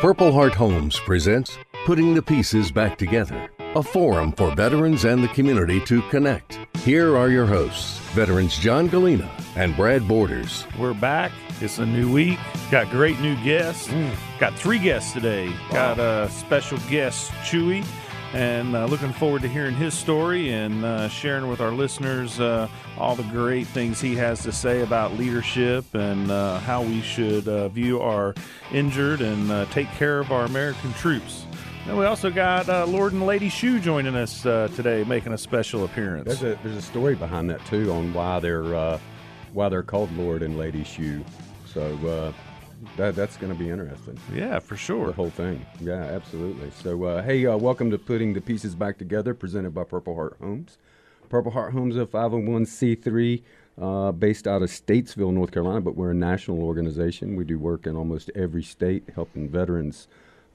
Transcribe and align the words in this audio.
Purple 0.00 0.32
Heart 0.32 0.54
Homes 0.54 1.00
presents 1.00 1.58
Putting 1.84 2.14
the 2.14 2.22
Pieces 2.22 2.70
Back 2.70 2.98
Together, 2.98 3.50
a 3.74 3.82
forum 3.82 4.30
for 4.30 4.54
veterans 4.54 5.04
and 5.04 5.24
the 5.24 5.28
community 5.28 5.80
to 5.86 6.02
connect. 6.02 6.56
Here 6.84 7.16
are 7.16 7.28
your 7.30 7.46
hosts, 7.46 7.98
veterans 8.10 8.56
John 8.56 8.88
Gallina 8.88 9.28
and 9.56 9.74
Brad 9.74 10.06
Borders. 10.06 10.64
We're 10.78 10.94
back. 10.94 11.32
It's 11.60 11.78
a 11.78 11.84
new 11.84 12.12
week. 12.12 12.38
Got 12.70 12.90
great 12.90 13.18
new 13.18 13.34
guests. 13.42 13.88
Mm. 13.88 14.14
Got 14.38 14.54
three 14.54 14.78
guests 14.78 15.12
today. 15.12 15.52
Got 15.72 15.98
a 15.98 16.30
special 16.30 16.78
guest, 16.88 17.32
Chewy, 17.42 17.84
and 18.34 18.76
uh, 18.76 18.84
looking 18.84 19.12
forward 19.12 19.42
to 19.42 19.48
hearing 19.48 19.74
his 19.74 19.94
story 19.94 20.52
and 20.52 20.84
uh, 20.84 21.08
sharing 21.08 21.48
with 21.48 21.60
our 21.60 21.72
listeners 21.72 22.38
uh, 22.40 22.68
all 22.98 23.16
the 23.16 23.22
great 23.24 23.66
things 23.66 24.00
he 24.00 24.14
has 24.14 24.42
to 24.42 24.52
say 24.52 24.82
about 24.82 25.14
leadership 25.14 25.84
and 25.94 26.30
uh, 26.30 26.58
how 26.60 26.82
we 26.82 27.00
should 27.00 27.48
uh, 27.48 27.68
view 27.68 28.00
our 28.00 28.34
injured 28.72 29.22
and 29.22 29.50
uh, 29.50 29.64
take 29.66 29.88
care 29.92 30.20
of 30.20 30.30
our 30.30 30.44
American 30.44 30.92
troops. 30.94 31.46
And 31.86 31.96
we 31.96 32.04
also 32.04 32.30
got 32.30 32.68
Lord 32.86 33.14
and 33.14 33.24
Lady 33.24 33.48
Shoe 33.48 33.80
joining 33.80 34.14
us 34.14 34.42
today, 34.42 35.04
making 35.04 35.32
a 35.32 35.38
special 35.38 35.84
appearance. 35.84 36.26
There's 36.26 36.42
a 36.42 36.58
there's 36.62 36.76
a 36.76 36.82
story 36.82 37.14
behind 37.14 37.48
that 37.48 37.64
too 37.64 37.90
on 37.90 38.12
why 38.12 38.40
they're 38.40 38.98
why 39.54 39.70
they're 39.70 39.82
called 39.82 40.12
Lord 40.12 40.42
and 40.42 40.58
Lady 40.58 40.84
Shoe. 40.84 41.24
So 41.64 42.34
that 42.96 43.14
that's 43.16 43.36
going 43.36 43.52
to 43.52 43.58
be 43.58 43.70
interesting. 43.70 44.18
yeah, 44.34 44.58
for 44.58 44.76
sure. 44.76 45.06
The 45.06 45.12
whole 45.12 45.30
thing. 45.30 45.64
Yeah, 45.80 46.02
absolutely. 46.02 46.70
So 46.82 47.04
uh, 47.04 47.22
hey, 47.22 47.46
uh, 47.46 47.56
welcome 47.56 47.90
to 47.90 47.98
putting 47.98 48.34
the 48.34 48.40
pieces 48.40 48.74
back 48.74 48.98
together, 48.98 49.34
presented 49.34 49.74
by 49.74 49.84
Purple 49.84 50.14
Heart 50.14 50.36
Homes. 50.40 50.78
Purple 51.28 51.52
Heart 51.52 51.72
Homes 51.72 51.96
is 51.96 52.02
a 52.02 52.06
501c3 52.06 53.42
uh, 53.80 54.12
based 54.12 54.46
out 54.46 54.62
of 54.62 54.70
Statesville, 54.70 55.32
North 55.32 55.52
Carolina, 55.52 55.80
but 55.80 55.94
we're 55.94 56.10
a 56.10 56.14
national 56.14 56.62
organization. 56.62 57.36
We 57.36 57.44
do 57.44 57.58
work 57.58 57.86
in 57.86 57.96
almost 57.96 58.30
every 58.34 58.62
state, 58.62 59.04
helping 59.14 59.48
veterans 59.48 60.08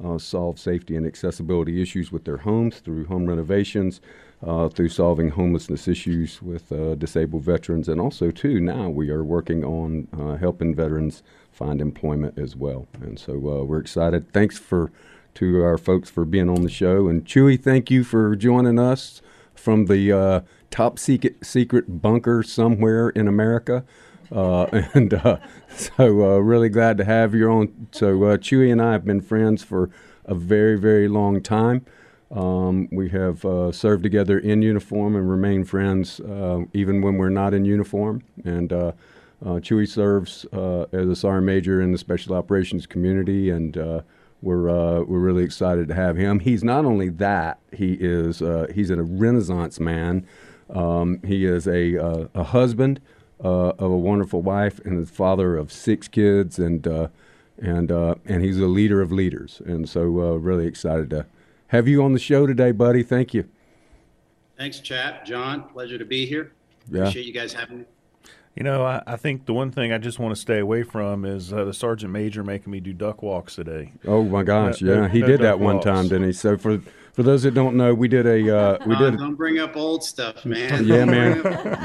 uh, 0.03 0.17
solve 0.17 0.59
safety 0.59 0.95
and 0.95 1.05
accessibility 1.05 1.81
issues 1.81 2.11
with 2.11 2.25
their 2.25 2.37
homes 2.37 2.79
through 2.79 3.05
home 3.05 3.27
renovations, 3.27 4.01
uh, 4.45 4.67
through 4.67 4.89
solving 4.89 5.29
homelessness 5.29 5.87
issues 5.87 6.41
with 6.41 6.71
uh, 6.71 6.95
disabled 6.95 7.43
veterans, 7.43 7.87
and 7.87 8.01
also 8.01 8.31
too 8.31 8.59
now 8.59 8.89
we 8.89 9.09
are 9.09 9.23
working 9.23 9.63
on 9.63 10.07
uh, 10.19 10.35
helping 10.35 10.75
veterans 10.75 11.23
find 11.63 11.81
employment 11.81 12.37
as 12.37 12.55
well. 12.55 12.87
And 13.01 13.17
so 13.17 13.33
uh, 13.33 13.63
we're 13.63 13.79
excited. 13.79 14.31
Thanks 14.33 14.57
for 14.57 14.91
to 15.35 15.63
our 15.63 15.77
folks 15.77 16.09
for 16.09 16.25
being 16.25 16.49
on 16.49 16.61
the 16.61 16.69
show, 16.69 17.07
and 17.07 17.25
Chewy, 17.25 17.59
thank 17.61 17.89
you 17.89 18.03
for 18.03 18.35
joining 18.35 18.77
us 18.77 19.19
from 19.55 19.85
the 19.85 20.11
uh, 20.11 20.41
top 20.69 20.99
secret 20.99 21.43
secret 21.43 22.01
bunker 22.01 22.43
somewhere 22.43 23.09
in 23.09 23.27
America. 23.27 23.83
Uh, 24.31 24.65
and 24.93 25.13
uh, 25.13 25.37
so, 25.75 26.05
uh, 26.05 26.37
really 26.37 26.69
glad 26.69 26.97
to 26.97 27.05
have 27.05 27.33
you 27.33 27.49
on. 27.49 27.87
So, 27.91 28.23
uh, 28.25 28.37
Chewy 28.37 28.71
and 28.71 28.81
I 28.81 28.91
have 28.91 29.05
been 29.05 29.21
friends 29.21 29.63
for 29.63 29.89
a 30.25 30.35
very, 30.35 30.77
very 30.77 31.07
long 31.07 31.41
time. 31.41 31.85
Um, 32.29 32.89
we 32.91 33.09
have 33.09 33.43
uh, 33.45 33.71
served 33.71 34.03
together 34.03 34.37
in 34.37 34.61
uniform 34.61 35.15
and 35.15 35.29
remain 35.29 35.63
friends 35.63 36.19
even 36.73 37.01
when 37.01 37.17
we're 37.17 37.29
not 37.29 37.53
in 37.53 37.65
uniform. 37.65 38.23
And 38.43 38.71
Chewy 39.43 39.87
serves 39.87 40.45
uh, 40.53 40.85
as 40.91 41.07
a 41.07 41.15
sergeant 41.15 41.45
major 41.45 41.81
in 41.81 41.91
the 41.91 41.97
special 41.97 42.35
operations 42.35 42.85
community, 42.85 43.49
and 43.49 43.77
uh, 43.77 44.01
we're 44.41 44.69
uh, 44.69 45.01
we're 45.03 45.19
really 45.19 45.43
excited 45.43 45.87
to 45.87 45.93
have 45.93 46.17
him. 46.17 46.39
He's 46.39 46.63
not 46.63 46.85
only 46.85 47.09
that; 47.09 47.59
he 47.71 47.97
is 47.99 48.41
uh, 48.41 48.67
he's 48.73 48.89
a 48.89 49.01
Renaissance 49.01 49.79
man. 49.79 50.27
Um, 50.69 51.19
he 51.25 51.45
is 51.45 51.67
a 51.67 51.97
uh, 51.97 52.27
a 52.33 52.43
husband 52.43 52.99
uh, 53.43 53.69
of 53.69 53.91
a 53.91 53.97
wonderful 53.97 54.41
wife 54.41 54.79
and 54.85 55.01
the 55.01 55.11
father 55.11 55.57
of 55.57 55.71
six 55.71 56.07
kids, 56.07 56.59
and 56.59 56.87
uh, 56.87 57.07
and 57.57 57.91
uh, 57.91 58.15
and 58.25 58.43
he's 58.43 58.59
a 58.59 58.67
leader 58.67 59.01
of 59.01 59.11
leaders. 59.11 59.61
And 59.65 59.87
so, 59.87 60.01
uh, 60.01 60.35
really 60.35 60.67
excited 60.67 61.09
to 61.11 61.25
have 61.67 61.87
you 61.87 62.03
on 62.03 62.13
the 62.13 62.19
show 62.19 62.45
today, 62.45 62.71
buddy. 62.71 63.03
Thank 63.03 63.33
you. 63.33 63.47
Thanks, 64.57 64.79
Chap. 64.79 65.25
John, 65.25 65.63
pleasure 65.69 65.97
to 65.97 66.05
be 66.05 66.25
here. 66.25 66.51
Yeah. 66.89 67.01
Appreciate 67.01 67.25
you 67.25 67.33
guys 67.33 67.53
having 67.53 67.79
me. 67.79 67.85
You 68.55 68.63
know, 68.63 68.83
I, 68.85 69.01
I 69.07 69.15
think 69.15 69.45
the 69.47 69.53
one 69.53 69.71
thing 69.71 69.91
I 69.91 69.97
just 69.97 70.19
want 70.19 70.35
to 70.35 70.39
stay 70.39 70.59
away 70.59 70.83
from 70.83 71.25
is 71.25 71.51
uh, 71.51 71.65
the 71.65 71.73
sergeant 71.73 72.13
major 72.13 72.43
making 72.43 72.71
me 72.71 72.79
do 72.79 72.93
duck 72.93 73.23
walks 73.23 73.55
today. 73.55 73.93
Oh 74.05 74.23
my 74.23 74.43
gosh, 74.43 74.81
No- 74.81 74.93
no- 74.95 75.01
yeah, 75.03 75.07
he 75.09 75.19
no 75.21 75.27
did 75.27 75.41
that 75.41 75.59
one 75.59 75.75
walks. 75.75 75.85
time, 75.85 76.03
didn't 76.07 76.25
he? 76.27 76.33
So 76.33 76.55
for 76.57 76.79
for 77.13 77.23
those 77.23 77.43
that 77.43 77.53
don't 77.55 77.75
know, 77.75 77.93
we 77.95 78.07
did 78.07 78.25
a 78.27 78.55
uh, 78.55 78.77
we 78.85 78.93
John, 78.95 79.11
did. 79.13 79.19
don't 79.19 79.35
bring 79.35 79.57
up 79.59 79.75
old 79.75 80.03
stuff, 80.03 80.45
man. 80.45 80.85
Yeah, 80.85 81.05
man. 81.05 81.41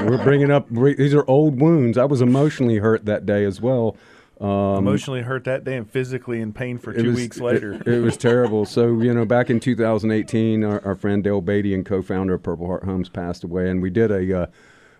We're 0.07 0.23
bringing 0.23 0.51
up 0.51 0.67
these 0.69 1.13
are 1.15 1.27
old 1.27 1.59
wounds. 1.59 1.97
I 1.97 2.05
was 2.05 2.21
emotionally 2.21 2.77
hurt 2.77 3.05
that 3.05 3.25
day 3.25 3.45
as 3.45 3.59
well. 3.59 3.97
Um, 4.39 4.77
Emotionally 4.87 5.21
hurt 5.23 5.43
that 5.45 5.65
day 5.65 5.75
and 5.75 5.89
physically 5.89 6.39
in 6.39 6.53
pain 6.53 6.77
for 6.77 6.93
two 6.93 7.07
was- 7.07 7.15
weeks 7.15 7.39
later. 7.41 7.73
It, 7.73 7.87
it 7.87 7.99
was 8.01 8.15
terrible. 8.15 8.65
So, 8.65 9.01
you 9.01 9.13
know, 9.13 9.25
back 9.25 9.49
in 9.49 9.59
2018, 9.59 10.63
our, 10.63 10.85
our 10.85 10.95
friend 10.95 11.21
Dale 11.23 11.41
Beatty 11.41 11.73
and 11.73 11.85
co-founder 11.85 12.35
of 12.35 12.43
Purple 12.43 12.65
Heart 12.67 12.83
Homes 12.85 13.09
passed 13.09 13.43
away, 13.43 13.69
and 13.69 13.81
we 13.81 13.89
did 13.89 14.11
a 14.11 14.43
uh, 14.43 14.45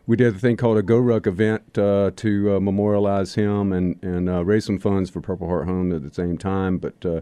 we 0.10 0.16
did 0.16 0.36
a 0.36 0.40
thing 0.40 0.58
called 0.58 0.76
a 0.76 0.82
GORUCK 0.82 1.28
event 1.28 1.78
uh, 1.78 2.10
to 2.16 2.56
uh, 2.56 2.60
memorialize 2.60 3.36
him 3.36 3.72
and 3.72 4.02
and 4.02 4.28
uh, 4.28 4.44
raise 4.44 4.66
some 4.66 4.80
funds 4.80 5.08
for 5.08 5.22
Purple 5.22 5.48
Heart 5.48 5.68
Home 5.68 5.94
at 5.94 6.02
the 6.02 6.12
same 6.12 6.36
time. 6.36 6.80
But 6.80 7.06
uh, 7.06 7.22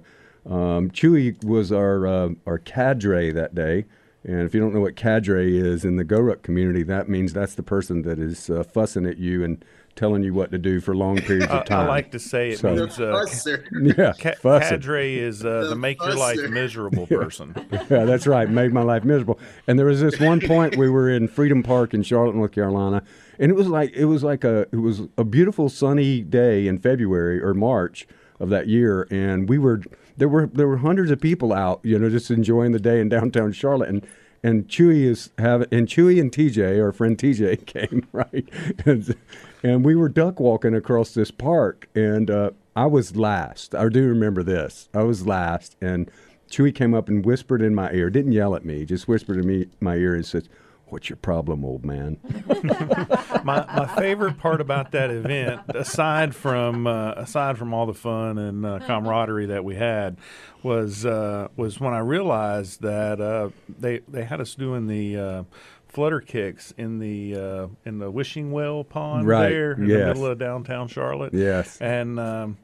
um, 0.49 0.89
Chewy 0.91 1.43
was 1.43 1.73
our 1.73 2.07
uh, 2.07 2.29
our 2.45 2.57
cadre 2.59 3.29
that 3.31 3.53
day. 3.53 3.83
And 4.23 4.43
if 4.43 4.53
you 4.53 4.61
don't 4.61 4.73
know 4.73 4.79
what 4.79 4.95
cadre 4.95 5.57
is 5.57 5.83
in 5.83 5.97
the 5.97 6.05
GORUCK 6.05 6.43
community, 6.43 6.81
that 6.83 7.09
means 7.09 7.33
that's 7.33 7.55
the 7.55 7.63
person 7.63 8.03
that 8.03 8.19
is 8.19 8.49
fussing 8.71 9.05
at 9.05 9.17
you 9.17 9.43
and 9.43 9.65
telling 9.97 10.23
you 10.23 10.33
what 10.33 10.51
to 10.51 10.57
do 10.57 10.79
for 10.79 10.95
long 10.95 11.17
periods 11.17 11.47
of 11.51 11.65
time. 11.65 11.81
I 11.85 11.87
like 11.87 12.11
to 12.11 12.19
say 12.19 12.51
it 12.51 12.59
So- 12.59 12.73
The 12.73 12.81
means 12.81 12.99
uh, 12.99 13.03
fusser. 13.13 13.63
yeah, 13.97 14.13
ca- 14.17 14.59
cadre 14.61 15.15
is 15.17 15.43
uh, 15.43 15.63
The 15.63 15.67
the 15.69 15.75
make 15.75 16.01
your 16.01 16.15
life 16.15 16.39
miserable 16.49 17.05
person. 17.07 17.53
yeah, 17.71 18.05
that's 18.05 18.25
right. 18.25 18.49
Made 18.49 18.71
my 18.71 18.83
life 18.83 19.03
miserable. 19.03 19.39
And 19.67 19.77
there 19.77 19.87
was 19.87 19.99
this 19.99 20.19
one 20.19 20.39
point 20.39 20.77
we 20.77 20.89
were 20.89 21.09
in 21.09 21.27
Freedom 21.27 21.63
Park 21.63 21.93
in 21.93 22.03
Charlotte, 22.03 22.35
North 22.35 22.51
Carolina, 22.53 23.03
and 23.39 23.51
it 23.51 23.55
was 23.55 23.67
like 23.67 23.91
it 23.93 24.05
was 24.05 24.23
like 24.23 24.43
a 24.45 24.61
it 24.71 24.77
was 24.77 25.01
a 25.17 25.23
beautiful 25.25 25.67
sunny 25.67 26.21
day 26.21 26.67
in 26.67 26.77
February 26.79 27.41
or 27.43 27.53
March 27.53 28.07
of 28.39 28.49
that 28.49 28.67
year, 28.67 29.07
and 29.11 29.49
we 29.49 29.57
were 29.57 29.81
there 30.15 30.29
were 30.29 30.47
there 30.47 30.67
were 30.67 30.77
hundreds 30.77 31.11
of 31.11 31.19
people 31.19 31.51
out, 31.51 31.79
you 31.83 31.97
know, 31.99 32.09
just 32.09 32.29
enjoying 32.31 32.71
the 32.71 32.79
day 32.79 32.99
in 33.01 33.09
downtown 33.09 33.51
Charlotte, 33.51 33.89
and. 33.89 34.07
And 34.43 34.67
Chewy 34.67 35.03
is 35.03 35.31
have 35.37 35.61
and 35.71 35.87
Chewy 35.87 36.19
and 36.19 36.31
TJ, 36.31 36.81
our 36.81 36.91
friend 36.91 37.17
TJ, 37.17 37.65
came 37.65 38.07
right, 38.11 38.47
and, 38.85 39.15
and 39.63 39.83
we 39.83 39.95
were 39.95 40.09
duck 40.09 40.39
walking 40.39 40.75
across 40.75 41.13
this 41.13 41.31
park, 41.31 41.89
and 41.95 42.29
uh, 42.29 42.51
I 42.75 42.85
was 42.85 43.15
last. 43.15 43.73
I 43.73 43.89
do 43.89 44.07
remember 44.07 44.43
this. 44.43 44.89
I 44.93 45.03
was 45.03 45.25
last, 45.25 45.75
and 45.81 46.11
Chewy 46.49 46.73
came 46.73 46.93
up 46.93 47.09
and 47.09 47.25
whispered 47.25 47.61
in 47.61 47.75
my 47.75 47.91
ear, 47.91 48.09
didn't 48.09 48.31
yell 48.31 48.55
at 48.55 48.65
me, 48.65 48.85
just 48.85 49.07
whispered 49.07 49.37
in 49.37 49.47
me 49.47 49.67
my 49.79 49.95
ear 49.95 50.15
and 50.15 50.25
said, 50.25 50.47
"What's 50.89 51.09
your 51.09 51.17
problem, 51.17 51.63
old 51.65 51.85
man?" 51.85 52.17
my 53.43 53.65
my 53.65 53.93
favorite 53.97 54.37
part 54.37 54.61
about 54.61 54.91
that 54.91 55.09
event, 55.11 55.61
aside 55.69 56.35
from 56.35 56.87
uh, 56.87 57.11
aside 57.13 57.57
from 57.57 57.73
all 57.73 57.85
the 57.85 57.93
fun 57.93 58.37
and 58.37 58.65
uh, 58.65 58.79
camaraderie 58.79 59.47
that 59.47 59.63
we 59.63 59.75
had, 59.75 60.17
was 60.63 61.05
uh, 61.05 61.47
was 61.55 61.79
when 61.79 61.93
I 61.93 61.99
realized 61.99 62.81
that 62.81 63.19
uh, 63.21 63.49
they 63.67 63.99
they 64.07 64.23
had 64.23 64.41
us 64.41 64.55
doing 64.55 64.87
the. 64.87 65.17
Uh, 65.17 65.43
Flutter 65.89 66.19
kicks 66.19 66.73
in 66.77 66.99
the 66.99 67.33
uh, 67.33 67.67
in 67.85 67.97
the 67.97 68.11
wishing 68.11 68.51
well 68.51 68.83
pond 68.83 69.25
Right, 69.25 69.49
there 69.49 69.71
in 69.71 69.87
yes. 69.87 69.97
the 69.99 70.05
middle 70.07 70.25
of 70.27 70.37
downtown 70.37 70.89
Charlotte. 70.89 71.33
Yes. 71.33 71.77
and 71.79 72.19
um, 72.19 72.57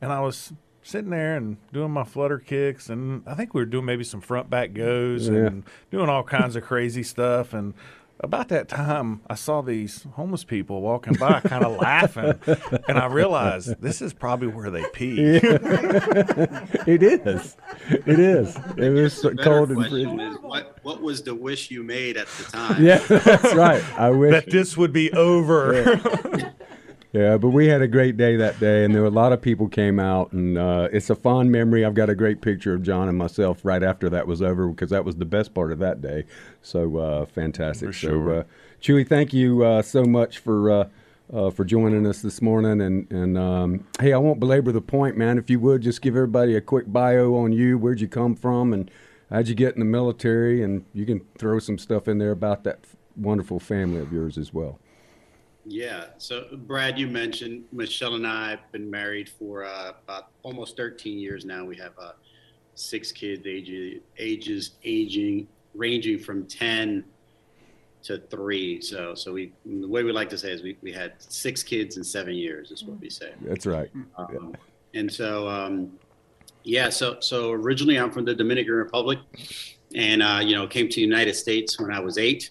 and 0.00 0.12
I 0.12 0.20
was 0.20 0.52
sitting 0.82 1.10
there 1.10 1.36
and 1.36 1.56
doing 1.72 1.90
my 1.90 2.04
flutter 2.04 2.38
kicks, 2.38 2.88
and 2.88 3.22
I 3.26 3.34
think 3.34 3.54
we 3.54 3.60
were 3.60 3.66
doing 3.66 3.84
maybe 3.84 4.04
some 4.04 4.20
front 4.20 4.48
back 4.50 4.72
goes 4.72 5.28
Yeah. 5.28 5.46
and 5.46 5.64
doing 5.90 6.08
all 6.08 6.22
kinds 6.22 6.56
of 6.56 6.62
crazy 6.64 7.02
stuff. 7.02 7.52
And 7.52 7.74
about 8.22 8.48
that 8.48 8.68
time, 8.68 9.20
I 9.28 9.34
saw 9.34 9.62
these 9.62 10.06
homeless 10.12 10.44
people 10.44 10.82
walking 10.82 11.14
by, 11.14 11.40
kind 11.40 11.64
of 11.64 11.76
laughing, 11.80 12.34
and 12.88 12.98
I 12.98 13.06
realized 13.06 13.80
this 13.80 14.02
is 14.02 14.12
probably 14.12 14.48
where 14.48 14.70
they 14.70 14.84
pee. 14.92 15.16
it 15.36 17.02
is. 17.02 17.56
It 17.88 18.18
is. 18.18 18.56
It 18.76 18.90
was 18.90 19.14
so 19.14 19.34
cold 19.34 19.70
and 19.70 19.78
question 19.78 20.18
frigid. 20.18 20.32
is 20.32 20.38
what 20.42 20.76
what 20.82 21.00
was 21.00 21.22
the 21.22 21.34
wish 21.34 21.70
you 21.70 21.82
made 21.82 22.16
at 22.16 22.26
the 22.28 22.44
time? 22.44 22.82
Yeah, 22.84 22.98
that's 23.08 23.54
right. 23.54 23.82
I 23.98 24.10
wish. 24.10 24.32
that 24.32 24.50
this 24.50 24.76
would 24.76 24.92
be 24.92 25.10
over. 25.12 25.74
Yeah, 25.74 26.50
but 27.12 27.48
we 27.48 27.66
had 27.66 27.82
a 27.82 27.88
great 27.88 28.16
day 28.16 28.36
that 28.36 28.60
day, 28.60 28.84
and 28.84 28.94
there 28.94 29.02
were 29.02 29.08
a 29.08 29.10
lot 29.10 29.32
of 29.32 29.42
people 29.42 29.68
came 29.68 29.98
out, 29.98 30.32
and 30.32 30.56
uh, 30.56 30.88
it's 30.92 31.10
a 31.10 31.14
fond 31.14 31.50
memory. 31.50 31.84
I've 31.84 31.94
got 31.94 32.08
a 32.08 32.14
great 32.14 32.40
picture 32.40 32.74
of 32.74 32.82
John 32.82 33.08
and 33.08 33.18
myself 33.18 33.64
right 33.64 33.82
after 33.82 34.08
that 34.10 34.26
was 34.26 34.40
over 34.42 34.68
because 34.68 34.90
that 34.90 35.04
was 35.04 35.16
the 35.16 35.24
best 35.24 35.52
part 35.54 35.72
of 35.72 35.78
that 35.80 36.00
day. 36.00 36.24
So 36.62 36.96
uh, 36.98 37.26
fantastic. 37.26 37.88
For 37.88 37.92
So, 37.92 38.08
sure. 38.08 38.38
uh, 38.40 38.44
Chewy, 38.80 39.06
thank 39.06 39.32
you 39.32 39.64
uh, 39.64 39.82
so 39.82 40.04
much 40.04 40.38
for 40.38 40.70
uh, 40.70 40.88
uh, 41.32 41.50
for 41.50 41.64
joining 41.64 42.06
us 42.06 42.22
this 42.22 42.40
morning. 42.40 42.80
And 42.80 43.10
and 43.10 43.36
um, 43.36 43.86
hey, 44.00 44.12
I 44.12 44.18
won't 44.18 44.40
belabor 44.40 44.72
the 44.72 44.80
point, 44.80 45.16
man. 45.16 45.38
If 45.38 45.50
you 45.50 45.58
would 45.60 45.82
just 45.82 46.02
give 46.02 46.14
everybody 46.14 46.54
a 46.56 46.60
quick 46.60 46.92
bio 46.92 47.34
on 47.36 47.52
you, 47.52 47.76
where'd 47.76 48.00
you 48.00 48.08
come 48.08 48.34
from, 48.36 48.72
and 48.72 48.90
how'd 49.30 49.48
you 49.48 49.54
get 49.54 49.74
in 49.74 49.80
the 49.80 49.84
military, 49.84 50.62
and 50.62 50.84
you 50.94 51.06
can 51.06 51.20
throw 51.38 51.58
some 51.58 51.78
stuff 51.78 52.06
in 52.08 52.18
there 52.18 52.30
about 52.32 52.62
that 52.64 52.80
wonderful 53.16 53.58
family 53.60 54.00
of 54.00 54.12
yours 54.12 54.38
as 54.38 54.54
well. 54.54 54.78
Yeah. 55.70 56.06
So, 56.18 56.46
Brad, 56.52 56.98
you 56.98 57.06
mentioned 57.06 57.64
Michelle 57.70 58.16
and 58.16 58.26
I 58.26 58.50
have 58.50 58.72
been 58.72 58.90
married 58.90 59.28
for 59.28 59.64
uh, 59.64 59.92
about 60.02 60.30
almost 60.42 60.76
13 60.76 61.16
years 61.16 61.44
now. 61.44 61.64
We 61.64 61.76
have 61.76 61.92
uh, 61.96 62.12
six 62.74 63.12
kids, 63.12 63.46
ages, 63.46 64.00
ages 64.18 64.72
aging, 64.82 65.46
ranging 65.76 66.18
from 66.18 66.44
10 66.46 67.04
to 68.02 68.18
three. 68.18 68.80
So, 68.80 69.14
so 69.14 69.32
we 69.32 69.52
the 69.64 69.86
way 69.86 70.02
we 70.02 70.10
like 70.10 70.28
to 70.30 70.38
say 70.38 70.50
is 70.50 70.64
we, 70.64 70.76
we 70.82 70.90
had 70.90 71.12
six 71.18 71.62
kids 71.62 71.96
in 71.96 72.02
seven 72.02 72.34
years 72.34 72.72
is 72.72 72.82
what 72.82 73.00
we 73.00 73.08
say. 73.08 73.32
That's 73.40 73.64
right. 73.64 73.90
Um, 74.18 74.56
and 74.94 75.12
so, 75.12 75.48
um, 75.48 75.92
yeah. 76.64 76.88
So, 76.88 77.20
so 77.20 77.52
originally 77.52 77.96
I'm 77.96 78.10
from 78.10 78.24
the 78.24 78.34
Dominican 78.34 78.74
Republic, 78.74 79.20
and 79.94 80.20
uh, 80.20 80.40
you 80.42 80.56
know 80.56 80.66
came 80.66 80.88
to 80.88 80.96
the 80.96 81.00
United 81.00 81.34
States 81.34 81.78
when 81.78 81.92
I 81.92 82.00
was 82.00 82.18
eight. 82.18 82.50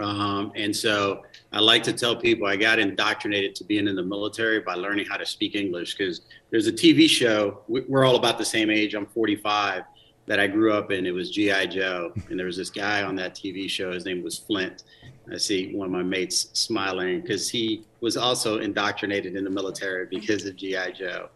Um, 0.00 0.50
and 0.56 0.74
so 0.74 1.22
I 1.54 1.60
like 1.60 1.84
to 1.84 1.92
tell 1.92 2.16
people 2.16 2.48
I 2.48 2.56
got 2.56 2.80
indoctrinated 2.80 3.54
to 3.54 3.64
being 3.64 3.86
in 3.86 3.94
the 3.94 4.02
military 4.02 4.58
by 4.58 4.74
learning 4.74 5.06
how 5.08 5.16
to 5.16 5.24
speak 5.24 5.54
English 5.54 5.94
because 5.94 6.22
there's 6.50 6.66
a 6.66 6.72
TV 6.72 7.08
show. 7.08 7.62
We're 7.68 8.04
all 8.04 8.16
about 8.16 8.38
the 8.38 8.44
same 8.44 8.70
age. 8.70 8.94
I'm 8.94 9.06
45 9.06 9.84
that 10.26 10.40
I 10.40 10.48
grew 10.48 10.72
up 10.72 10.90
in. 10.90 11.06
It 11.06 11.12
was 11.12 11.30
G.I. 11.30 11.66
Joe. 11.66 12.12
And 12.28 12.36
there 12.36 12.46
was 12.46 12.56
this 12.56 12.70
guy 12.70 13.04
on 13.04 13.14
that 13.16 13.36
TV 13.36 13.70
show. 13.70 13.92
His 13.92 14.04
name 14.04 14.20
was 14.24 14.36
Flint. 14.36 14.82
I 15.32 15.36
see 15.36 15.72
one 15.72 15.86
of 15.86 15.92
my 15.92 16.02
mates 16.02 16.48
smiling 16.54 17.20
because 17.20 17.48
he 17.48 17.84
was 18.00 18.16
also 18.16 18.58
indoctrinated 18.58 19.36
in 19.36 19.44
the 19.44 19.50
military 19.50 20.06
because 20.06 20.44
of 20.46 20.56
GI 20.56 20.94
Joe. 20.98 21.28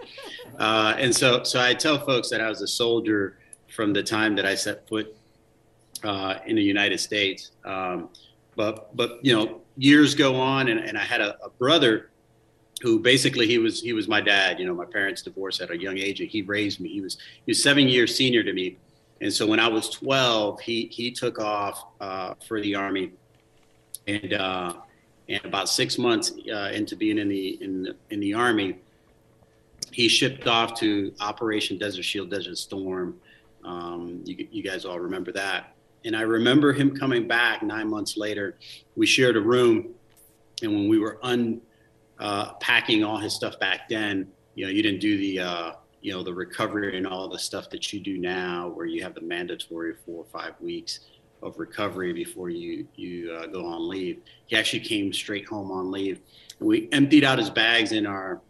Uh, 0.59 0.95
and 0.99 1.15
so, 1.15 1.45
so 1.45 1.61
I 1.61 1.75
tell 1.75 1.97
folks 1.97 2.29
that 2.31 2.41
I 2.41 2.49
was 2.49 2.61
a 2.61 2.67
soldier 2.67 3.39
from 3.69 3.93
the 3.93 4.03
time 4.03 4.35
that 4.35 4.45
I 4.45 4.57
set 4.57 4.89
foot 4.89 5.15
uh, 6.03 6.41
in 6.45 6.57
the 6.57 6.63
United 6.63 6.99
States. 6.99 7.53
Um, 7.65 8.09
but, 8.57 8.97
but 8.97 9.25
you 9.25 9.37
know, 9.37 9.61
years 9.79 10.15
go 10.15 10.37
on, 10.37 10.69
and, 10.69 10.81
and 10.81 10.99
I 10.99 11.05
had 11.05 11.21
a, 11.21 11.43
a, 11.43 11.49
brother 11.49 12.11
who 12.83 12.99
basically 12.99 13.47
he 13.47 13.59
was 13.59 13.81
he 13.81 13.93
was 13.93 14.09
my 14.09 14.21
dad. 14.21 14.59
You 14.59 14.67
know, 14.67 14.75
my 14.75 14.85
parents 14.85 15.23
divorced 15.23 15.61
at 15.61 15.71
a 15.71 15.81
young 15.81 15.97
age, 15.97 16.21
and 16.21 16.29
he 16.29 16.43
raised 16.43 16.81
me. 16.81 16.89
He 16.91 17.01
was 17.01 17.17
he 17.47 17.51
was 17.51 17.63
seven 17.63 17.89
years 17.89 18.15
senior 18.15 18.43
to 18.43 18.53
me, 18.53 18.77
and 19.21 19.33
so 19.33 19.47
when 19.47 19.61
I 19.61 19.69
was 19.69 19.89
12, 19.91 20.61
he 20.61 20.89
he 20.93 21.11
took 21.11 21.39
off 21.39 21.85
uh, 22.01 22.35
for 22.47 22.61
the 22.61 22.75
army 22.75 23.13
and 24.09 24.33
uh, 24.33 24.75
and 25.29 25.45
about 25.45 25.69
six 25.69 25.99
months 25.99 26.33
uh, 26.53 26.71
into 26.73 26.97
being 26.97 27.19
in 27.19 27.29
the 27.29 27.59
in 27.63 27.95
in 28.11 28.21
the 28.21 28.35
army, 28.35 28.79
he 29.93 30.09
shipped 30.09 30.47
off 30.47 30.75
to 30.81 31.13
Operation 31.21 31.79
Desert 31.79 32.05
Shield, 32.05 32.31
Desert 32.31 32.59
Storm. 32.59 33.17
Um, 33.65 34.23
you, 34.25 34.49
you 34.51 34.63
guys 34.63 34.85
all 34.85 34.99
remember 34.99 35.31
that. 35.33 35.75
And 36.09 36.17
I 36.17 36.23
remember 36.23 36.73
him 36.73 36.97
coming 36.97 37.29
back 37.29 37.63
nine 37.63 37.91
months 37.91 38.17
later. 38.17 38.57
We 38.97 39.05
shared 39.05 39.37
a 39.37 39.43
room, 39.43 39.91
and 40.63 40.73
when 40.73 40.89
we 40.89 40.99
were 40.99 41.21
unpacking 41.23 43.05
uh, 43.05 43.07
all 43.07 43.19
his 43.19 43.35
stuff 43.35 43.61
back 43.61 43.91
then, 43.91 44.27
you 44.55 44.65
know, 44.65 44.71
you 44.71 44.83
didn't 44.83 45.01
do 45.01 45.19
the 45.19 45.39
uh, 45.39 45.73
you 46.01 46.15
know 46.15 46.23
the 46.23 46.33
recovery 46.33 46.97
and 46.97 47.07
all 47.07 47.29
the 47.29 47.39
stuff 47.39 47.69
that 47.69 47.93
you 47.93 48.01
do 48.01 48.17
now, 48.17 48.69
where 48.69 48.87
you 48.87 49.03
have 49.03 49.15
the 49.15 49.21
mandatory 49.21 49.97
four 50.07 50.25
or 50.25 50.25
five 50.25 50.55
weeks 50.63 51.01
of 51.43 51.59
recovery 51.59 52.15
before 52.15 52.49
you 52.49 52.89
you 52.97 53.31
uh, 53.35 53.47
go 53.47 53.67
on 53.67 53.87
leave. 53.87 54.23
He 54.47 54.57
actually 54.57 54.81
came 54.81 55.13
straight 55.13 55.47
home 55.47 55.71
on 55.71 55.91
leave. 55.91 56.23
And 56.59 56.69
We 56.69 56.89
emptied 56.91 57.25
out 57.25 57.39
his 57.39 57.51
bags 57.51 57.93
in 57.93 58.07
our 58.07 58.41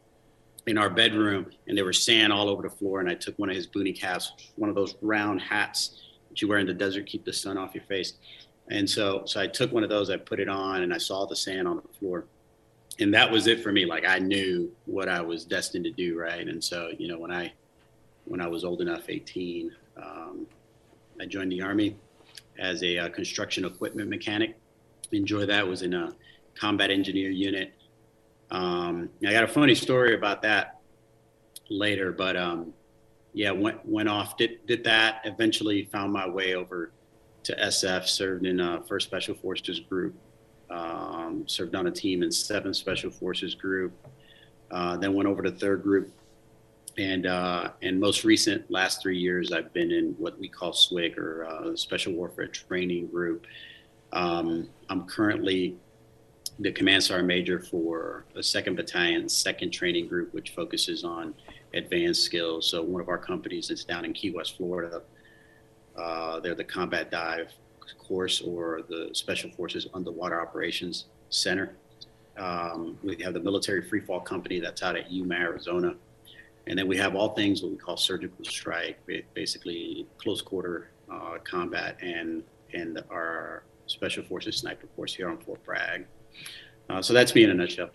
in 0.68 0.78
our 0.78 0.90
bedroom, 0.90 1.46
and 1.66 1.76
there 1.76 1.84
was 1.84 2.00
sand 2.00 2.32
all 2.32 2.48
over 2.48 2.62
the 2.62 2.70
floor. 2.70 3.00
And 3.00 3.10
I 3.10 3.14
took 3.14 3.36
one 3.36 3.50
of 3.50 3.56
his 3.56 3.66
boonie 3.66 3.92
caps, 3.92 4.30
one 4.54 4.70
of 4.70 4.76
those 4.76 4.94
round 5.02 5.40
hats 5.40 6.02
you 6.36 6.48
wear 6.48 6.58
in 6.58 6.66
the 6.66 6.74
desert, 6.74 7.06
keep 7.06 7.24
the 7.24 7.32
sun 7.32 7.58
off 7.58 7.74
your 7.74 7.84
face. 7.84 8.14
And 8.70 8.88
so, 8.88 9.22
so 9.24 9.40
I 9.40 9.46
took 9.46 9.72
one 9.72 9.82
of 9.82 9.88
those, 9.88 10.10
I 10.10 10.16
put 10.16 10.40
it 10.40 10.48
on, 10.48 10.82
and 10.82 10.92
I 10.92 10.98
saw 10.98 11.26
the 11.26 11.36
sand 11.36 11.66
on 11.66 11.76
the 11.76 11.98
floor, 11.98 12.24
and 12.98 13.12
that 13.14 13.30
was 13.30 13.46
it 13.46 13.62
for 13.62 13.72
me. 13.72 13.86
Like 13.86 14.06
I 14.06 14.18
knew 14.18 14.70
what 14.86 15.08
I 15.08 15.20
was 15.20 15.44
destined 15.44 15.84
to 15.84 15.90
do, 15.90 16.18
right? 16.18 16.46
And 16.46 16.62
so, 16.62 16.90
you 16.98 17.08
know, 17.08 17.18
when 17.18 17.30
I 17.30 17.52
when 18.24 18.40
I 18.42 18.46
was 18.46 18.62
old 18.62 18.82
enough, 18.82 19.08
18, 19.08 19.74
um, 19.96 20.46
I 21.18 21.24
joined 21.24 21.50
the 21.50 21.62
army 21.62 21.96
as 22.58 22.82
a 22.82 22.98
uh, 22.98 23.08
construction 23.08 23.64
equipment 23.64 24.10
mechanic. 24.10 24.56
Enjoy 25.12 25.46
that. 25.46 25.66
Was 25.66 25.82
in 25.82 25.94
a 25.94 26.14
combat 26.54 26.90
engineer 26.90 27.30
unit. 27.30 27.72
Um, 28.50 29.08
I 29.26 29.32
got 29.32 29.44
a 29.44 29.48
funny 29.48 29.74
story 29.74 30.14
about 30.14 30.42
that 30.42 30.80
later, 31.70 32.12
but 32.12 32.36
um, 32.36 32.74
yeah, 33.38 33.52
went 33.52 33.86
went 33.86 34.08
off, 34.08 34.36
did 34.36 34.66
did 34.66 34.82
that. 34.82 35.20
Eventually, 35.24 35.84
found 35.92 36.12
my 36.12 36.28
way 36.28 36.56
over 36.56 36.90
to 37.44 37.54
SF. 37.54 38.04
Served 38.08 38.44
in 38.44 38.58
a 38.58 38.82
First 38.82 39.06
Special 39.06 39.32
Forces 39.36 39.78
Group. 39.78 40.16
Um, 40.70 41.44
served 41.46 41.76
on 41.76 41.86
a 41.86 41.90
team 41.92 42.24
in 42.24 42.32
Seventh 42.32 42.74
Special 42.74 43.12
Forces 43.12 43.54
Group. 43.54 43.92
Uh, 44.72 44.96
then 44.96 45.14
went 45.14 45.28
over 45.28 45.40
to 45.42 45.52
Third 45.52 45.84
Group 45.84 46.12
and 46.98 47.26
uh, 47.26 47.70
and 47.80 48.00
most 48.00 48.24
recent 48.24 48.68
last 48.72 49.00
three 49.00 49.16
years 49.16 49.52
I've 49.52 49.72
been 49.72 49.92
in 49.92 50.16
what 50.18 50.36
we 50.40 50.48
call 50.48 50.72
SWIG 50.72 51.16
or 51.16 51.44
uh, 51.44 51.76
Special 51.76 52.14
Warfare 52.14 52.48
Training 52.48 53.06
Group. 53.06 53.46
Um, 54.12 54.68
I'm 54.90 55.06
currently 55.06 55.76
the 56.58 56.72
command 56.72 57.04
sergeant 57.04 57.28
major 57.28 57.60
for 57.60 58.24
the 58.34 58.42
Second 58.42 58.74
Battalion 58.74 59.28
Second 59.28 59.70
Training 59.70 60.08
Group, 60.08 60.34
which 60.34 60.50
focuses 60.50 61.04
on 61.04 61.34
advanced 61.74 62.22
skills. 62.22 62.70
So 62.70 62.82
one 62.82 63.00
of 63.00 63.08
our 63.08 63.18
companies 63.18 63.70
is 63.70 63.84
down 63.84 64.04
in 64.04 64.12
Key 64.12 64.30
West, 64.30 64.56
Florida. 64.56 65.02
Uh, 65.96 66.40
they're 66.40 66.54
the 66.54 66.64
Combat 66.64 67.10
Dive 67.10 67.52
Course 67.98 68.40
or 68.40 68.82
the 68.88 69.10
Special 69.12 69.50
Forces 69.50 69.86
Underwater 69.94 70.40
Operations 70.40 71.06
Center. 71.30 71.74
Um, 72.36 72.98
we 73.02 73.16
have 73.22 73.34
the 73.34 73.40
Military 73.40 73.82
Free 73.82 74.00
Fall 74.00 74.20
Company 74.20 74.60
that's 74.60 74.82
out 74.82 74.96
at 74.96 75.10
Yuma, 75.10 75.34
Arizona 75.34 75.94
and 76.68 76.78
then 76.78 76.86
we 76.86 76.96
have 76.98 77.16
all 77.16 77.30
things 77.30 77.62
what 77.62 77.70
we 77.72 77.78
call 77.78 77.96
surgical 77.96 78.44
strike, 78.44 78.98
basically 79.34 80.06
close 80.18 80.42
quarter 80.42 80.90
uh, 81.10 81.38
combat, 81.42 81.96
and 82.02 82.44
and 82.74 83.02
our 83.10 83.62
special 83.86 84.22
forces 84.22 84.58
sniper 84.58 84.86
force 84.94 85.14
here 85.14 85.30
on 85.30 85.38
Fort 85.38 85.64
Bragg. 85.64 86.04
Uh, 86.90 87.00
so 87.00 87.14
that's 87.14 87.34
me 87.34 87.44
in 87.44 87.50
a 87.50 87.54
nutshell. 87.54 87.88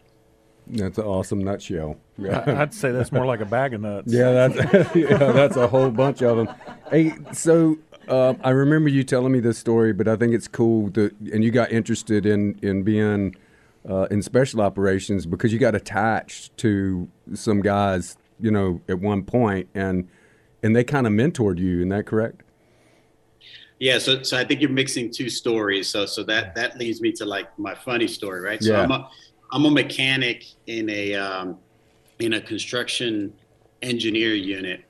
That's 0.67 0.97
an 0.97 1.03
awesome 1.05 1.43
nutshell. 1.43 1.97
Yeah. 2.17 2.43
I'd 2.47 2.73
say 2.73 2.91
that's 2.91 3.11
more 3.11 3.25
like 3.25 3.41
a 3.41 3.45
bag 3.45 3.73
of 3.73 3.81
nuts. 3.81 4.11
Yeah, 4.11 4.47
that's 4.47 4.55
yeah, 4.95 5.17
that's 5.17 5.57
a 5.57 5.67
whole 5.67 5.89
bunch 5.89 6.21
of 6.21 6.37
them. 6.37 6.55
Hey, 6.89 7.13
so 7.31 7.77
uh, 8.07 8.33
I 8.43 8.51
remember 8.51 8.89
you 8.89 9.03
telling 9.03 9.31
me 9.31 9.39
this 9.39 9.57
story, 9.57 9.93
but 9.93 10.07
I 10.07 10.15
think 10.15 10.33
it's 10.33 10.47
cool 10.47 10.89
that 10.91 11.13
and 11.19 11.43
you 11.43 11.51
got 11.51 11.71
interested 11.71 12.25
in 12.25 12.57
in 12.61 12.83
being 12.83 13.35
uh, 13.89 14.07
in 14.11 14.21
special 14.21 14.61
operations 14.61 15.25
because 15.25 15.51
you 15.51 15.59
got 15.59 15.75
attached 15.75 16.55
to 16.57 17.09
some 17.33 17.61
guys 17.61 18.17
you 18.43 18.51
know, 18.51 18.81
at 18.87 18.99
one 18.99 19.23
point, 19.23 19.69
and 19.73 20.07
and 20.61 20.75
they 20.75 20.83
kind 20.83 21.07
of 21.07 21.13
mentored 21.13 21.57
you. 21.57 21.77
Isn't 21.77 21.89
that 21.89 22.05
correct? 22.05 22.41
Yeah, 23.79 23.97
so 23.97 24.21
so 24.21 24.37
I 24.37 24.43
think 24.43 24.61
you're 24.61 24.69
mixing 24.69 25.11
two 25.11 25.29
stories. 25.29 25.89
So 25.89 26.05
so 26.05 26.23
that 26.23 26.53
that 26.55 26.77
leads 26.77 27.01
me 27.01 27.11
to 27.13 27.25
like 27.25 27.57
my 27.57 27.73
funny 27.73 28.07
story, 28.07 28.41
right? 28.41 28.61
So 28.61 28.73
yeah. 28.73 28.81
I'm 28.81 28.91
a 28.91 29.09
I'm 29.53 29.65
a 29.65 29.71
mechanic 29.71 30.45
in 30.65 30.89
a 30.89 31.13
um, 31.13 31.59
in 32.17 32.33
a 32.33 32.41
construction 32.41 33.31
engineer 33.83 34.33
unit, 34.33 34.83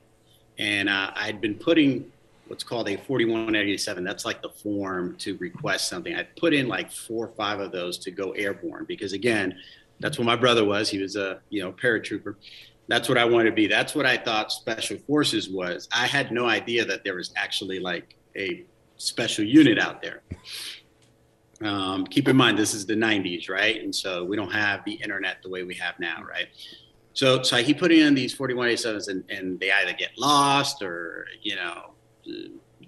and 0.58 0.88
uh, 0.88 1.10
I'd 1.14 1.42
been 1.42 1.54
putting 1.54 2.10
what's 2.48 2.64
called 2.64 2.88
a 2.88 2.96
4187. 2.96 4.02
That's 4.02 4.24
like 4.24 4.40
the 4.40 4.48
form 4.48 5.16
to 5.18 5.36
request 5.36 5.88
something. 5.88 6.14
I 6.16 6.22
put 6.38 6.54
in 6.54 6.66
like 6.66 6.90
four 6.90 7.26
or 7.26 7.32
five 7.34 7.60
of 7.60 7.72
those 7.72 7.98
to 7.98 8.10
go 8.10 8.30
airborne 8.30 8.86
because 8.86 9.12
again, 9.12 9.54
that's 10.00 10.18
what 10.18 10.24
my 10.24 10.36
brother 10.36 10.64
was. 10.64 10.88
He 10.88 10.98
was 10.98 11.14
a 11.14 11.40
you 11.50 11.62
know 11.62 11.70
paratrooper, 11.70 12.36
that's 12.88 13.06
what 13.06 13.18
I 13.18 13.24
wanted 13.26 13.50
to 13.50 13.56
be. 13.56 13.66
That's 13.66 13.94
what 13.94 14.06
I 14.06 14.16
thought 14.16 14.50
special 14.50 14.96
forces 15.06 15.50
was. 15.50 15.88
I 15.92 16.06
had 16.06 16.32
no 16.32 16.46
idea 16.46 16.86
that 16.86 17.04
there 17.04 17.16
was 17.16 17.34
actually 17.36 17.80
like 17.80 18.16
a 18.34 18.64
special 18.96 19.44
unit 19.44 19.78
out 19.78 20.00
there. 20.00 20.22
Um, 21.64 22.06
keep 22.06 22.28
in 22.28 22.36
mind, 22.36 22.58
this 22.58 22.74
is 22.74 22.84
the 22.86 22.94
90s, 22.94 23.48
right? 23.48 23.82
And 23.82 23.94
so 23.94 24.24
we 24.24 24.36
don't 24.36 24.52
have 24.52 24.84
the 24.84 24.92
internet 24.92 25.38
the 25.42 25.48
way 25.48 25.62
we 25.62 25.74
have 25.76 25.98
now, 25.98 26.22
right? 26.22 26.48
So, 27.14 27.42
so 27.42 27.56
he 27.56 27.72
put 27.72 27.92
in 27.92 28.14
these 28.14 28.36
4187s 28.36 29.08
and, 29.08 29.24
and 29.30 29.58
they 29.60 29.70
either 29.70 29.92
get 29.92 30.10
lost 30.18 30.82
or, 30.82 31.26
you 31.42 31.56
know, 31.56 31.94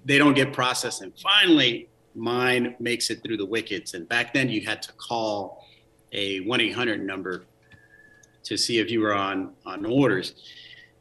they 0.05 0.17
don't 0.17 0.33
get 0.33 0.53
processed. 0.53 1.01
And 1.01 1.13
finally, 1.19 1.89
mine 2.13 2.75
makes 2.79 3.09
it 3.09 3.23
through 3.23 3.37
the 3.37 3.45
wickets. 3.45 3.93
And 3.93 4.07
back 4.07 4.33
then, 4.33 4.49
you 4.49 4.61
had 4.61 4.81
to 4.83 4.93
call 4.93 5.65
a 6.11 6.41
1 6.41 6.61
800 6.61 7.05
number 7.05 7.45
to 8.43 8.57
see 8.57 8.79
if 8.79 8.89
you 8.89 9.01
were 9.01 9.13
on 9.13 9.53
on 9.65 9.85
orders. 9.85 10.35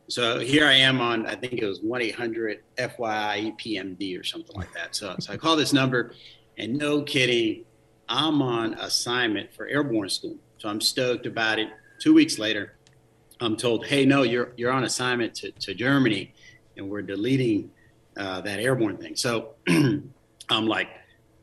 So 0.09 0.39
here 0.39 0.67
I 0.67 0.75
am 0.75 1.01
on, 1.01 1.27
I 1.27 1.35
think 1.35 1.55
it 1.55 1.67
was 1.67 1.81
1 1.81 2.01
800 2.01 2.63
FYI 2.79 3.59
PMD 3.59 4.19
or 4.19 4.23
something 4.23 4.55
like 4.57 4.73
that. 4.75 4.95
So, 4.95 5.17
so 5.19 5.33
I 5.33 5.37
call 5.37 5.57
this 5.57 5.73
number, 5.73 6.13
and 6.59 6.77
no 6.77 7.03
kidding, 7.03 7.65
I'm 8.09 8.43
on 8.43 8.75
assignment 8.75 9.53
for 9.55 9.67
airborne 9.67 10.09
school. 10.09 10.37
So 10.59 10.69
I'm 10.69 10.81
stoked 10.81 11.27
about 11.27 11.59
it. 11.59 11.69
Two 12.01 12.15
weeks 12.15 12.39
later, 12.39 12.77
I'm 13.41 13.57
told, 13.57 13.87
hey, 13.87 14.05
no, 14.07 14.23
you're, 14.23 14.53
you're 14.57 14.73
on 14.73 14.85
assignment 14.85 15.35
to, 15.37 15.51
to 15.51 15.75
Germany, 15.75 16.35
and 16.77 16.89
we're 16.89 17.03
deleting 17.03 17.71
uh, 18.17 18.41
that 18.43 18.61
airborne 18.61 18.97
thing. 18.97 19.17
So 19.17 19.55
I'm 19.69 20.13
like, 20.49 20.89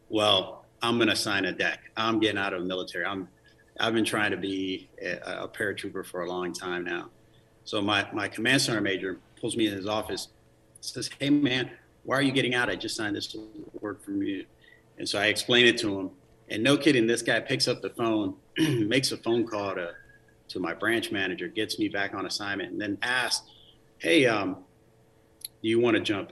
well, 0.10 0.65
I'm 0.82 0.98
going 0.98 1.10
to 1.10 1.15
sign 1.15 1.46
a 1.46 1.51
deck. 1.51 1.79
I'm 1.96 2.20
getting 2.20 2.38
out 2.38 2.53
of 2.53 2.62
the 2.62 2.67
military. 2.67 3.05
I'm 3.05 3.27
I've 3.79 3.93
been 3.93 4.05
trying 4.05 4.32
to 4.32 4.38
be 4.38 4.89
a, 5.01 5.43
a 5.43 5.48
paratrooper 5.48 6.05
for 6.05 6.24
a 6.24 6.29
long 6.29 6.53
time 6.53 6.84
now. 6.84 7.10
So 7.65 7.82
my, 7.82 8.08
my 8.13 8.27
command 8.27 8.62
sergeant 8.62 8.84
major 8.84 9.20
pulls 9.39 9.58
me 9.58 9.67
in 9.67 9.74
his 9.74 9.88
office, 9.88 10.29
says, 10.82 11.10
Hey 11.20 11.29
man, 11.29 11.72
why 12.03 12.17
are 12.17 12.22
you 12.22 12.32
getting 12.32 12.53
out? 12.53 12.70
I 12.70 12.75
just 12.75 12.96
signed 12.96 13.15
this 13.15 13.36
word 13.79 14.01
from 14.01 14.22
you. 14.22 14.46
And 14.98 15.08
so 15.08 15.20
I 15.20 15.25
explain 15.25 15.65
it 15.65 15.77
to 15.79 16.00
him. 16.00 16.12
And 16.53 16.63
no 16.63 16.77
kidding, 16.77 17.07
this 17.07 17.24
guy 17.24 17.39
picks 17.39 17.67
up 17.67 17.81
the 17.81 17.89
phone, 17.89 18.36
makes 18.57 19.12
a 19.12 19.17
phone 19.17 19.45
call 19.45 19.74
to, 19.74 19.93
to 20.50 20.60
my 20.60 20.74
branch 20.74 21.12
manager, 21.12 21.48
gets 21.48 21.79
me 21.79 21.89
back 21.89 22.13
on 22.13 22.27
assignment, 22.27 22.72
and 22.72 22.79
then 22.79 22.98
asks, 23.01 23.50
Hey, 23.98 24.27
um, 24.27 24.57
do 25.63 25.69
you 25.69 25.79
want 25.79 25.98
to 25.98 26.03
jump 26.03 26.31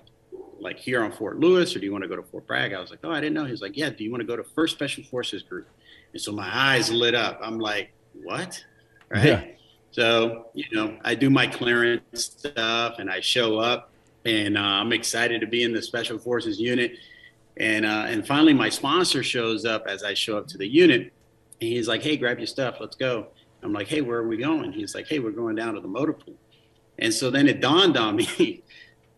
like 0.60 0.78
here 0.78 1.04
on 1.04 1.12
Fort 1.12 1.40
Lewis 1.40 1.76
or 1.76 1.80
do 1.80 1.86
you 1.86 1.92
want 1.92 2.04
to 2.04 2.08
go 2.08 2.16
to 2.16 2.22
Fort 2.22 2.46
Bragg? 2.46 2.72
I 2.72 2.80
was 2.80 2.92
like, 2.92 3.00
Oh, 3.04 3.10
I 3.10 3.20
didn't 3.20 3.34
know. 3.34 3.46
He 3.46 3.52
was 3.52 3.64
like, 3.64 3.76
Yeah, 3.76 3.90
do 3.90 4.04
you 4.04 4.12
want 4.12 4.22
to 4.22 4.28
go 4.28 4.36
to 4.36 4.44
First 4.44 4.76
Special 4.76 5.04
Forces 5.04 5.42
Group? 5.42 5.68
And 6.14 6.22
so 6.22 6.32
my 6.32 6.50
eyes 6.54 6.92
lit 6.92 7.16
up. 7.16 7.40
I'm 7.42 7.58
like, 7.58 7.92
What? 8.24 8.64
Right. 9.10 9.26
Yeah. 9.26 9.44
So, 9.90 10.50
you 10.54 10.66
know, 10.72 10.98
I 11.04 11.16
do 11.16 11.32
my 11.32 11.48
clearance 11.48 12.04
stuff 12.14 13.00
and 13.00 13.10
I 13.10 13.22
show 13.22 13.58
up 13.58 13.92
and 14.24 14.56
uh, 14.56 14.62
I'm 14.62 14.94
excited 14.94 15.42
to 15.42 15.48
be 15.48 15.64
in 15.64 15.74
the 15.74 15.82
Special 15.82 16.20
Forces 16.20 16.60
unit. 16.60 16.94
And, 17.58 17.86
uh, 17.86 18.06
and 18.08 18.26
finally, 18.26 18.54
my 18.54 18.70
sponsor 18.70 19.24
shows 19.24 19.66
up 19.66 19.86
as 19.88 20.04
I 20.04 20.14
show 20.14 20.38
up 20.38 20.48
to 20.50 20.58
the 20.58 20.68
unit. 20.68 21.02
And 21.62 21.70
he's 21.70 21.88
like, 21.88 22.02
hey, 22.02 22.18
grab 22.18 22.40
your 22.40 22.48
stuff, 22.48 22.78
let's 22.80 22.96
go. 22.96 23.28
I'm 23.64 23.74
like, 23.74 23.88
hey, 23.88 24.02
where 24.02 24.18
are 24.18 24.28
we 24.28 24.38
going? 24.38 24.72
He's 24.72 24.96
like, 24.96 25.08
hey, 25.08 25.20
we're 25.20 25.32
going 25.32 25.56
down 25.56 25.76
to 25.76 25.82
the 25.82 25.88
motor 25.88 26.14
pool. 26.14 26.36
And 27.00 27.14
so 27.14 27.30
then 27.30 27.48
it 27.48 27.62
dawned 27.62 27.98
on 27.98 28.16
me 28.16 28.64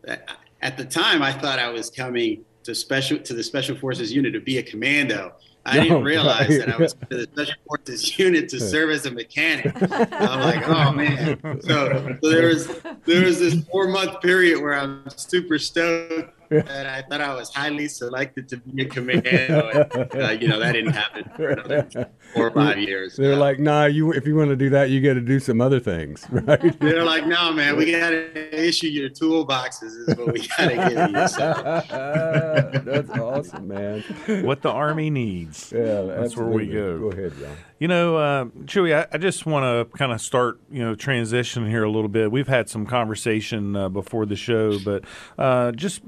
that 0.04 0.30
at 0.62 0.78
the 0.78 0.86
time 0.86 1.22
I 1.22 1.32
thought 1.32 1.60
I 1.60 1.70
was 1.70 1.90
coming 1.90 2.44
to 2.64 2.74
special 2.74 3.20
to 3.20 3.34
the 3.34 3.44
Special 3.44 3.76
Forces 3.76 4.12
unit 4.12 4.34
to 4.34 4.40
be 4.40 4.58
a 4.58 4.64
commando. 4.64 5.34
I 5.66 5.80
didn't 5.80 6.04
realize 6.04 6.50
right. 6.50 6.60
that 6.60 6.76
I 6.76 6.78
was 6.78 6.94
to 6.94 7.08
the 7.10 7.24
Special 7.24 7.56
Forces 7.68 8.20
unit 8.20 8.50
to 8.50 8.60
serve 8.60 8.90
as 8.90 9.06
a 9.06 9.12
mechanic. 9.12 9.74
I'm 9.92 10.40
like, 10.40 10.68
oh 10.68 10.92
man. 10.92 11.40
So, 11.62 12.18
so 12.22 12.30
there 12.30 12.48
was 12.48 12.68
there 13.06 13.26
was 13.26 13.40
this 13.40 13.64
four 13.66 13.88
month 13.88 14.22
period 14.22 14.62
where 14.62 14.74
I'm 14.74 15.10
super 15.16 15.60
stoked 15.60 16.33
and 16.52 16.88
I 16.88 17.02
thought 17.02 17.22
I 17.22 17.34
was 17.34 17.54
highly 17.54 17.88
selected 17.88 18.50
to 18.50 18.58
be 18.58 18.84
a 18.84 18.86
commando. 18.86 19.70
And, 19.70 20.16
uh, 20.16 20.30
you 20.32 20.48
know, 20.48 20.60
that 20.60 20.74
didn't 20.74 20.94
happen 20.94 22.06
four 22.34 22.48
or 22.48 22.52
five 22.52 22.78
years. 22.78 23.16
They're 23.16 23.36
like, 23.36 23.60
nah, 23.60 23.86
you 23.86 24.12
if 24.12 24.26
you 24.26 24.36
want 24.36 24.50
to 24.50 24.56
do 24.56 24.70
that, 24.72 24.90
you 24.90 25.02
got 25.02 25.14
to 25.14 25.22
do 25.22 25.40
some 25.40 25.62
other 25.62 25.80
things, 25.80 26.26
right? 26.32 26.80
They're 26.80 27.04
like, 27.04 27.26
no, 27.26 27.52
man, 27.54 27.78
we 27.78 27.92
got 27.92 28.10
to 28.10 28.68
issue 28.68 28.88
your 28.88 29.10
toolboxes 29.10 30.08
is 30.08 30.16
what 30.18 30.34
we 30.34 30.48
got 30.48 30.70
to 30.70 30.90
give 30.90 31.10
you. 31.12 31.28
So. 31.28 32.82
that's 32.86 33.10
awesome, 33.12 33.68
man. 33.68 34.02
What 34.44 34.62
the 34.62 34.70
Army 34.70 35.10
needs. 35.10 35.72
Yeah, 35.76 36.02
that's 36.02 36.36
where 36.36 36.48
we 36.48 36.68
go. 36.68 37.00
Go 37.00 37.12
ahead, 37.12 37.34
John. 37.40 37.58
You 37.80 37.90
know, 37.90 38.16
uh, 38.16 38.46
Chewy, 38.64 38.96
I, 38.96 39.08
I 39.12 39.18
just 39.18 39.46
want 39.46 39.66
to 39.66 39.98
kind 39.98 40.14
of 40.14 40.22
start, 40.22 40.58
you 40.72 40.82
know, 40.82 40.96
transition 40.96 41.70
here 41.70 41.84
a 41.84 41.92
little 41.92 42.08
bit. 42.08 42.32
We've 42.32 42.48
had 42.48 42.70
some 42.70 42.86
conversation 42.86 43.76
uh, 43.76 43.90
before 43.90 44.26
the 44.26 44.38
show, 44.38 44.80
but 44.80 45.04
uh, 45.38 45.74
just, 45.74 46.02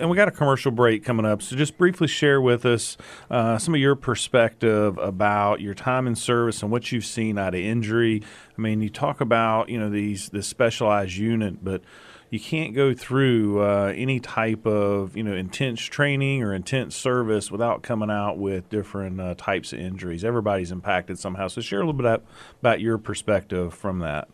and 0.00 0.10
we 0.10 0.16
got 0.16 0.26
a 0.26 0.32
commercial 0.32 0.72
break 0.72 1.04
coming 1.04 1.24
up. 1.24 1.40
So 1.40 1.54
just 1.54 1.78
briefly 1.78 2.08
share 2.08 2.40
with 2.40 2.66
us 2.66 2.96
uh, 3.30 3.58
some 3.58 3.74
of 3.74 3.80
your 3.80 3.94
perspective 3.94 4.98
about 4.98 5.60
your 5.60 5.69
time 5.74 6.06
in 6.06 6.14
service 6.14 6.62
and 6.62 6.70
what 6.70 6.92
you've 6.92 7.04
seen 7.04 7.38
out 7.38 7.54
of 7.54 7.60
injury. 7.60 8.22
I 8.56 8.60
mean, 8.60 8.82
you 8.82 8.88
talk 8.88 9.20
about, 9.20 9.68
you 9.68 9.78
know, 9.78 9.90
these 9.90 10.28
this 10.30 10.46
specialized 10.46 11.16
unit, 11.16 11.64
but 11.64 11.82
you 12.30 12.38
can't 12.38 12.74
go 12.74 12.94
through 12.94 13.60
uh, 13.62 13.92
any 13.96 14.20
type 14.20 14.64
of 14.64 15.16
you 15.16 15.22
know 15.22 15.34
intense 15.34 15.80
training 15.80 16.42
or 16.42 16.54
intense 16.54 16.94
service 16.94 17.50
without 17.50 17.82
coming 17.82 18.10
out 18.10 18.38
with 18.38 18.68
different 18.70 19.20
uh, 19.20 19.34
types 19.36 19.72
of 19.72 19.80
injuries. 19.80 20.24
Everybody's 20.24 20.70
impacted 20.70 21.18
somehow. 21.18 21.48
So 21.48 21.60
share 21.60 21.80
a 21.80 21.86
little 21.86 22.00
bit 22.00 22.22
about 22.60 22.80
your 22.80 22.98
perspective 22.98 23.74
from 23.74 23.98
that. 23.98 24.28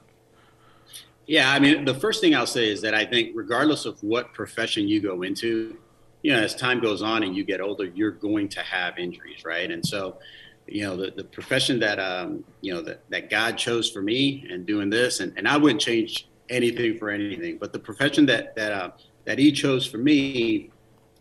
Yeah, 1.27 1.51
I 1.51 1.59
mean, 1.59 1.85
the 1.85 1.95
first 1.95 2.21
thing 2.21 2.37
I'll 2.37 2.47
say 2.47 2.71
is 2.71 2.83
that 2.83 2.95
I 2.95 3.05
think 3.05 3.33
regardless 3.35 3.85
of 3.85 4.01
what 4.03 4.33
profession 4.33 4.87
you 4.87 5.01
go 5.01 5.23
into, 5.23 5.77
you 6.23 6.33
know, 6.33 6.39
as 6.39 6.55
time 6.55 6.81
goes 6.81 7.03
on 7.03 7.25
and 7.25 7.35
you 7.35 7.45
get 7.45 7.61
older, 7.61 7.87
you're 7.87 8.13
going 8.13 8.49
to 8.51 8.61
have 8.61 8.99
injuries, 8.99 9.45
right? 9.45 9.69
And 9.69 9.85
so, 9.85 10.19
you 10.67 10.83
know, 10.83 10.97
the, 10.97 11.13
the 11.13 11.25
profession 11.25 11.79
that, 11.81 11.99
um, 11.99 12.45
you 12.61 12.75
know, 12.75 12.83
that, 12.83 13.09
that 13.11 13.31
God 13.31 13.57
chose 13.57 13.91
for 13.91 14.03
me 14.03 14.47
and 14.51 14.67
doing 14.67 14.91
this, 14.91 15.21
and, 15.21 15.33
and 15.37 15.47
I 15.47 15.57
wouldn't 15.57 15.81
change 15.81 16.29
anything 16.49 16.99
for 16.99 17.11
anything. 17.11 17.59
But 17.59 17.73
the 17.73 17.79
profession 17.79 18.27
that 18.27 18.55
that 18.57 18.73
uh, 18.73 18.91
that 19.25 19.39
he 19.39 19.53
chose 19.53 19.87
for 19.87 19.99
me 19.99 20.71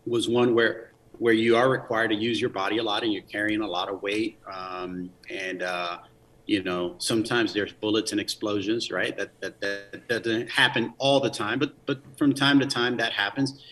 was 0.06 0.28
one 0.28 0.54
where 0.54 0.92
where 1.18 1.34
you 1.34 1.56
are 1.56 1.68
required 1.70 2.08
to 2.08 2.16
use 2.16 2.40
your 2.40 2.50
body 2.50 2.78
a 2.78 2.82
lot 2.82 3.02
and 3.02 3.12
you're 3.12 3.22
carrying 3.22 3.62
a 3.62 3.66
lot 3.66 3.88
of 3.88 4.02
weight 4.02 4.38
um, 4.52 5.10
and 5.30 5.62
uh, 5.62 5.98
you 6.46 6.62
know 6.62 6.94
sometimes 6.98 7.52
there's 7.52 7.72
bullets 7.72 8.12
and 8.12 8.20
explosions 8.20 8.90
right 8.90 9.16
that, 9.16 9.30
that 9.40 9.60
that 9.60 10.08
that 10.08 10.22
doesn't 10.22 10.48
happen 10.50 10.92
all 10.98 11.20
the 11.20 11.30
time 11.30 11.58
but 11.58 11.74
but 11.86 12.00
from 12.16 12.32
time 12.32 12.60
to 12.60 12.66
time 12.66 12.96
that 12.96 13.12
happens 13.12 13.62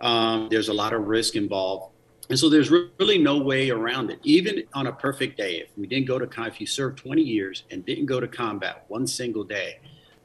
um, 0.00 0.48
there's 0.50 0.68
a 0.68 0.72
lot 0.72 0.92
of 0.92 1.06
risk 1.06 1.36
involved 1.36 1.89
and 2.30 2.38
so 2.38 2.48
there's 2.48 2.70
really 2.70 3.18
no 3.18 3.38
way 3.38 3.70
around 3.70 4.10
it 4.10 4.20
even 4.22 4.62
on 4.72 4.86
a 4.86 4.92
perfect 4.92 5.36
day. 5.36 5.56
If 5.56 5.68
we 5.76 5.86
didn't 5.86 6.06
go 6.06 6.18
to 6.18 6.44
if 6.46 6.60
you 6.60 6.66
served 6.66 6.98
20 6.98 7.20
years 7.20 7.64
and 7.70 7.84
didn't 7.84 8.06
go 8.06 8.20
to 8.20 8.28
combat 8.28 8.84
one 8.88 9.06
single 9.06 9.44
day 9.44 9.80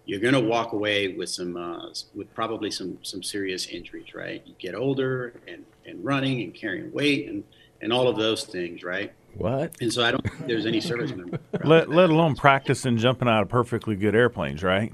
you're 0.06 0.20
going 0.20 0.36
to 0.36 0.40
walk 0.40 0.74
away 0.74 1.10
with 1.10 1.30
some 1.30 1.58
uh, 1.58 1.90
with 2.14 2.34
probably 2.36 2.70
some 2.72 2.98
some 3.02 3.24
serious 3.24 3.68
injuries 3.68 4.14
right? 4.14 4.44
You 4.46 4.54
get 4.60 4.76
older 4.76 5.34
and 5.48 5.66
and 5.86 6.04
running 6.06 6.42
and 6.44 6.54
carrying 6.54 6.92
weight 6.94 7.28
and 7.28 7.44
and 7.82 7.92
all 7.92 8.08
of 8.08 8.16
those 8.16 8.44
things 8.44 8.84
right? 8.84 9.12
What? 9.34 9.76
And 9.82 9.92
so 9.92 10.04
i 10.04 10.12
don't 10.12 10.24
think 10.24 10.48
there's 10.48 10.66
any 10.66 10.80
service 10.80 11.12
member 11.12 11.40
let, 11.66 11.90
let 11.90 12.10
alone 12.10 12.36
practicing 12.36 12.98
jumping 12.98 13.28
out 13.28 13.42
of 13.42 13.50
perfectly 13.50 13.96
good 13.96 14.16
airplanes 14.16 14.64
right 14.64 14.94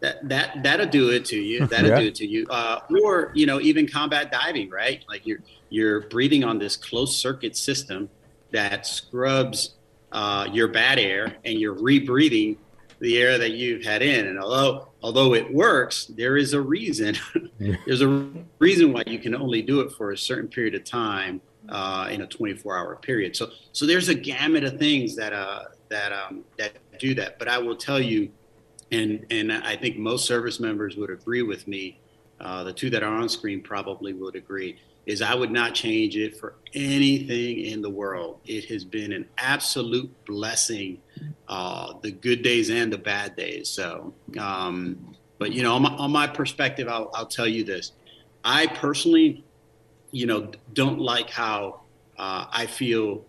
that 0.00 0.28
that 0.28 0.62
that'll 0.62 0.86
do 0.86 1.10
it 1.10 1.24
to 1.26 1.36
you 1.36 1.66
that'll 1.68 1.90
yeah. 1.90 2.00
do 2.00 2.06
it 2.06 2.14
to 2.14 2.26
you 2.26 2.46
uh, 2.50 2.80
or 3.02 3.32
you 3.34 3.46
know 3.46 3.60
even 3.60 3.86
combat 3.86 4.30
diving 4.32 4.70
right 4.70 5.04
like 5.08 5.26
you're 5.26 5.40
you're 5.68 6.00
breathing 6.08 6.44
on 6.44 6.58
this 6.58 6.76
closed 6.76 7.18
circuit 7.18 7.56
system 7.56 8.08
that 8.50 8.86
scrubs 8.86 9.74
uh, 10.12 10.48
your 10.52 10.68
bad 10.68 10.98
air 10.98 11.36
and 11.44 11.58
you're 11.58 11.74
rebreathing 11.74 12.56
the 13.00 13.18
air 13.18 13.38
that 13.38 13.52
you've 13.52 13.82
had 13.82 14.02
in. 14.02 14.26
And 14.26 14.38
although 14.38 14.88
although 15.02 15.34
it 15.34 15.52
works, 15.52 16.06
there 16.06 16.36
is 16.36 16.52
a 16.52 16.60
reason. 16.60 17.16
there's 17.58 18.02
a 18.02 18.30
reason 18.58 18.92
why 18.92 19.02
you 19.06 19.18
can 19.18 19.34
only 19.34 19.62
do 19.62 19.80
it 19.80 19.92
for 19.92 20.12
a 20.12 20.18
certain 20.18 20.48
period 20.48 20.74
of 20.74 20.84
time 20.84 21.40
uh, 21.68 22.08
in 22.10 22.20
a 22.20 22.26
24-hour 22.26 22.96
period. 22.96 23.34
So 23.34 23.50
so 23.72 23.86
there's 23.86 24.08
a 24.08 24.14
gamut 24.14 24.64
of 24.64 24.78
things 24.78 25.16
that 25.16 25.32
uh, 25.32 25.64
that 25.88 26.12
um, 26.12 26.44
that 26.58 26.72
do 26.98 27.14
that. 27.14 27.38
But 27.38 27.48
I 27.48 27.58
will 27.58 27.76
tell 27.76 28.00
you, 28.00 28.30
and 28.92 29.26
and 29.30 29.52
I 29.52 29.76
think 29.76 29.98
most 29.98 30.26
service 30.26 30.60
members 30.60 30.96
would 30.96 31.10
agree 31.10 31.42
with 31.42 31.66
me. 31.68 32.00
Uh, 32.40 32.64
the 32.64 32.72
two 32.72 32.90
that 32.90 33.02
are 33.02 33.14
on 33.14 33.28
screen 33.28 33.62
probably 33.62 34.12
would 34.14 34.34
agree 34.34 34.78
is 35.06 35.22
I 35.22 35.34
would 35.34 35.50
not 35.50 35.74
change 35.74 36.16
it 36.16 36.38
for 36.38 36.54
anything 36.74 37.60
in 37.60 37.82
the 37.82 37.90
world. 37.90 38.40
It 38.46 38.66
has 38.66 38.84
been 38.84 39.12
an 39.12 39.26
absolute 39.38 40.12
blessing, 40.24 40.98
uh, 41.48 41.94
the 42.00 42.12
good 42.12 42.42
days 42.42 42.70
and 42.70 42.92
the 42.92 42.98
bad 42.98 43.36
days. 43.36 43.68
So, 43.68 44.14
um, 44.38 45.16
but 45.38 45.52
you 45.52 45.62
know, 45.62 45.74
on 45.74 45.82
my, 45.82 45.90
on 45.90 46.12
my 46.12 46.26
perspective, 46.26 46.88
I'll, 46.88 47.10
I'll, 47.14 47.26
tell 47.26 47.46
you 47.46 47.64
this: 47.64 47.92
I 48.44 48.66
personally, 48.66 49.44
you 50.10 50.26
know, 50.26 50.50
don't 50.74 50.98
like 50.98 51.30
how 51.30 51.80
uh, 52.18 52.46
I 52.50 52.66
feel 52.66 53.24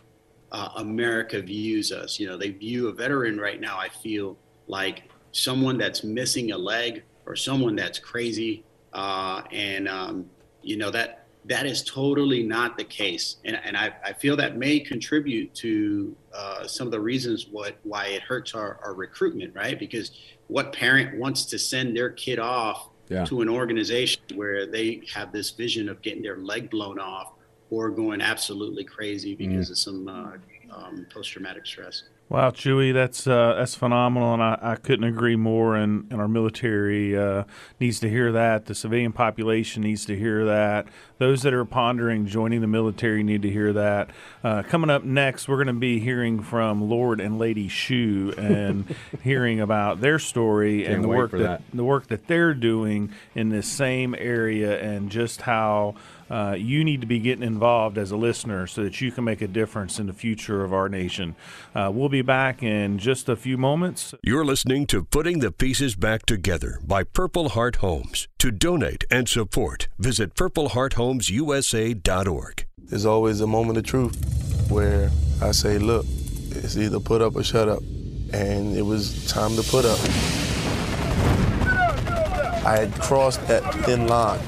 uh, 0.51 0.70
America 0.75 1.41
views 1.41 1.91
us. 1.91 2.20
You 2.20 2.27
know, 2.27 2.38
they 2.38 2.50
view 2.50 2.89
a 2.89 2.94
veteran 2.94 3.39
right 3.39 3.60
now. 3.60 3.77
I 3.77 3.89
feel 3.89 4.38
like 4.68 5.11
someone 5.31 5.77
that's 5.77 6.03
missing 6.03 6.51
a 6.51 6.57
leg 6.57 7.03
or 7.25 7.35
someone 7.35 7.75
that's 7.75 8.00
crazy, 8.00 8.63
uh, 8.93 9.41
and 9.51 9.88
um, 9.88 10.29
you 10.61 10.77
know 10.77 10.91
that 10.91 11.21
that 11.45 11.65
is 11.65 11.83
totally 11.83 12.43
not 12.43 12.77
the 12.77 12.83
case. 12.83 13.38
And, 13.45 13.59
and 13.63 13.75
I, 13.75 13.91
I 14.05 14.13
feel 14.13 14.35
that 14.38 14.57
may 14.57 14.79
contribute 14.79 15.53
to 15.55 16.15
uh, 16.33 16.67
some 16.67 16.88
of 16.88 16.91
the 16.91 17.00
reasons 17.00 17.47
what 17.50 17.77
why 17.83 18.07
it 18.07 18.21
hurts 18.21 18.53
our, 18.53 18.79
our 18.83 18.93
recruitment, 18.93 19.55
right? 19.55 19.77
Because 19.77 20.11
what 20.47 20.71
parent 20.73 21.17
wants 21.17 21.45
to 21.45 21.57
send 21.57 21.95
their 21.95 22.11
kid 22.11 22.38
off 22.38 22.89
yeah. 23.09 23.25
to 23.25 23.41
an 23.41 23.50
organization 23.50 24.21
where 24.35 24.67
they 24.67 25.01
have 25.11 25.31
this 25.31 25.50
vision 25.50 25.89
of 25.89 26.01
getting 26.01 26.21
their 26.21 26.38
leg 26.38 26.69
blown 26.69 27.00
off 27.00 27.33
or 27.69 27.89
going 27.89 28.21
absolutely 28.21 28.83
crazy 28.83 29.33
because 29.33 29.67
mm. 29.67 29.71
of 29.71 29.77
some 29.77 30.07
uh, 30.07 30.75
um, 30.75 31.07
post 31.11 31.31
traumatic 31.31 31.65
stress? 31.65 32.03
Wow, 32.31 32.51
Chewy, 32.51 32.93
that's 32.93 33.27
uh, 33.27 33.55
that's 33.57 33.75
phenomenal, 33.75 34.33
and 34.33 34.41
I, 34.41 34.57
I, 34.61 34.75
couldn't 34.77 35.03
agree 35.03 35.35
more. 35.35 35.75
And, 35.75 36.09
and 36.09 36.21
our 36.21 36.29
military 36.29 37.17
uh, 37.17 37.43
needs 37.77 38.00
to 38.00 38.09
hear 38.09 38.31
that. 38.31 38.67
The 38.67 38.73
civilian 38.73 39.11
population 39.11 39.83
needs 39.83 40.05
to 40.05 40.17
hear 40.17 40.45
that. 40.45 40.88
Those 41.17 41.41
that 41.41 41.53
are 41.53 41.65
pondering 41.65 42.25
joining 42.25 42.61
the 42.61 42.67
military 42.67 43.21
need 43.21 43.41
to 43.41 43.50
hear 43.50 43.73
that. 43.73 44.11
Uh, 44.45 44.63
coming 44.63 44.89
up 44.89 45.03
next, 45.03 45.50
we're 45.50 45.57
going 45.57 45.67
to 45.67 45.73
be 45.73 46.00
hearing 46.00 46.41
from 46.41 46.89
Lord 46.89 47.19
and 47.19 47.38
Lady 47.38 47.67
Shu 47.67 48.33
and 48.38 48.95
hearing 49.21 49.59
about 49.59 50.00
their 50.00 50.17
story 50.17 50.83
Can't 50.83 50.95
and 50.95 51.03
the 51.03 51.09
work 51.09 51.31
that, 51.31 51.38
that, 51.38 51.61
the 51.73 51.83
work 51.83 52.07
that 52.07 52.27
they're 52.27 52.53
doing 52.53 53.11
in 53.35 53.50
this 53.50 53.67
same 53.67 54.15
area 54.17 54.81
and 54.81 55.11
just 55.11 55.41
how 55.41 55.95
uh, 56.31 56.55
you 56.57 56.83
need 56.83 57.01
to 57.01 57.07
be 57.07 57.19
getting 57.19 57.43
involved 57.43 57.95
as 57.97 58.11
a 58.11 58.15
listener 58.15 58.65
so 58.65 58.83
that 58.83 59.01
you 59.01 59.11
can 59.11 59.25
make 59.25 59.41
a 59.41 59.47
difference 59.47 60.00
in 60.00 60.07
the 60.07 60.13
future 60.13 60.63
of 60.63 60.73
our 60.73 60.88
nation. 60.88 61.35
Uh, 61.75 61.91
we'll 61.93 62.07
be 62.07 62.21
back 62.21 62.63
in 62.63 62.97
just 62.97 63.27
a 63.27 63.35
few 63.35 63.57
moments. 63.57 64.13
You're 64.23 64.45
listening 64.45 64.88
to 64.88 65.03
Putting 65.03 65.39
the 65.39 65.51
Pieces 65.51 65.95
Back 65.95 66.25
Together 66.25 66.79
by 66.83 67.03
Purple 67.03 67.50
Heart 67.50 67.75
Homes. 67.77 68.29
To 68.39 68.50
donate 68.50 69.03
and 69.11 69.27
support, 69.27 69.89
visit 70.00 70.33
purplehearthomesusa.org. 70.35 72.65
There's 72.77 73.05
always 73.05 73.41
a 73.41 73.47
moment 73.47 73.77
of 73.77 73.83
truth 73.83 74.69
where 74.69 75.11
I 75.41 75.51
say, 75.51 75.79
look, 75.79 76.05
it's 76.51 76.77
either 76.77 77.01
put 77.01 77.21
up 77.21 77.35
or 77.35 77.43
shut 77.43 77.67
up. 77.67 77.83
And 78.33 78.77
it 78.77 78.83
was 78.83 79.27
time 79.27 79.57
to 79.57 79.63
put 79.63 79.83
up. 79.83 80.00
I 82.65 82.77
had 82.77 82.93
crossed 83.01 83.45
that 83.47 83.73
thin 83.83 84.07
line. 84.07 84.39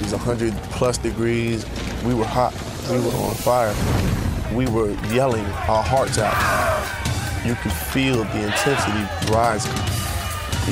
It 0.00 0.04
was 0.04 0.12
100 0.12 0.54
plus 0.72 0.96
degrees. 0.96 1.66
We 2.06 2.14
were 2.14 2.24
hot. 2.24 2.54
We 2.90 2.98
were 3.00 3.12
on 3.18 3.34
fire. 3.34 3.74
We 4.56 4.66
were 4.66 4.92
yelling 5.12 5.44
our 5.44 5.82
hearts 5.82 6.16
out. 6.16 7.46
You 7.46 7.54
could 7.56 7.70
feel 7.70 8.24
the 8.24 8.46
intensity 8.46 9.30
rising. 9.30 9.70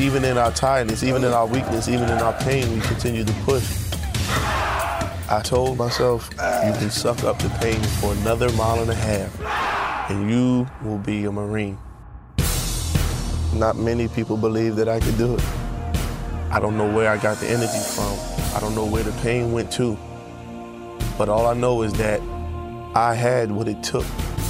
Even 0.03 0.25
in 0.25 0.39
our 0.39 0.51
tiredness, 0.51 1.03
even 1.03 1.25
in 1.25 1.33
our 1.33 1.47
weakness, 1.47 1.89
even 1.89 2.05
in 2.05 2.19
our 2.23 2.33
pain, 2.41 2.73
we 2.73 2.81
continued 2.81 3.27
to 3.27 3.35
push. 3.45 3.93
I 5.29 5.43
told 5.45 5.77
myself, 5.77 6.31
you 6.33 6.73
can 6.73 6.91
suck 6.91 7.23
up 7.25 7.39
the 7.39 7.51
pain 7.61 7.83
for 8.01 8.15
another 8.15 8.51
mile 8.53 8.81
and 8.81 8.91
a 8.91 8.95
half, 8.95 10.11
and 10.11 10.31
you 10.31 10.67
will 10.83 10.97
be 10.97 11.27
a 11.27 11.31
Marine. 11.31 11.77
Not 13.53 13.77
many 13.77 14.09
people 14.09 14.39
believe 14.39 14.77
that 14.77 14.89
I 14.89 15.01
could 15.01 15.19
do 15.19 15.35
it. 15.35 15.68
I 16.51 16.61
don't 16.61 16.79
know 16.79 16.91
where 16.91 17.11
I 17.11 17.19
got 17.19 17.39
the 17.39 17.47
energy 17.47 17.79
from. 17.95 18.19
I 18.57 18.61
don't 18.61 18.75
know 18.75 18.87
where 18.87 19.03
the 19.03 19.13
pain 19.21 19.53
went 19.53 19.71
to. 19.73 19.99
But 21.19 21.29
all 21.29 21.47
I 21.47 21.55
know 21.55 21.83
is 21.83 21.93
that 21.95 22.21
I 22.95 23.15
had 23.15 23.53
what 23.53 23.69
it 23.69 23.83
took. 23.83 24.07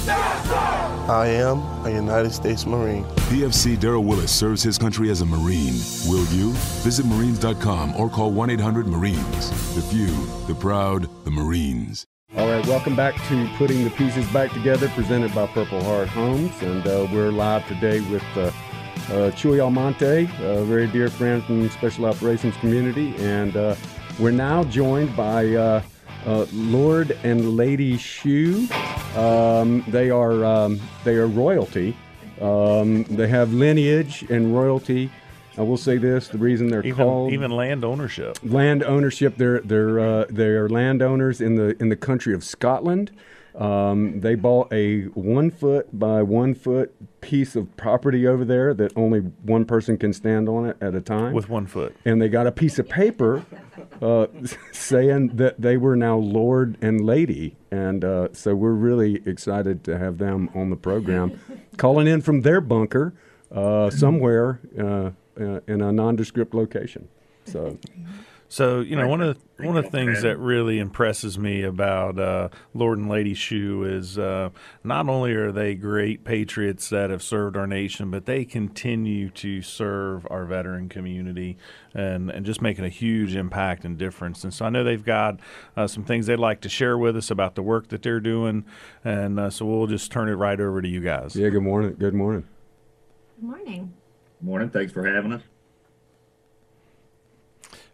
I 0.07 1.27
am 1.27 1.59
a 1.85 1.89
United 1.89 2.31
States 2.31 2.65
Marine. 2.65 3.03
PFC 3.29 3.75
Daryl 3.75 4.03
Willis 4.05 4.31
serves 4.31 4.63
his 4.63 4.77
country 4.77 5.09
as 5.09 5.21
a 5.21 5.25
Marine. 5.25 5.75
Will 6.07 6.25
you? 6.27 6.51
Visit 6.83 7.05
Marines.com 7.05 7.95
or 7.97 8.09
call 8.09 8.31
1 8.31 8.49
800 8.51 8.87
Marines. 8.87 9.75
The 9.75 9.81
few, 9.81 10.07
the 10.47 10.55
proud, 10.55 11.09
the 11.25 11.31
Marines. 11.31 12.05
All 12.37 12.47
right, 12.47 12.65
welcome 12.67 12.95
back 12.95 13.15
to 13.27 13.49
Putting 13.57 13.83
the 13.83 13.89
Pieces 13.89 14.25
Back 14.31 14.51
Together, 14.51 14.87
presented 14.89 15.33
by 15.33 15.47
Purple 15.47 15.83
Heart 15.83 16.07
Homes. 16.09 16.61
And 16.61 16.85
uh, 16.87 17.07
we're 17.11 17.31
live 17.31 17.67
today 17.67 18.01
with 18.01 18.23
uh, 18.35 18.51
uh, 19.11 19.31
Chuy 19.31 19.59
Almonte, 19.59 20.23
a 20.41 20.63
very 20.63 20.87
dear 20.87 21.09
friend 21.09 21.43
from 21.43 21.63
the 21.63 21.69
Special 21.69 22.05
Operations 22.05 22.55
community. 22.57 23.15
And 23.17 23.55
uh, 23.57 23.75
we're 24.19 24.31
now 24.31 24.63
joined 24.65 25.15
by 25.15 25.47
uh, 25.55 25.81
uh, 26.25 26.45
Lord 26.53 27.17
and 27.23 27.55
Lady 27.57 27.97
Shu. 27.97 28.67
Um, 29.15 29.83
they 29.87 30.09
are 30.09 30.45
um, 30.45 30.79
they 31.03 31.15
are 31.15 31.27
royalty. 31.27 31.95
Um, 32.41 33.03
they 33.05 33.27
have 33.27 33.53
lineage 33.53 34.23
and 34.29 34.55
royalty. 34.55 35.09
I 35.57 35.61
will 35.61 35.77
say 35.77 35.97
this: 35.97 36.27
the 36.29 36.37
reason 36.37 36.67
they're 36.69 36.85
Even, 36.85 36.95
called 37.05 37.33
even 37.33 37.51
land 37.51 37.83
ownership. 37.83 38.37
land 38.43 38.83
ownership. 38.83 39.35
They're 39.37 39.59
they're 39.61 39.99
uh, 39.99 40.25
they're 40.29 40.69
landowners 40.69 41.41
in 41.41 41.55
the 41.55 41.75
in 41.81 41.89
the 41.89 41.97
country 41.97 42.33
of 42.33 42.43
Scotland. 42.43 43.11
Um, 43.55 44.19
they 44.19 44.35
bought 44.35 44.71
a 44.71 45.03
one 45.13 45.51
foot 45.51 45.97
by 45.97 46.21
one 46.23 46.53
foot 46.53 46.93
piece 47.21 47.55
of 47.55 47.75
property 47.77 48.25
over 48.27 48.45
there 48.45 48.73
that 48.73 48.93
only 48.95 49.19
one 49.19 49.65
person 49.65 49.97
can 49.97 50.13
stand 50.13 50.47
on 50.47 50.65
it 50.65 50.77
at 50.81 50.95
a 50.95 51.01
time. 51.01 51.33
With 51.33 51.49
one 51.49 51.67
foot. 51.67 51.95
and 52.05 52.21
they 52.21 52.29
got 52.29 52.47
a 52.47 52.51
piece 52.51 52.79
of 52.79 52.87
paper 52.87 53.45
uh, 54.01 54.27
saying 54.71 55.35
that 55.37 55.59
they 55.59 55.77
were 55.77 55.95
now 55.95 56.17
Lord 56.17 56.77
and 56.81 57.03
Lady, 57.05 57.57
and 57.71 58.03
uh, 58.05 58.29
so 58.33 58.55
we're 58.55 58.71
really 58.71 59.21
excited 59.25 59.83
to 59.85 59.97
have 59.97 60.17
them 60.17 60.49
on 60.53 60.69
the 60.69 60.75
program, 60.77 61.39
calling 61.77 62.07
in 62.07 62.21
from 62.21 62.41
their 62.41 62.61
bunker 62.61 63.13
uh, 63.51 63.89
somewhere 63.89 64.59
uh, 64.79 65.11
uh, 65.41 65.59
in 65.67 65.81
a 65.81 65.91
nondescript 65.91 66.53
location. 66.53 67.07
So. 67.45 67.77
So 68.51 68.79
you 68.79 68.95
know 68.95 69.07
one 69.07 69.21
of 69.21 69.37
the, 69.57 69.67
one 69.67 69.77
of 69.77 69.85
the 69.85 69.91
things 69.91 70.23
that 70.23 70.39
really 70.39 70.79
impresses 70.79 71.37
me 71.37 71.61
about 71.61 72.19
uh, 72.19 72.49
Lord 72.73 72.97
and 72.97 73.07
Lady 73.07 73.35
Shu 73.35 73.83
is 73.83 74.17
uh, 74.17 74.49
not 74.83 75.07
only 75.07 75.33
are 75.33 75.51
they 75.51 75.75
great 75.75 76.23
patriots 76.23 76.89
that 76.89 77.11
have 77.11 77.21
served 77.21 77.55
our 77.55 77.67
nation, 77.67 78.09
but 78.09 78.25
they 78.25 78.45
continue 78.45 79.29
to 79.29 79.61
serve 79.61 80.25
our 80.31 80.45
veteran 80.45 80.89
community 80.89 81.57
and 81.93 82.31
and 82.31 82.43
just 82.43 82.59
making 82.59 82.85
a 82.85 82.89
huge 82.89 83.35
impact 83.35 83.85
and 83.85 83.99
difference. 83.99 84.43
And 84.43 84.51
so 84.51 84.65
I 84.65 84.69
know 84.69 84.83
they've 84.83 85.05
got 85.05 85.39
uh, 85.77 85.85
some 85.85 86.03
things 86.03 86.25
they'd 86.25 86.37
like 86.37 86.61
to 86.61 86.69
share 86.69 86.97
with 86.97 87.15
us 87.15 87.29
about 87.29 87.53
the 87.53 87.61
work 87.61 87.89
that 87.89 88.01
they're 88.01 88.19
doing, 88.19 88.65
and 89.03 89.39
uh, 89.39 89.51
so 89.51 89.67
we'll 89.67 89.85
just 89.85 90.11
turn 90.11 90.27
it 90.27 90.33
right 90.33 90.59
over 90.59 90.81
to 90.81 90.87
you 90.87 91.01
guys. 91.01 91.35
Yeah, 91.35 91.49
good 91.49 91.61
morning. 91.63 91.95
Good 91.99 92.15
morning. 92.15 92.45
Good 93.39 93.47
morning. 93.47 93.93
Morning. 94.41 94.69
Thanks 94.71 94.91
for 94.91 95.05
having 95.05 95.33
us. 95.33 95.43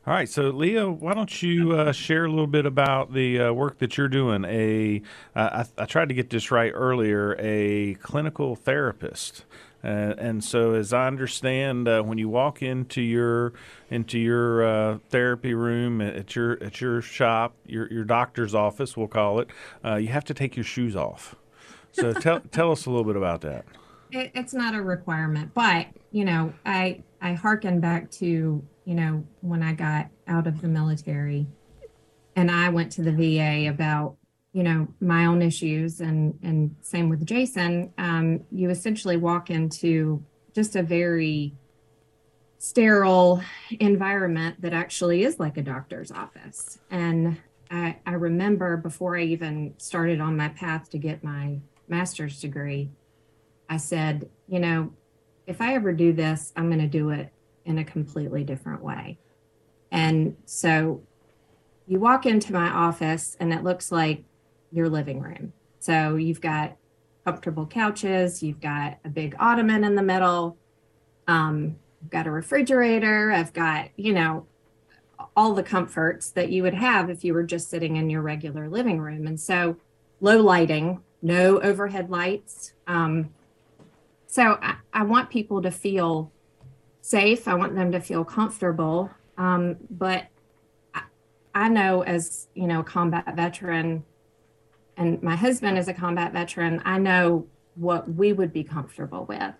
All 0.08 0.14
right, 0.14 0.30
so 0.30 0.50
Leah, 0.50 0.88
why 0.88 1.16
don't 1.16 1.42
you 1.42 1.72
uh, 1.72 1.92
share 1.92 2.26
a 2.26 2.30
little 2.30 2.46
bit 2.46 2.68
about 2.68 3.12
the 3.12 3.40
uh, 3.40 3.54
work 3.54 3.80
that 3.80 3.98
you're 3.98 4.08
doing? 4.08 4.46
A, 4.46 5.02
uh, 5.36 5.66
I, 5.78 5.82
I 5.82 5.86
tried 5.88 6.10
to 6.10 6.14
get 6.14 6.30
this 6.30 6.52
right 6.52 6.72
earlier, 6.76 7.36
a 7.40 7.96
clinical 7.96 8.56
therapist. 8.56 9.46
Uh, 9.84 10.14
and 10.20 10.44
so, 10.44 10.76
as 10.76 10.94
I 10.94 11.08
understand, 11.08 11.88
uh, 11.88 12.04
when 12.04 12.20
you 12.20 12.30
walk 12.30 12.62
into 12.62 13.02
your 13.02 13.54
into 13.90 14.20
your 14.20 14.64
uh, 14.64 14.98
therapy 15.10 15.56
room 15.56 16.02
at 16.02 16.36
your 16.36 16.62
at 16.64 16.80
your 16.82 17.02
shop, 17.02 17.56
your 17.66 17.92
your 17.92 18.04
doctor's 18.04 18.54
office, 18.54 18.96
we'll 18.96 19.08
call 19.08 19.40
it, 19.40 19.50
uh, 19.84 19.96
you 19.96 20.10
have 20.10 20.26
to 20.26 20.36
take 20.36 20.56
your 20.56 20.66
shoes 20.66 20.96
off. 20.96 21.36
So, 21.94 22.14
tell 22.22 22.42
tell 22.52 22.72
us 22.72 22.86
a 22.86 22.92
little 22.92 23.06
bit 23.06 23.16
about 23.16 23.42
that. 23.42 23.66
It, 24.12 24.32
it's 24.36 24.54
not 24.54 24.76
a 24.76 24.84
requirement, 24.84 25.56
but 25.56 25.88
you 26.12 26.26
know, 26.26 26.54
I 26.64 27.02
I 27.26 27.34
hearken 27.34 27.80
back 27.80 28.12
to 28.12 28.64
you 28.86 28.94
know 28.94 29.26
when 29.42 29.64
I 29.64 29.74
got 29.74 30.10
out 30.28 30.46
of 30.46 30.62
the 30.62 30.68
military, 30.68 31.48
and 32.36 32.52
I 32.52 32.70
went 32.70 32.92
to 32.94 33.02
the 33.02 33.12
VA 33.12 33.68
about 33.68 34.18
you 34.54 34.62
know 34.62 34.88
my 35.00 35.26
own 35.26 35.42
issues, 35.42 36.02
and 36.02 36.38
and 36.44 36.76
same 36.82 37.10
with 37.10 37.26
Jason. 37.26 37.92
Um, 37.98 38.42
you 38.52 38.70
essentially 38.70 39.18
walk 39.18 39.50
into 39.50 40.24
just 40.54 40.76
a 40.76 40.84
very 40.84 41.56
sterile 42.60 43.42
environment 43.80 44.62
that 44.62 44.74
actually 44.74 45.24
is 45.24 45.40
like 45.40 45.58
a 45.58 45.64
doctor's 45.64 46.12
office, 46.12 46.78
and 46.92 47.40
I, 47.72 47.98
I 48.06 48.12
remember 48.12 48.78
before 48.78 49.18
I 49.18 49.24
even 49.24 49.74
started 49.78 50.22
on 50.22 50.38
my 50.38 50.50
path 50.50 50.92
to 50.92 51.00
get 51.00 51.24
my 51.24 51.58
master's 51.88 52.40
degree, 52.40 52.92
I 53.68 53.78
said, 53.78 54.30
you 54.48 54.60
know, 54.60 54.94
if 55.48 55.62
I 55.62 55.76
ever 55.76 55.94
do 55.94 56.14
this, 56.14 56.52
I'm 56.56 56.70
going 56.70 56.82
to 56.82 56.88
do 56.88 57.10
it 57.10 57.32
in 57.66 57.78
a 57.78 57.84
completely 57.84 58.44
different 58.44 58.84
way. 58.84 59.18
And 59.92 60.36
so 60.46 61.02
you 61.88 62.00
walk 62.00 62.26
into 62.26 62.54
my 62.54 62.68
office 62.68 63.38
and 63.40 63.54
it 63.54 63.64
looks 63.64 63.92
like 63.92 64.24
your 64.72 64.90
living 64.90 65.20
room. 65.20 65.54
So 65.80 66.16
you've 66.16 66.42
got 66.42 66.78
comfortable 67.24 67.66
couches, 67.66 68.44
you've 68.44 68.62
got 68.62 68.98
a 69.04 69.10
big 69.10 69.36
ottoman 69.40 69.84
in 69.84 69.96
the 69.96 70.04
middle, 70.04 70.58
um, 71.28 71.76
I've 72.04 72.10
got 72.10 72.28
a 72.28 72.32
refrigerator, 72.32 73.32
I've 73.32 73.54
got, 73.54 73.90
you 73.96 74.14
know, 74.14 74.46
all 75.36 75.54
the 75.54 75.64
comforts 75.64 76.30
that 76.32 76.50
you 76.50 76.62
would 76.64 76.74
have 76.74 77.10
if 77.10 77.24
you 77.24 77.34
were 77.34 77.44
just 77.44 77.70
sitting 77.70 77.96
in 77.96 78.10
your 78.10 78.22
regular 78.22 78.70
living 78.70 79.00
room. 79.00 79.26
And 79.26 79.40
so 79.40 79.78
low 80.22 80.38
lighting, 80.38 81.02
no 81.22 81.60
overhead 81.62 82.10
lights. 82.10 82.74
Um, 82.86 83.30
so 84.36 84.60
I, 84.62 84.76
I 84.92 85.04
want 85.04 85.30
people 85.30 85.62
to 85.62 85.72
feel 85.72 86.30
safe. 87.00 87.48
I 87.48 87.54
want 87.54 87.74
them 87.74 87.94
to 87.94 88.02
feel 88.02 88.26
comfortable. 88.26 89.10
Um, 89.38 89.78
but 89.90 90.26
I, 90.94 91.04
I 91.54 91.70
know 91.70 92.02
as, 92.02 92.50
you 92.54 92.68
know, 92.68 92.82
a 92.82 92.84
combat 92.84 93.34
veteran 93.34 94.04
and 94.98 95.24
my 95.24 95.38
husband 95.38 95.78
is 95.78 95.88
a 95.88 95.94
combat 95.94 96.34
veteran, 96.34 96.82
I 96.84 96.98
know 96.98 97.48
what 97.76 98.14
we 98.14 98.34
would 98.34 98.52
be 98.52 98.66
comfortable 98.66 99.24
with. 99.24 99.54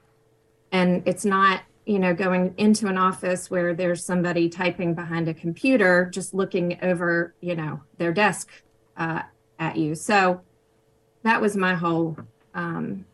And 0.74 1.04
it's 1.06 1.24
not, 1.24 1.62
you 1.86 1.98
know, 1.98 2.14
going 2.14 2.54
into 2.58 2.88
an 2.88 2.98
office 2.98 3.50
where 3.50 3.74
there's 3.74 4.04
somebody 4.04 4.50
typing 4.50 4.94
behind 4.94 5.30
a 5.30 5.34
computer, 5.34 6.10
just 6.14 6.34
looking 6.34 6.78
over, 6.82 7.34
you 7.40 7.56
know, 7.56 7.80
their 7.98 8.12
desk 8.12 8.50
uh, 8.98 9.22
at 9.58 9.78
you. 9.78 9.96
So 9.96 10.42
that 11.24 11.40
was 11.40 11.56
my 11.56 11.76
whole, 11.76 12.18
um, 12.54 13.06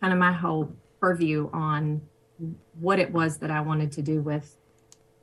kind 0.00 0.12
of 0.12 0.18
my 0.18 0.32
whole 0.32 0.70
purview 1.00 1.50
on 1.52 2.00
what 2.80 2.98
it 2.98 3.12
was 3.12 3.38
that 3.38 3.50
I 3.50 3.60
wanted 3.60 3.92
to 3.92 4.02
do 4.02 4.20
with, 4.20 4.56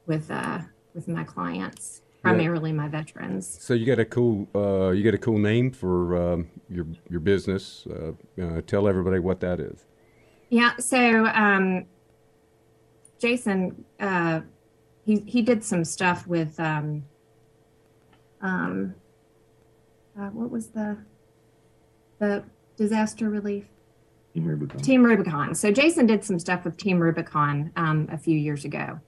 with, 0.06 0.30
uh, 0.32 0.60
with 0.94 1.08
my 1.08 1.24
clients, 1.24 2.02
primarily 2.22 2.72
my 2.72 2.88
veterans. 2.88 3.58
So 3.62 3.74
you 3.74 3.86
got 3.86 4.00
a 4.00 4.06
cool 4.06 4.48
uh, 4.56 4.92
you 4.92 5.04
got 5.04 5.14
a 5.14 5.20
cool 5.20 5.38
name 5.38 5.72
for 5.72 6.34
um, 6.34 6.50
your 6.70 6.86
your 7.10 7.20
business. 7.20 7.86
Uh, 7.88 8.14
uh, 8.42 8.62
tell 8.66 8.88
everybody 8.88 9.20
what 9.20 9.40
that 9.42 9.60
is. 9.60 9.86
Yeah. 10.50 10.76
So 10.78 11.26
um, 11.26 11.86
Jason, 13.20 13.86
uh, 14.00 14.42
he 15.06 15.20
he 15.26 15.42
did 15.42 15.64
some 15.64 15.84
stuff 15.84 16.28
with 16.28 16.60
um, 16.60 17.04
um, 18.42 18.96
uh, 20.20 20.30
what 20.30 20.50
was 20.50 20.68
the 20.68 20.98
the 22.20 22.44
disaster 22.78 23.30
relief 23.30 23.66
Team 24.34 24.46
Rubicon. 24.46 24.82
Team 24.82 25.04
Rubicon. 25.04 25.56
So 25.56 25.72
Jason 25.72 26.08
did 26.08 26.24
some 26.24 26.40
stuff 26.40 26.66
with 26.66 26.78
Team 26.78 27.00
Rubicon 27.00 27.72
um, 27.76 28.08
a 28.12 28.18
few 28.18 28.38
years 28.38 28.66
ago, 28.66 29.00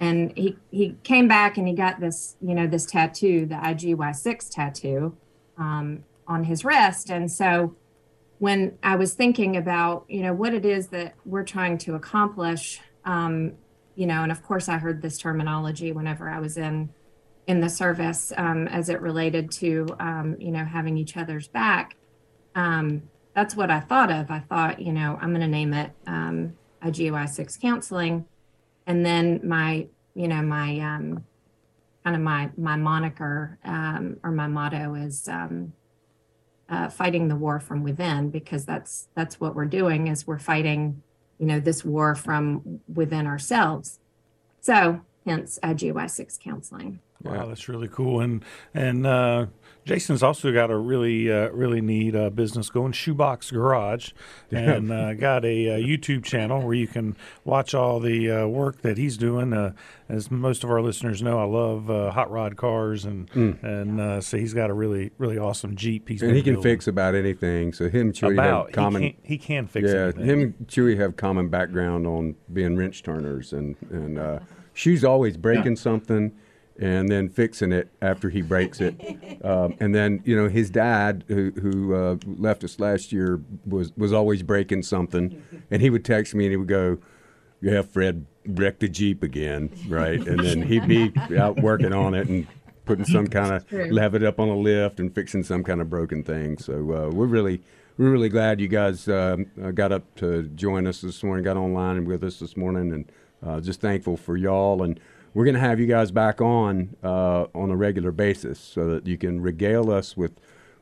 and 0.00 0.36
he 0.36 0.56
he 0.70 0.96
came 1.04 1.28
back 1.28 1.58
and 1.58 1.68
he 1.68 1.74
got 1.74 2.00
this 2.00 2.36
you 2.40 2.54
know 2.54 2.66
this 2.66 2.84
tattoo, 2.84 3.46
the 3.46 3.54
IGY6 3.54 4.50
tattoo, 4.50 5.16
um, 5.58 6.04
on 6.26 6.44
his 6.44 6.64
wrist. 6.64 7.08
And 7.08 7.30
so 7.30 7.76
when 8.38 8.78
I 8.82 8.96
was 8.96 9.14
thinking 9.14 9.56
about 9.56 10.04
you 10.08 10.22
know 10.22 10.32
what 10.32 10.54
it 10.54 10.64
is 10.64 10.88
that 10.88 11.14
we're 11.24 11.44
trying 11.44 11.78
to 11.78 11.94
accomplish, 11.94 12.80
um, 13.04 13.52
you 13.94 14.06
know, 14.06 14.24
and 14.24 14.32
of 14.32 14.42
course 14.42 14.68
I 14.68 14.78
heard 14.78 15.02
this 15.02 15.18
terminology 15.18 15.92
whenever 15.92 16.28
I 16.28 16.40
was 16.40 16.56
in 16.56 16.90
in 17.46 17.60
the 17.60 17.68
service 17.68 18.32
um, 18.36 18.66
as 18.68 18.88
it 18.88 19.00
related 19.00 19.52
to 19.52 19.86
um, 20.00 20.36
you 20.40 20.50
know 20.50 20.64
having 20.64 20.98
each 20.98 21.16
other's 21.16 21.46
back. 21.46 21.94
Um, 22.56 23.02
that's 23.38 23.54
what 23.54 23.70
I 23.70 23.78
thought 23.78 24.10
of. 24.10 24.32
I 24.32 24.40
thought, 24.40 24.80
you 24.80 24.92
know, 24.92 25.16
I'm 25.22 25.28
going 25.28 25.42
to 25.42 25.46
name 25.46 25.72
it 25.72 25.92
um, 26.08 26.54
IGY6 26.82 27.60
counseling, 27.60 28.24
and 28.84 29.06
then 29.06 29.40
my, 29.44 29.86
you 30.16 30.26
know, 30.26 30.42
my 30.42 30.80
um, 30.80 31.24
kind 32.02 32.16
of 32.16 32.22
my 32.22 32.50
my 32.56 32.74
moniker 32.74 33.56
um, 33.64 34.16
or 34.24 34.32
my 34.32 34.48
motto 34.48 34.94
is 34.94 35.28
um, 35.28 35.72
uh, 36.68 36.88
fighting 36.88 37.28
the 37.28 37.36
war 37.36 37.60
from 37.60 37.84
within 37.84 38.30
because 38.30 38.64
that's 38.64 39.06
that's 39.14 39.38
what 39.38 39.54
we're 39.54 39.66
doing 39.66 40.08
is 40.08 40.26
we're 40.26 40.40
fighting, 40.40 41.00
you 41.38 41.46
know, 41.46 41.60
this 41.60 41.84
war 41.84 42.16
from 42.16 42.80
within 42.92 43.24
ourselves. 43.24 44.00
So 44.60 45.02
hence 45.24 45.60
IGY6 45.62 46.40
counseling. 46.40 46.98
Wow, 47.22 47.46
that's 47.46 47.68
really 47.68 47.88
cool. 47.88 48.20
And 48.20 48.44
and 48.74 49.04
uh, 49.06 49.46
Jason's 49.84 50.22
also 50.22 50.52
got 50.52 50.70
a 50.70 50.76
really 50.76 51.32
uh, 51.32 51.48
really 51.48 51.80
neat 51.80 52.14
uh, 52.14 52.30
business 52.30 52.68
going, 52.68 52.92
Shoebox 52.92 53.50
Garage, 53.50 54.12
and 54.52 54.92
uh, 54.92 55.14
got 55.14 55.44
a, 55.44 55.70
uh, 55.74 55.78
YouTube 55.78 56.24
channel 56.24 56.62
where 56.62 56.74
you 56.74 56.86
can 56.86 57.16
watch 57.44 57.74
all 57.74 57.98
the 57.98 58.30
uh, 58.30 58.46
work 58.46 58.82
that 58.82 58.98
he's 58.98 59.16
doing. 59.16 59.52
Uh, 59.52 59.72
as 60.08 60.30
most 60.30 60.62
of 60.62 60.70
our 60.70 60.80
listeners 60.80 61.20
know, 61.20 61.38
I 61.40 61.44
love 61.44 61.90
uh, 61.90 62.12
hot 62.12 62.30
rod 62.30 62.56
cars, 62.56 63.04
and 63.04 63.28
and 63.34 64.00
uh, 64.00 64.20
so 64.20 64.36
he's 64.36 64.54
got 64.54 64.70
a 64.70 64.74
really 64.74 65.10
really 65.18 65.38
awesome 65.38 65.74
Jeep. 65.74 66.08
He's 66.08 66.22
And 66.22 66.36
he 66.36 66.42
can 66.42 66.54
building. 66.54 66.70
fix 66.72 66.86
about 66.86 67.16
anything. 67.16 67.72
So 67.72 67.88
him 67.88 68.08
and 68.08 68.12
Chewy 68.14 68.34
about 68.34 68.66
have 68.66 68.74
common. 68.74 69.02
he, 69.02 69.10
can, 69.10 69.20
he 69.24 69.38
can 69.38 69.66
fix 69.66 69.90
yeah, 69.90 69.96
anything. 70.04 70.24
him 70.24 70.40
and 70.40 70.68
Chewy 70.68 70.96
have 70.98 71.16
common 71.16 71.48
background 71.48 72.06
on 72.06 72.36
being 72.52 72.76
wrench 72.76 73.02
turners, 73.02 73.52
and 73.52 73.74
and 73.90 74.18
uh, 74.20 74.38
she's 74.72 75.02
always 75.02 75.36
breaking 75.36 75.74
something 75.76 76.32
and 76.78 77.08
then 77.08 77.28
fixing 77.28 77.72
it 77.72 77.88
after 78.00 78.30
he 78.30 78.40
breaks 78.40 78.80
it. 78.80 78.94
um, 79.44 79.74
and 79.80 79.94
then 79.94 80.22
you 80.24 80.36
know 80.36 80.48
his 80.48 80.70
dad, 80.70 81.24
who 81.28 81.50
who 81.60 81.94
uh, 81.94 82.16
left 82.26 82.64
us 82.64 82.78
last 82.78 83.12
year, 83.12 83.40
was 83.66 83.92
was 83.96 84.12
always 84.12 84.42
breaking 84.42 84.82
something, 84.82 85.42
and 85.70 85.82
he 85.82 85.90
would 85.90 86.04
text 86.04 86.34
me 86.34 86.44
and 86.44 86.52
he 86.52 86.56
would 86.56 86.68
go, 86.68 86.98
"Yeah, 87.60 87.82
Fred 87.82 88.26
wrecked 88.46 88.80
the 88.80 88.88
Jeep 88.88 89.22
again, 89.22 89.70
right?" 89.88 90.20
And 90.26 90.40
then 90.40 90.62
he'd 90.62 90.86
be 90.86 91.12
out 91.38 91.60
working 91.60 91.92
on 91.92 92.14
it 92.14 92.28
and 92.28 92.46
putting 92.84 93.04
some 93.04 93.26
kind 93.26 93.52
of 93.52 93.68
True. 93.68 93.90
lev 93.90 94.14
it 94.14 94.22
up 94.22 94.40
on 94.40 94.48
a 94.48 94.56
lift 94.56 94.98
and 94.98 95.14
fixing 95.14 95.42
some 95.42 95.62
kind 95.62 95.80
of 95.82 95.90
broken 95.90 96.22
thing. 96.24 96.56
So 96.58 96.74
uh, 96.74 97.10
we're 97.10 97.26
really 97.26 97.60
we're 97.98 98.10
really 98.10 98.28
glad 98.30 98.60
you 98.60 98.68
guys 98.68 99.08
um, 99.08 99.46
uh, 99.62 99.72
got 99.72 99.90
up 99.92 100.14
to 100.16 100.44
join 100.44 100.86
us 100.86 101.00
this 101.00 101.22
morning, 101.22 101.44
got 101.44 101.56
online 101.56 101.96
and 101.96 102.06
with 102.06 102.22
us 102.22 102.38
this 102.38 102.56
morning, 102.56 102.92
and 102.92 103.12
uh, 103.44 103.60
just 103.60 103.80
thankful 103.80 104.16
for 104.16 104.36
y'all. 104.36 104.82
And 104.82 104.98
we're 105.38 105.44
going 105.44 105.54
to 105.54 105.60
have 105.60 105.78
you 105.78 105.86
guys 105.86 106.10
back 106.10 106.40
on 106.40 106.96
uh, 107.00 107.46
on 107.54 107.70
a 107.70 107.76
regular 107.76 108.10
basis 108.10 108.58
so 108.58 108.88
that 108.88 109.06
you 109.06 109.16
can 109.16 109.40
regale 109.40 109.88
us 109.88 110.16
with 110.16 110.32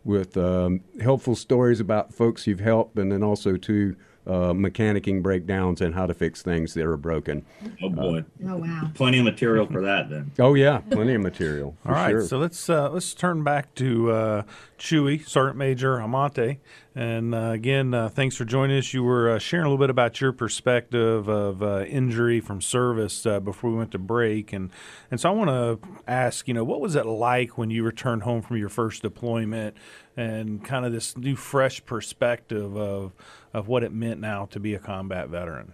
with 0.03 0.35
um, 0.39 0.81
helpful 1.03 1.37
stories 1.37 1.79
about 1.79 2.15
folks 2.15 2.47
you've 2.47 2.61
helped, 2.61 2.99
and 2.99 3.13
then 3.13 3.23
also 3.23 3.59
to 3.59 3.95
uh, 4.27 4.53
mechanicking 4.53 5.23
breakdowns 5.23 5.81
and 5.81 5.95
how 5.95 6.07
to 6.07 6.13
fix 6.15 6.43
things 6.43 6.75
that 6.75 6.85
are 6.85 6.97
broken. 6.97 7.45
Oh 7.83 7.89
boy, 7.89 8.25
Oh 8.47 8.57
wow. 8.57 8.91
plenty 8.95 9.19
of 9.19 9.25
material 9.25 9.67
for 9.67 9.81
that 9.83 10.11
then. 10.11 10.33
Oh 10.39 10.55
yeah, 10.55 10.79
plenty 10.91 11.15
of 11.15 11.21
material. 11.23 11.77
For 11.83 11.89
All 11.91 11.95
right, 11.95 12.11
sure. 12.11 12.23
so 12.23 12.39
let's 12.39 12.69
uh, 12.69 12.91
let's 12.91 13.15
turn 13.15 13.45
back 13.45 13.75
to 13.77 14.11
uh, 14.11 14.43
Chewy, 14.79 15.27
Sergeant 15.27 15.57
Major 15.57 16.01
Almonte, 16.01 16.59
and 16.95 17.35
uh, 17.35 17.51
again, 17.51 17.95
uh, 17.95 18.09
thanks 18.09 18.37
for 18.37 18.45
joining 18.45 18.79
us. 18.79 18.93
You 18.93 19.05
were 19.05 19.31
uh, 19.31 19.39
sharing 19.39 19.65
a 19.67 19.69
little 19.69 19.83
bit 19.83 19.91
about 19.91 20.21
your 20.21 20.33
perspective 20.33 21.29
of 21.29 21.63
uh, 21.63 21.85
injury 21.85 22.41
from 22.41 22.61
service 22.61 23.25
uh, 23.27 23.39
before 23.41 23.71
we 23.71 23.77
went 23.77 23.93
to 23.93 23.99
break, 23.99 24.53
and 24.53 24.71
and 25.11 25.21
so 25.21 25.29
I 25.29 25.33
want 25.33 25.51
to 25.51 25.89
ask, 26.09 26.49
you 26.49 26.55
know, 26.55 26.65
what 26.65 26.81
was 26.81 26.97
it 26.97 27.07
like 27.07 27.57
when 27.57 27.71
you 27.71 27.85
returned 27.85 28.25
home 28.25 28.43
from 28.43 28.57
your 28.57 28.69
first 28.69 29.03
deployment, 29.03 29.77
and 30.17 30.65
kind 30.65 30.85
of 30.85 30.93
this 30.93 31.17
new, 31.17 31.37
fresh 31.37 31.85
perspective 31.85 32.77
of 32.77 33.13
of 33.57 33.69
what 33.69 33.83
it 33.83 33.91
meant 33.91 34.21
now 34.21 34.45
to 34.45 34.61
be 34.61 34.75
a 34.75 34.79
combat 34.79 35.31
veteran. 35.31 35.73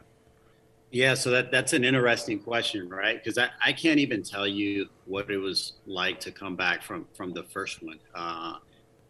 Yeah, 0.93 1.15
so 1.15 1.31
that 1.31 1.51
that's 1.51 1.73
an 1.73 1.83
interesting 1.83 2.39
question, 2.39 2.89
right? 2.89 3.19
Because 3.23 3.39
I, 3.39 3.49
I 3.65 3.73
can't 3.73 3.99
even 3.99 4.23
tell 4.23 4.47
you 4.47 4.89
what 5.05 5.29
it 5.31 5.39
was 5.39 5.73
like 5.85 6.21
to 6.21 6.31
come 6.31 6.55
back 6.55 6.85
from 6.85 7.07
from 7.13 7.33
the 7.33 7.43
first 7.43 7.83
one. 7.83 7.99
Uh, 8.15 8.59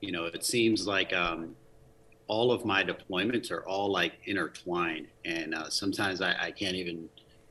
you 0.01 0.11
know, 0.11 0.25
it 0.25 0.43
seems 0.43 0.87
like 0.87 1.13
um, 1.13 1.55
all 2.29 2.51
of 2.51 2.65
my 2.65 2.83
deployments 2.83 3.51
are 3.51 3.63
all 3.67 3.93
like 3.93 4.15
intertwined, 4.25 5.09
and 5.27 5.55
uh, 5.55 5.69
sometimes 5.69 6.23
I, 6.23 6.35
I 6.41 6.51
can't 6.51 6.77
even 6.77 7.11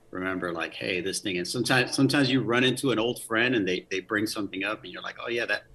remember 0.10 0.52
like, 0.52 0.74
hey, 0.74 1.02
this 1.02 1.20
thing. 1.20 1.38
And 1.38 1.48
sometimes 1.48 1.94
sometimes 1.94 2.32
you 2.32 2.42
run 2.42 2.64
into 2.64 2.90
an 2.90 2.98
old 2.98 3.22
friend 3.22 3.54
and 3.54 3.68
they 3.68 3.86
they 3.92 4.00
bring 4.00 4.26
something 4.26 4.64
up, 4.64 4.84
and 4.84 4.92
you're 4.92 5.04
like, 5.04 5.18
oh 5.24 5.30
yeah, 5.30 5.46
that 5.46 5.66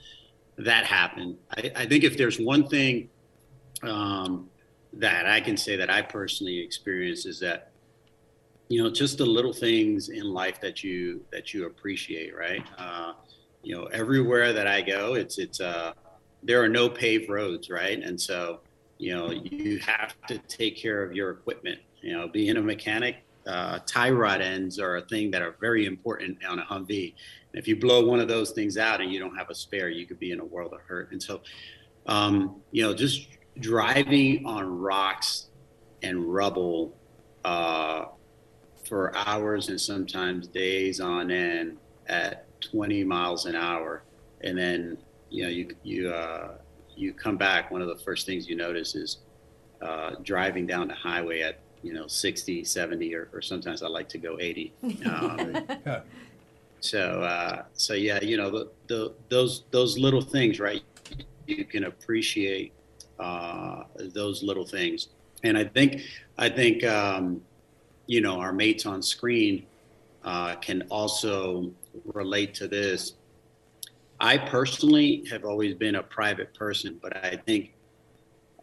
that 0.58 0.86
happened. 0.86 1.36
I, 1.56 1.70
I 1.76 1.86
think 1.86 2.02
if 2.02 2.16
there's 2.16 2.40
one 2.40 2.66
thing 2.66 3.10
um, 3.84 4.48
that 4.96 5.26
I 5.26 5.40
can 5.40 5.56
say 5.56 5.76
that 5.76 5.90
I 5.90 6.02
personally 6.02 6.58
experienced 6.58 7.26
is 7.26 7.40
that 7.40 7.70
you 8.68 8.82
know 8.82 8.90
just 8.90 9.18
the 9.18 9.26
little 9.26 9.52
things 9.52 10.08
in 10.08 10.24
life 10.24 10.60
that 10.60 10.82
you 10.82 11.24
that 11.30 11.54
you 11.54 11.66
appreciate 11.66 12.36
right? 12.36 12.64
Uh, 12.78 13.12
you 13.62 13.74
know 13.74 13.84
everywhere 13.86 14.52
that 14.52 14.68
i 14.68 14.80
go 14.80 15.14
it's 15.14 15.38
it's 15.38 15.60
uh 15.60 15.92
there 16.44 16.62
are 16.62 16.68
no 16.68 16.88
paved 16.88 17.28
roads 17.28 17.68
right? 17.68 18.00
And 18.02 18.20
so 18.20 18.60
you 18.98 19.14
know 19.14 19.30
you 19.30 19.78
have 19.80 20.14
to 20.28 20.38
take 20.38 20.76
care 20.76 21.02
of 21.02 21.12
your 21.12 21.30
equipment. 21.30 21.80
You 22.00 22.12
know 22.12 22.28
being 22.28 22.56
a 22.56 22.62
mechanic 22.62 23.16
uh, 23.46 23.78
tie 23.86 24.10
rod 24.10 24.40
ends 24.40 24.78
are 24.78 24.96
a 24.96 25.02
thing 25.02 25.30
that 25.30 25.40
are 25.40 25.54
very 25.60 25.86
important 25.86 26.44
on 26.44 26.58
a 26.58 26.64
humvee. 26.64 27.14
And 27.52 27.60
if 27.60 27.68
you 27.68 27.76
blow 27.76 28.04
one 28.04 28.18
of 28.18 28.26
those 28.26 28.50
things 28.50 28.76
out 28.76 29.00
and 29.00 29.12
you 29.12 29.20
don't 29.20 29.36
have 29.36 29.50
a 29.50 29.54
spare 29.54 29.88
you 29.88 30.04
could 30.04 30.18
be 30.18 30.32
in 30.32 30.40
a 30.40 30.44
world 30.44 30.72
of 30.72 30.80
hurt. 30.80 31.12
And 31.12 31.22
so 31.22 31.40
um, 32.06 32.60
you 32.70 32.82
know 32.82 32.94
just 32.94 33.26
driving 33.60 34.44
on 34.46 34.78
rocks 34.78 35.46
and 36.02 36.32
rubble 36.32 36.94
uh, 37.44 38.06
for 38.84 39.16
hours 39.16 39.68
and 39.68 39.80
sometimes 39.80 40.46
days 40.46 41.00
on 41.00 41.30
end 41.30 41.78
at 42.06 42.44
20 42.60 43.04
miles 43.04 43.46
an 43.46 43.56
hour. 43.56 44.02
And 44.42 44.56
then 44.56 44.98
you 45.30 45.42
know 45.42 45.48
you 45.48 45.68
you 45.82 46.10
uh, 46.10 46.52
you 46.96 47.12
come 47.12 47.36
back 47.36 47.70
one 47.70 47.82
of 47.82 47.88
the 47.88 47.96
first 47.96 48.26
things 48.26 48.48
you 48.48 48.56
notice 48.56 48.94
is 48.94 49.18
uh, 49.82 50.12
driving 50.22 50.66
down 50.66 50.88
the 50.88 50.94
highway 50.94 51.42
at 51.42 51.60
you 51.82 51.92
know 51.92 52.06
60 52.06 52.64
70 52.64 53.14
or, 53.14 53.28
or 53.32 53.42
sometimes 53.42 53.82
i 53.82 53.86
like 53.86 54.08
to 54.08 54.18
go 54.18 54.38
80 54.40 54.72
um, 55.04 55.66
so 56.80 57.20
uh, 57.20 57.64
so 57.74 57.92
yeah 57.92 58.20
you 58.22 58.36
know 58.36 58.50
the, 58.50 58.70
the 58.86 59.14
those 59.28 59.64
those 59.70 59.98
little 59.98 60.22
things 60.22 60.58
right 60.58 60.82
you 61.46 61.64
can 61.64 61.84
appreciate 61.84 62.72
uh, 63.18 63.84
those 64.14 64.42
little 64.42 64.66
things. 64.66 65.08
And 65.44 65.56
i 65.58 65.64
think 65.64 66.00
i 66.38 66.48
think 66.48 66.82
um, 66.84 67.40
you 68.06 68.20
know 68.20 68.40
our 68.40 68.52
mates 68.52 68.86
on 68.86 69.02
screen 69.02 69.66
uh, 70.24 70.56
can 70.56 70.82
also 70.90 71.70
relate 72.14 72.52
to 72.54 72.66
this. 72.68 73.14
I 74.18 74.38
personally 74.38 75.24
have 75.30 75.44
always 75.44 75.74
been 75.74 75.96
a 75.96 76.02
private 76.02 76.52
person 76.54 76.98
but 77.02 77.16
i 77.24 77.36
think 77.46 77.72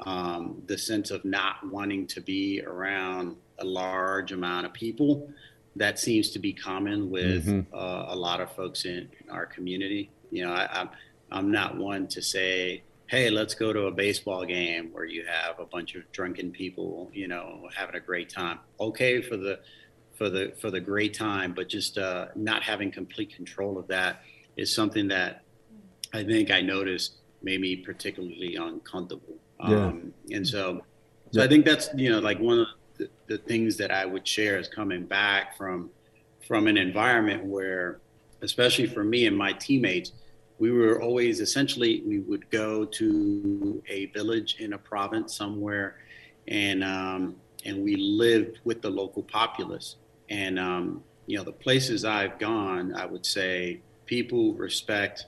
um, 0.05 0.61
the 0.65 0.77
sense 0.77 1.11
of 1.11 1.23
not 1.23 1.55
wanting 1.71 2.07
to 2.07 2.19
be 2.21 2.61
around 2.65 3.35
a 3.59 3.65
large 3.65 4.31
amount 4.31 4.65
of 4.65 4.73
people 4.73 5.29
that 5.75 5.97
seems 5.99 6.29
to 6.31 6.39
be 6.39 6.51
common 6.53 7.09
with 7.09 7.45
Mhm. 7.47 7.65
uh, 7.73 8.05
a 8.09 8.15
lot 8.15 8.41
of 8.41 8.51
folks 8.51 8.85
in, 8.85 9.09
in 9.21 9.29
our 9.29 9.45
community. 9.45 10.09
You 10.31 10.45
know 10.45 10.51
I, 10.53 10.67
I'm, 10.81 10.89
I'm 11.31 11.51
not 11.51 11.77
one 11.77 12.07
to 12.07 12.21
say 12.21 12.83
hey 13.13 13.29
let's 13.29 13.53
go 13.53 13.71
to 13.71 13.81
a 13.81 13.91
baseball 13.91 14.43
game 14.43 14.89
where 14.91 15.05
you 15.05 15.23
have 15.23 15.59
a 15.59 15.65
bunch 15.67 15.93
of 15.93 16.01
drunken 16.11 16.49
people 16.49 17.11
you 17.13 17.27
know 17.27 17.69
having 17.75 17.93
a 17.93 17.99
great 17.99 18.27
time. 18.27 18.57
Okay 18.79 19.21
for 19.21 19.37
the 19.37 19.59
for 20.17 20.31
the 20.31 20.51
for 20.59 20.71
the 20.71 20.79
great 20.79 21.13
time 21.13 21.53
but 21.53 21.69
just 21.69 21.99
uh, 21.99 22.25
not 22.35 22.63
having 22.63 22.91
complete 22.91 23.35
control 23.35 23.77
of 23.77 23.87
that 23.87 24.21
is 24.57 24.73
something 24.73 25.07
that 25.07 25.43
i 26.11 26.23
think 26.23 26.49
i 26.49 26.59
noticed 26.59 27.17
made 27.43 27.61
me 27.61 27.75
particularly 27.75 28.55
uncomfortable. 28.55 29.37
Yeah. 29.67 29.85
um, 29.85 30.11
and 30.31 30.47
so 30.47 30.81
so 31.31 31.43
i 31.43 31.47
think 31.47 31.65
that's 31.65 31.89
you 31.95 32.09
know 32.09 32.19
like 32.19 32.39
one 32.39 32.59
of 32.61 32.67
the, 32.97 33.09
the 33.27 33.37
things 33.37 33.77
that 33.77 33.91
i 33.91 34.05
would 34.05 34.27
share 34.27 34.57
is 34.57 34.67
coming 34.67 35.05
back 35.05 35.55
from 35.55 35.91
from 36.47 36.65
an 36.65 36.77
environment 36.77 37.45
where 37.45 37.99
especially 38.41 38.87
for 38.87 39.03
me 39.03 39.27
and 39.27 39.37
my 39.37 39.53
teammates 39.53 40.13
we 40.59 40.71
were 40.71 41.01
always 41.01 41.39
essentially 41.39 42.03
we 42.05 42.19
would 42.19 42.49
go 42.49 42.85
to 42.85 43.83
a 43.87 44.07
village 44.07 44.57
in 44.59 44.73
a 44.73 44.77
province 44.77 45.35
somewhere, 45.35 45.97
and 46.47 46.83
um, 46.83 47.35
and 47.65 47.83
we 47.83 47.95
lived 47.95 48.59
with 48.63 48.81
the 48.81 48.89
local 48.89 49.23
populace. 49.23 49.97
And 50.29 50.59
um, 50.59 51.03
you 51.27 51.37
know, 51.37 51.43
the 51.43 51.51
places 51.51 52.05
I've 52.05 52.37
gone, 52.39 52.93
I 52.95 53.05
would 53.05 53.25
say 53.25 53.81
people 54.05 54.53
respect 54.53 55.27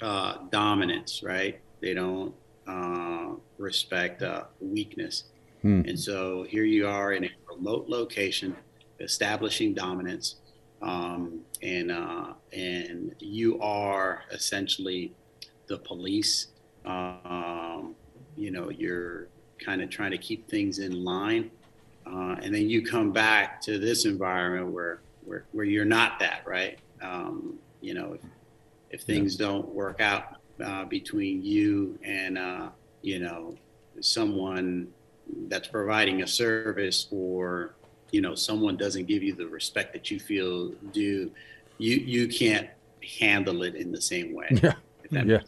uh, 0.00 0.38
dominance, 0.50 1.22
right? 1.22 1.60
They 1.80 1.94
don't 1.94 2.34
uh, 2.66 3.30
respect 3.58 4.22
uh, 4.22 4.44
weakness. 4.60 5.24
Hmm. 5.62 5.82
And 5.86 5.98
so 5.98 6.44
here 6.44 6.64
you 6.64 6.86
are 6.88 7.12
in 7.12 7.24
a 7.24 7.30
remote 7.48 7.88
location, 7.88 8.56
establishing 9.00 9.74
dominance, 9.74 10.36
um, 10.82 11.40
and 11.62 11.90
uh, 11.90 12.32
and 12.52 13.14
you 13.18 13.60
are 13.60 14.24
essentially 14.30 15.12
the 15.68 15.78
police. 15.78 16.48
Um, 16.84 17.94
you 18.36 18.50
know, 18.50 18.70
you're 18.70 19.28
kind 19.64 19.82
of 19.82 19.90
trying 19.90 20.10
to 20.10 20.18
keep 20.18 20.48
things 20.48 20.78
in 20.80 21.04
line, 21.04 21.50
uh, 22.06 22.36
and 22.42 22.54
then 22.54 22.68
you 22.68 22.84
come 22.84 23.12
back 23.12 23.60
to 23.62 23.78
this 23.78 24.04
environment 24.04 24.72
where 24.72 25.00
where, 25.24 25.44
where 25.52 25.64
you're 25.64 25.84
not 25.84 26.18
that, 26.18 26.42
right? 26.46 26.78
Um, 27.00 27.58
you 27.80 27.94
know, 27.94 28.14
if, 28.14 28.20
if 28.90 29.02
things 29.02 29.36
don't 29.36 29.68
work 29.68 30.00
out 30.00 30.36
uh, 30.64 30.84
between 30.84 31.44
you 31.44 31.98
and 32.02 32.38
uh, 32.38 32.68
you 33.02 33.20
know 33.20 33.56
someone 34.00 34.88
that's 35.48 35.68
providing 35.68 36.22
a 36.22 36.26
service 36.26 37.06
or 37.10 37.74
you 38.12 38.20
know 38.20 38.34
someone 38.34 38.76
doesn't 38.76 39.06
give 39.06 39.22
you 39.22 39.34
the 39.34 39.46
respect 39.46 39.92
that 39.92 40.10
you 40.10 40.20
feel 40.20 40.68
due 40.92 41.30
you 41.78 41.96
you 41.96 42.28
can't 42.28 42.68
handle 43.18 43.62
it 43.62 43.74
in 43.74 43.90
the 43.90 44.00
same 44.00 44.32
way 44.32 44.46
Yeah. 45.10 45.24
Yeah. 45.24 45.40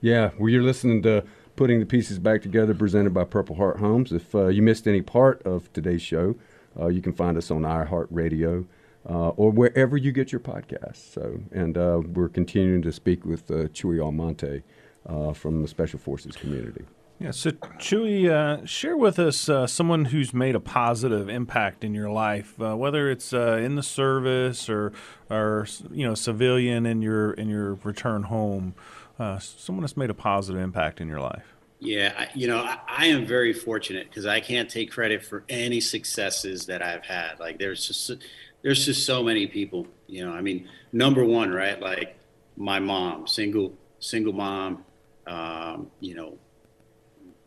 Yeah, 0.00 0.30
well, 0.38 0.48
you're 0.48 0.62
listening 0.62 1.02
to 1.02 1.24
Putting 1.56 1.80
the 1.80 1.86
Pieces 1.86 2.18
Back 2.20 2.40
Together, 2.40 2.72
presented 2.72 3.12
by 3.12 3.24
Purple 3.24 3.56
Heart 3.56 3.78
Homes. 3.78 4.12
If 4.12 4.32
uh, 4.32 4.46
you 4.46 4.62
missed 4.62 4.86
any 4.86 5.02
part 5.02 5.42
of 5.42 5.72
today's 5.72 6.02
show, 6.02 6.36
uh, 6.78 6.86
you 6.86 7.02
can 7.02 7.12
find 7.12 7.36
us 7.36 7.50
on 7.50 7.62
iHeartRadio 7.62 8.64
uh, 9.08 9.28
or 9.30 9.50
wherever 9.50 9.96
you 9.96 10.12
get 10.12 10.30
your 10.30 10.40
podcasts. 10.40 11.12
So, 11.12 11.40
and 11.50 11.76
uh, 11.76 12.02
we're 12.06 12.28
continuing 12.28 12.80
to 12.82 12.92
speak 12.92 13.24
with 13.24 13.50
uh, 13.50 13.66
Chuy 13.68 14.00
Almonte 14.00 14.62
uh, 15.06 15.32
from 15.32 15.62
the 15.62 15.68
Special 15.68 15.98
Forces 15.98 16.36
community. 16.36 16.84
Yeah, 17.20 17.32
so 17.32 17.50
Chewy, 17.50 18.30
uh, 18.30 18.64
share 18.64 18.96
with 18.96 19.18
us 19.18 19.48
uh, 19.48 19.66
someone 19.66 20.06
who's 20.06 20.32
made 20.32 20.54
a 20.54 20.60
positive 20.60 21.28
impact 21.28 21.82
in 21.82 21.92
your 21.92 22.10
life, 22.10 22.60
uh, 22.60 22.76
whether 22.76 23.10
it's 23.10 23.32
uh, 23.32 23.56
in 23.56 23.74
the 23.74 23.82
service 23.82 24.68
or, 24.68 24.92
or 25.28 25.66
you 25.90 26.06
know, 26.06 26.14
civilian 26.14 26.86
in 26.86 27.02
your 27.02 27.32
in 27.32 27.48
your 27.48 27.74
return 27.74 28.24
home. 28.24 28.74
Uh, 29.18 29.38
someone 29.40 29.82
that's 29.82 29.96
made 29.96 30.10
a 30.10 30.14
positive 30.14 30.62
impact 30.62 31.00
in 31.00 31.08
your 31.08 31.18
life. 31.18 31.56
Yeah, 31.80 32.14
I, 32.16 32.28
you 32.34 32.46
know, 32.46 32.58
I, 32.58 32.78
I 32.86 33.06
am 33.06 33.26
very 33.26 33.52
fortunate 33.52 34.08
because 34.08 34.26
I 34.26 34.38
can't 34.38 34.70
take 34.70 34.92
credit 34.92 35.24
for 35.24 35.42
any 35.48 35.80
successes 35.80 36.66
that 36.66 36.82
I've 36.82 37.04
had. 37.04 37.40
Like, 37.40 37.58
there's 37.58 37.84
just 37.84 38.12
there's 38.62 38.84
just 38.84 39.04
so 39.04 39.24
many 39.24 39.48
people. 39.48 39.88
You 40.06 40.24
know, 40.24 40.32
I 40.32 40.40
mean, 40.40 40.68
number 40.92 41.24
one, 41.24 41.52
right? 41.52 41.80
Like 41.80 42.16
my 42.56 42.78
mom, 42.78 43.26
single 43.26 43.74
single 43.98 44.32
mom. 44.32 44.84
Um, 45.26 45.90
you 46.00 46.14
know, 46.14 46.38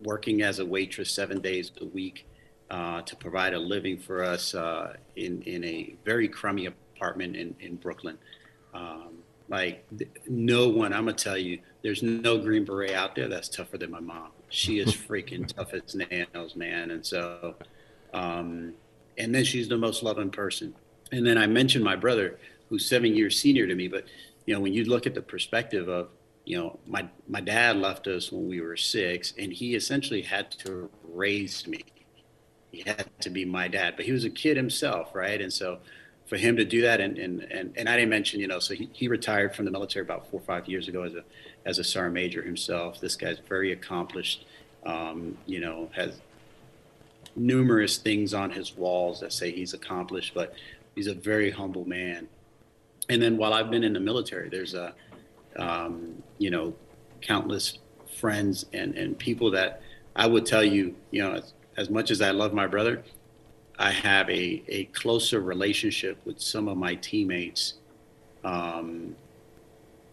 working 0.03 0.41
as 0.41 0.59
a 0.59 0.65
waitress 0.65 1.11
seven 1.11 1.39
days 1.39 1.71
a 1.81 1.85
week 1.85 2.27
uh, 2.69 3.01
to 3.01 3.15
provide 3.15 3.53
a 3.53 3.59
living 3.59 3.97
for 3.97 4.23
us 4.23 4.55
uh, 4.55 4.93
in 5.15 5.41
in 5.43 5.63
a 5.63 5.95
very 6.05 6.27
crummy 6.27 6.67
apartment 6.67 7.35
in 7.35 7.55
in 7.59 7.75
Brooklyn. 7.75 8.17
Um, 8.73 9.23
like 9.49 9.85
no 10.29 10.69
one, 10.69 10.93
I'm 10.93 11.05
gonna 11.05 11.17
tell 11.17 11.37
you, 11.37 11.59
there's 11.83 12.01
no 12.01 12.37
Green 12.37 12.63
Beret 12.63 12.93
out 12.93 13.15
there 13.15 13.27
that's 13.27 13.49
tougher 13.49 13.77
than 13.77 13.91
my 13.91 13.99
mom. 13.99 14.29
She 14.49 14.79
is 14.79 14.95
freaking 15.07 15.45
tough 15.45 15.73
as 15.73 15.93
nails, 15.93 16.55
man. 16.55 16.91
And 16.91 17.05
so, 17.05 17.55
um, 18.13 18.73
and 19.17 19.35
then 19.35 19.43
she's 19.43 19.67
the 19.67 19.77
most 19.77 20.03
loving 20.03 20.31
person. 20.31 20.73
And 21.11 21.27
then 21.27 21.37
I 21.37 21.47
mentioned 21.47 21.83
my 21.83 21.97
brother, 21.97 22.39
who's 22.69 22.87
seven 22.87 23.13
years 23.13 23.37
senior 23.37 23.67
to 23.67 23.75
me. 23.75 23.89
But 23.89 24.05
you 24.45 24.53
know, 24.53 24.61
when 24.61 24.73
you 24.73 24.85
look 24.85 25.05
at 25.05 25.13
the 25.13 25.21
perspective 25.21 25.89
of, 25.89 26.07
you 26.45 26.58
know, 26.58 26.80
my 26.88 27.08
my 27.27 27.41
dad 27.41 27.77
left 27.77 28.08
us 28.08 28.32
when 28.32 28.47
we 28.47 28.62
were 28.62 28.77
six, 28.77 29.34
and 29.38 29.54
he 29.54 29.75
essentially 29.75 30.21
had 30.21 30.51
to 30.51 30.89
raise 31.04 31.67
me. 31.67 31.84
He 32.71 32.84
had 32.86 33.10
to 33.21 33.30
be 33.30 33.45
my 33.45 33.67
dad, 33.67 33.95
but 33.95 34.06
he 34.06 34.12
was 34.12 34.25
a 34.25 34.30
kid 34.30 34.58
himself, 34.58 35.13
right? 35.13 35.41
And 35.41 35.51
so 35.51 35.80
for 36.25 36.38
him 36.38 36.56
to 36.56 36.65
do 36.65 36.82
that 36.82 37.01
and 37.01 37.17
and 37.17 37.41
and, 37.41 37.73
and 37.75 37.89
I 37.89 37.95
didn't 37.97 38.10
mention, 38.10 38.39
you 38.39 38.47
know, 38.47 38.60
so 38.60 38.73
he, 38.73 38.89
he 38.93 39.08
retired 39.08 39.56
from 39.56 39.65
the 39.65 39.71
military 39.71 40.04
about 40.04 40.30
four 40.30 40.39
or 40.39 40.43
five 40.43 40.67
years 40.67 40.88
ago 40.88 41.04
as 41.04 41.13
a 41.13 41.23
as 41.65 41.77
a 41.77 41.84
sergeant 41.84 42.13
major 42.13 42.41
himself. 42.41 42.99
This 42.99 43.15
guy's 43.15 43.39
very 43.39 43.71
accomplished, 43.73 44.45
um, 44.86 45.38
you 45.45 45.60
know, 45.60 45.89
has 45.93 46.21
numerous 47.36 47.97
things 47.97 48.34
on 48.34 48.49
his 48.49 48.75
walls 48.75 49.19
that 49.19 49.34
say 49.34 49.51
he's 49.51 49.73
accomplished, 49.73 50.34
but 50.34 50.54
he's 50.95 51.08
a 51.08 51.13
very 51.13 51.51
humble 51.51 51.88
man. 51.88 52.27
And 53.10 53.21
then 53.21 53.38
while 53.38 53.54
I've 53.54 53.69
been 53.69 53.84
in 53.84 53.93
the 53.93 53.99
military, 53.99 54.49
there's 54.49 54.73
a, 54.73 54.93
um, 55.57 56.21
you 56.37 56.49
know, 56.49 56.73
countless 57.21 57.79
friends 58.19 58.65
and, 58.73 58.95
and 58.95 59.17
people 59.17 59.51
that 59.51 59.81
I 60.15 60.27
would 60.27 60.45
tell 60.45 60.63
you, 60.63 60.95
you 61.11 61.23
know, 61.23 61.33
as, 61.33 61.53
as 61.77 61.89
much 61.89 62.11
as 62.11 62.21
I 62.21 62.31
love 62.31 62.53
my 62.53 62.67
brother, 62.67 63.03
I 63.79 63.91
have 63.91 64.29
a, 64.29 64.63
a 64.67 64.85
closer 64.85 65.39
relationship 65.39 66.19
with 66.25 66.39
some 66.39 66.67
of 66.67 66.77
my 66.77 66.95
teammates 66.95 67.75
um, 68.43 69.15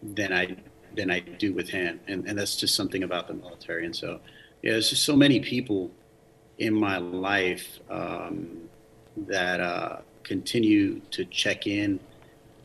than 0.01 0.33
I 0.33 0.55
than 0.95 1.11
I 1.11 1.19
do 1.19 1.53
with 1.53 1.69
him, 1.69 1.99
and 2.07 2.27
and 2.27 2.37
that's 2.37 2.55
just 2.55 2.75
something 2.75 3.03
about 3.03 3.27
the 3.27 3.33
military. 3.33 3.85
And 3.85 3.95
so, 3.95 4.19
yeah, 4.63 4.71
there's 4.71 4.89
just 4.89 5.03
so 5.03 5.15
many 5.15 5.39
people 5.39 5.91
in 6.57 6.73
my 6.73 6.97
life 6.97 7.79
um, 7.89 8.69
that 9.27 9.59
uh, 9.59 9.97
continue 10.23 10.99
to 11.11 11.25
check 11.25 11.67
in 11.67 11.99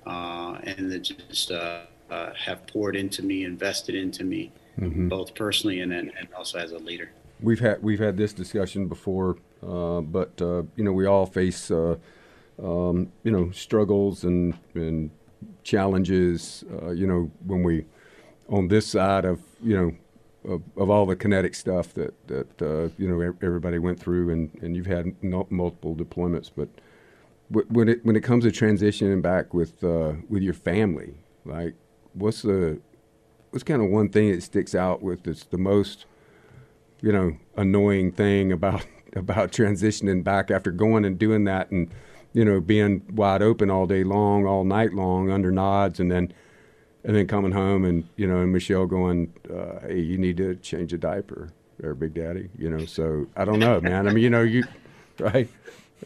uh, 0.07 0.59
and 0.65 1.05
just 1.05 1.51
uh, 1.51 1.83
uh, 2.15 2.33
have 2.35 2.67
poured 2.67 2.97
into 2.97 3.23
me, 3.23 3.45
invested 3.45 3.95
into 3.95 4.25
me, 4.25 4.53
both 5.09 5.35
personally 5.35 5.81
and 5.81 5.91
then 5.93 6.13
and 6.19 6.29
also 6.37 6.59
as 6.59 6.73
a 6.73 6.79
leader. 6.79 7.11
We've 7.41 7.61
had 7.61 7.83
we've 7.83 7.99
had 7.99 8.17
this 8.17 8.33
discussion 8.33 8.87
before, 8.89 9.37
uh, 9.63 10.01
but 10.01 10.41
uh, 10.41 10.63
you 10.77 10.85
know 10.85 10.93
we 10.93 11.07
all 11.07 11.27
face 11.27 11.71
uh, 11.71 11.97
um, 12.63 13.13
you 13.25 13.33
know 13.33 13.51
struggles 13.51 14.25
and 14.25 14.55
and 14.75 15.11
challenges. 15.63 16.65
Uh, 16.71 16.91
you 16.91 17.07
know 17.07 17.31
when 17.47 17.63
we 17.63 17.85
on 18.49 18.69
this 18.69 18.87
side 18.87 19.25
of 19.25 19.41
you 19.63 19.77
know 19.77 19.93
of, 20.53 20.63
of 20.77 20.91
all 20.91 21.07
the 21.07 21.17
kinetic 21.17 21.55
stuff 21.55 21.95
that 21.95 22.15
that 22.29 22.63
uh, 22.63 22.89
you 22.99 23.09
know 23.09 23.21
everybody 23.43 23.79
went 23.79 23.99
through, 23.99 24.31
and, 24.31 24.51
and 24.63 24.77
you've 24.77 24.87
had 24.87 25.15
no, 25.23 25.47
multiple 25.51 25.95
deployments, 25.97 26.51
but 26.55 26.69
wh- 27.53 27.71
when 27.73 27.89
it 27.89 28.05
when 28.05 28.17
it 28.17 28.23
comes 28.23 28.45
to 28.45 28.51
transitioning 28.51 29.23
back 29.23 29.53
with 29.53 29.83
uh, 29.83 30.13
with 30.29 30.43
your 30.43 30.55
family, 30.55 31.15
like 31.45 31.75
what's 32.15 32.43
the 32.43 32.81
what's 33.51 33.63
kind 33.65 33.83
of 33.83 33.89
one 33.91 34.09
thing 34.09 34.31
that 34.33 34.43
sticks 34.43 34.75
out 34.75 35.03
with 35.03 35.23
that's 35.25 35.45
the 35.45 35.59
most 35.59 36.07
you 37.03 37.13
know 37.13 37.37
annoying 37.57 38.11
thing 38.13 38.51
about 38.53 38.87
about 39.15 39.53
transitioning 39.53 40.25
back 40.25 40.51
after 40.51 40.71
going 40.71 41.05
and 41.05 41.19
doing 41.19 41.45
that 41.45 41.71
and 41.71 41.89
you 42.33 42.45
know 42.45 42.61
being 42.61 43.03
wide 43.15 43.43
open 43.43 43.71
all 43.71 43.87
day 43.87 44.03
long 44.05 44.47
all 44.47 44.65
night 44.65 44.93
long 44.93 45.31
under 45.31 45.53
nods 45.53 46.01
and 46.01 46.11
then 46.11 46.33
and 47.05 47.15
then 47.15 47.27
coming 47.27 47.53
home 47.53 47.85
and 47.85 48.09
you 48.17 48.27
know 48.27 48.39
and 48.41 48.53
Michelle 48.53 48.87
going 48.87 49.33
uh, 49.53 49.87
hey 49.87 50.01
you 50.01 50.19
need 50.19 50.37
to 50.39 50.57
change 50.57 50.93
a 50.93 50.99
diaper 50.99 51.51
there 51.79 51.95
big 51.95 52.15
daddy 52.15 52.49
you 52.59 52.69
know 52.71 52.85
so 52.87 53.27
I 53.37 53.45
don't 53.45 53.59
know 53.61 53.81
man. 53.81 54.09
I 54.09 54.13
mean 54.13 54.25
you 54.25 54.31
know 54.31 54.43
you 54.43 54.65
right? 55.21 55.49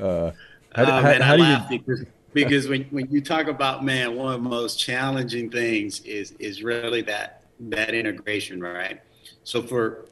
Uh, 0.01 0.33
how, 0.75 0.85
do- 0.85 0.91
Oh, 0.91 0.95
how- 0.97 1.03
man, 1.03 1.21
how 1.23 1.37
do 1.37 1.45
you 1.45 1.57
because, 1.71 2.05
because 2.45 2.69
when, 2.69 2.85
when 2.85 3.11
you 3.11 3.21
talk 3.21 3.49
about 3.49 3.85
man, 3.85 4.17
one 4.17 4.35
of 4.35 4.43
the 4.43 4.49
most 4.49 4.79
challenging 4.79 5.51
things 5.51 6.01
is 6.01 6.33
is 6.39 6.63
really 6.63 7.03
that 7.03 7.43
that 7.61 7.95
integration, 7.95 8.61
right? 8.61 9.01
So 9.45 9.63
for 9.63 10.07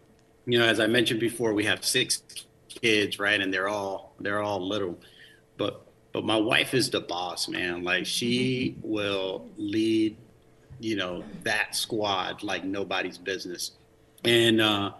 you 0.46 0.58
know, 0.58 0.64
as 0.64 0.80
I 0.80 0.86
mentioned 0.86 1.20
before, 1.20 1.52
we 1.52 1.64
have 1.64 1.84
six 1.84 2.22
kids, 2.68 3.18
right, 3.18 3.40
and 3.40 3.52
they're 3.52 3.68
all 3.68 4.14
they're 4.20 4.42
all 4.42 4.66
little, 4.66 4.98
but 5.56 5.86
but 6.12 6.24
my 6.24 6.36
wife 6.36 6.74
is 6.74 6.90
the 6.90 7.00
boss, 7.00 7.48
man. 7.48 7.84
Like 7.84 8.06
she 8.06 8.76
will 8.82 9.48
lead, 9.56 10.16
you 10.80 10.96
know, 10.96 11.24
that 11.42 11.74
squad 11.74 12.42
like 12.42 12.64
nobody's 12.64 13.18
business, 13.18 13.72
and 14.24 14.60
uh, 14.60 14.92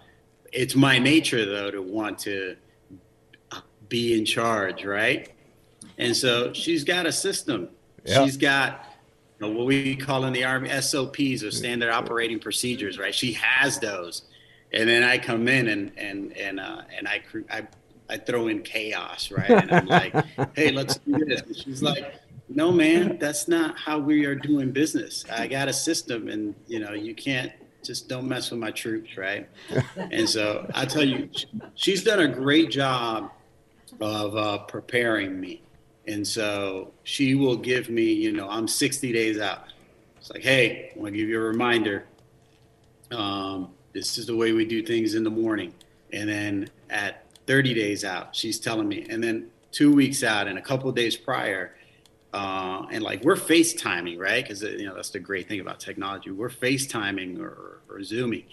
it's 0.52 0.74
my 0.74 0.98
nature 0.98 1.44
though 1.44 1.70
to 1.70 1.82
want 1.82 2.18
to 2.20 2.56
be 3.88 4.18
in 4.18 4.24
charge, 4.24 4.84
right? 4.84 5.32
And 5.98 6.16
so 6.16 6.52
she's 6.52 6.84
got 6.84 7.06
a 7.06 7.12
system. 7.12 7.68
Yeah. 8.04 8.24
She's 8.24 8.36
got 8.36 8.84
you 9.40 9.46
know, 9.46 9.56
what 9.56 9.66
we 9.66 9.96
call 9.96 10.24
in 10.24 10.32
the 10.32 10.44
Army 10.44 10.70
SOPs 10.80 11.42
or 11.42 11.50
standard 11.50 11.90
operating 11.90 12.38
procedures, 12.38 12.98
right? 12.98 13.14
She 13.14 13.32
has 13.34 13.78
those. 13.78 14.22
And 14.72 14.88
then 14.88 15.02
I 15.02 15.18
come 15.18 15.48
in 15.48 15.68
and 15.68 15.92
and 15.96 16.36
and 16.36 16.60
uh, 16.60 16.82
and 16.96 17.06
I, 17.06 17.22
I 17.50 17.66
I 18.08 18.18
throw 18.18 18.48
in 18.48 18.62
chaos, 18.62 19.30
right? 19.30 19.50
And 19.50 19.70
I'm 19.72 19.86
like, 19.86 20.14
hey, 20.56 20.70
let's 20.70 20.98
do 20.98 21.24
this. 21.24 21.42
And 21.42 21.56
she's 21.56 21.82
like, 21.82 22.14
no, 22.48 22.70
man, 22.70 23.18
that's 23.18 23.48
not 23.48 23.78
how 23.78 23.98
we 23.98 24.24
are 24.24 24.34
doing 24.34 24.70
business. 24.72 25.24
I 25.32 25.46
got 25.46 25.68
a 25.68 25.72
system, 25.72 26.28
and 26.28 26.54
you 26.66 26.78
know, 26.78 26.92
you 26.92 27.14
can't 27.14 27.52
just 27.84 28.08
don't 28.08 28.28
mess 28.28 28.50
with 28.50 28.60
my 28.60 28.70
troops, 28.70 29.16
right? 29.16 29.48
and 29.96 30.28
so 30.28 30.68
I 30.74 30.84
tell 30.84 31.04
you, 31.04 31.28
she's 31.74 32.02
done 32.04 32.20
a 32.20 32.28
great 32.28 32.70
job 32.70 33.30
of 34.00 34.36
uh, 34.36 34.58
preparing 34.58 35.40
me, 35.40 35.62
and 36.06 36.26
so 36.26 36.92
she 37.04 37.34
will 37.34 37.56
give 37.56 37.88
me, 37.88 38.04
you 38.04 38.32
know, 38.32 38.48
I'm 38.48 38.68
60 38.68 39.12
days 39.12 39.38
out. 39.38 39.64
It's 40.18 40.30
like, 40.30 40.42
hey, 40.42 40.92
I 40.94 40.98
want 40.98 41.12
to 41.12 41.18
give 41.18 41.28
you 41.28 41.38
a 41.38 41.44
reminder. 41.44 42.06
Um, 43.10 43.70
this 43.92 44.18
is 44.18 44.26
the 44.26 44.36
way 44.36 44.52
we 44.52 44.64
do 44.64 44.82
things 44.82 45.14
in 45.14 45.24
the 45.24 45.30
morning, 45.30 45.72
and 46.12 46.28
then 46.28 46.70
at 46.90 47.24
30 47.46 47.74
days 47.74 48.04
out, 48.04 48.34
she's 48.34 48.58
telling 48.58 48.88
me, 48.88 49.06
and 49.08 49.22
then 49.22 49.50
two 49.70 49.92
weeks 49.92 50.22
out, 50.22 50.48
and 50.48 50.58
a 50.58 50.62
couple 50.62 50.88
of 50.88 50.94
days 50.94 51.16
prior 51.16 51.76
uh, 52.36 52.86
and 52.90 53.02
like 53.02 53.24
we're 53.24 53.34
FaceTiming, 53.34 54.18
right? 54.18 54.44
Because 54.44 54.62
you 54.62 54.84
know 54.84 54.94
that's 54.94 55.08
the 55.08 55.18
great 55.18 55.48
thing 55.48 55.60
about 55.60 55.80
technology. 55.80 56.30
We're 56.30 56.50
FaceTiming 56.50 57.40
or, 57.40 57.80
or 57.88 58.02
Zooming, 58.02 58.44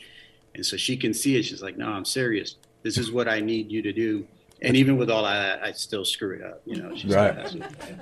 and 0.56 0.66
so 0.66 0.78
she 0.78 0.96
can 0.96 1.14
see 1.14 1.36
it. 1.36 1.44
She's 1.44 1.62
like, 1.62 1.78
"No, 1.78 1.88
I'm 1.88 2.06
serious. 2.06 2.56
This 2.82 2.98
is 2.98 3.12
what 3.12 3.28
I 3.28 3.42
need 3.42 3.70
you 3.70 3.82
to 3.82 3.92
do." 3.92 4.26
And 4.64 4.78
even 4.78 4.98
with 4.98 5.10
all 5.10 5.24
that, 5.24 5.62
I 5.62 5.74
still 5.74 6.06
screw 6.06 6.36
it 6.36 6.42
up. 6.42 6.62
You 6.66 6.82
know, 6.82 6.96
she's 6.96 7.14
Right. 7.14 7.54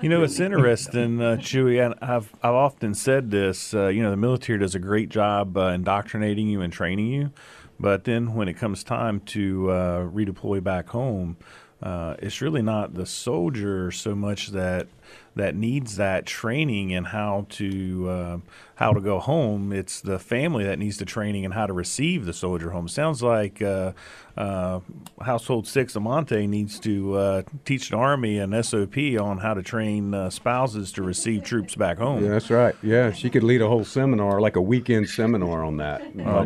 You 0.02 0.10
know, 0.10 0.24
it's 0.24 0.40
interesting, 0.40 1.20
uh, 1.20 1.38
Chewy. 1.38 1.84
And 1.84 1.96
I've 2.02 2.32
I've 2.44 2.54
often 2.54 2.94
said 2.94 3.32
this. 3.32 3.74
Uh, 3.74 3.88
you 3.88 4.04
know, 4.04 4.12
the 4.12 4.18
military 4.18 4.60
does 4.60 4.76
a 4.76 4.80
great 4.80 5.10
job 5.10 5.58
uh, 5.58 5.68
indoctrinating 5.68 6.48
you 6.48 6.62
and 6.62 6.72
training 6.72 7.08
you, 7.08 7.32
but 7.80 8.04
then 8.04 8.36
when 8.36 8.48
it 8.48 8.54
comes 8.54 8.84
time 8.84 9.22
to 9.22 9.72
uh, 9.72 10.00
redeploy 10.06 10.64
back 10.64 10.90
home, 10.90 11.38
uh, 11.82 12.16
it's 12.20 12.42
really 12.42 12.62
not 12.62 12.94
the 12.94 13.06
soldier 13.06 13.92
so 13.92 14.14
much 14.14 14.50
that 14.50 14.88
that 15.36 15.56
needs 15.56 15.96
that 15.96 16.26
training 16.26 16.94
and 16.94 17.08
how 17.08 17.46
to 17.50 18.10
uh, 18.10 18.38
how 18.76 18.92
to 18.94 19.00
go 19.00 19.20
home. 19.20 19.72
It's 19.72 20.02
the 20.02 20.20
family 20.20 20.64
that 20.66 20.78
needs 20.78 20.98
the 20.98 21.06
training 21.06 21.46
and 21.46 21.54
how 21.54 21.66
to 21.68 21.74
receive 21.74 22.26
the 22.26 22.34
soldier 22.34 22.72
home. 22.72 22.88
Sounds 22.88 23.24
like 23.24 23.62
uh, 23.62 23.94
uh, 24.36 24.82
Household 25.22 25.68
Six 25.68 25.96
Almonte 25.96 26.48
needs 26.48 26.80
to 26.82 27.14
uh, 27.16 27.42
teach 27.64 27.90
the 27.90 27.96
army 27.98 28.40
an 28.40 28.62
SOP 28.62 28.98
on 29.20 29.38
how 29.38 29.54
to 29.54 29.62
train 29.64 30.14
uh, 30.14 30.30
spouses 30.30 30.92
to 30.94 31.02
receive 31.04 31.44
troops 31.44 31.76
back 31.76 31.98
home. 31.98 32.24
Yeah, 32.24 32.32
that's 32.32 32.50
right. 32.50 32.76
Yeah, 32.84 33.12
she 33.12 33.30
could 33.30 33.44
lead 33.44 33.62
a 33.62 33.68
whole 33.68 33.86
seminar, 33.86 34.42
like 34.42 34.58
a 34.58 34.62
weekend 34.62 35.10
seminar 35.10 35.64
on 35.64 35.78
that. 35.78 36.02
Uh, 36.26 36.46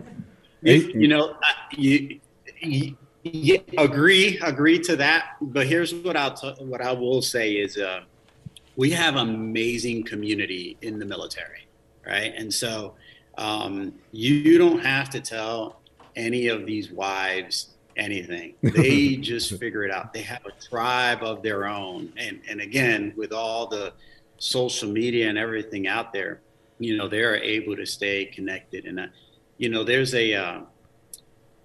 you, 0.61 0.73
you 0.95 1.07
know, 1.07 1.35
I- 1.41 1.75
you, 1.77 2.19
you, 2.61 2.95
you 3.23 3.59
agree, 3.79 4.39
agree 4.43 4.77
to 4.79 4.95
that. 4.97 5.31
But 5.41 5.65
here's 5.65 5.93
what 5.93 6.15
I'll 6.15 6.33
t- 6.35 6.53
what 6.59 6.81
I 6.81 6.91
will 6.91 7.21
say 7.23 7.53
is, 7.53 7.77
uh, 7.77 8.01
we 8.75 8.91
have 8.91 9.15
amazing 9.15 10.03
community 10.03 10.77
in 10.81 10.99
the 10.99 11.05
military, 11.05 11.67
right? 12.05 12.33
And 12.35 12.53
so 12.53 12.95
um, 13.37 13.93
you 14.11 14.57
don't 14.57 14.79
have 14.79 15.09
to 15.11 15.19
tell 15.19 15.81
any 16.15 16.47
of 16.47 16.65
these 16.65 16.91
wives 16.91 17.75
anything. 17.97 18.55
They 18.61 19.15
just 19.15 19.57
figure 19.59 19.83
it 19.83 19.91
out. 19.91 20.13
They 20.13 20.21
have 20.21 20.45
a 20.45 20.51
tribe 20.69 21.23
of 21.23 21.41
their 21.41 21.65
own, 21.65 22.11
and 22.17 22.41
and 22.49 22.61
again, 22.61 23.13
with 23.15 23.31
all 23.31 23.67
the 23.67 23.93
social 24.37 24.89
media 24.89 25.29
and 25.29 25.37
everything 25.37 25.87
out 25.87 26.11
there, 26.11 26.41
you 26.79 26.97
know, 26.97 27.07
they're 27.07 27.37
able 27.37 27.75
to 27.75 27.85
stay 27.85 28.25
connected. 28.25 28.85
And 28.85 28.99
uh, 28.99 29.07
you 29.57 29.69
know, 29.69 29.83
there's 29.83 30.13
a 30.13 30.33
uh, 30.33 30.61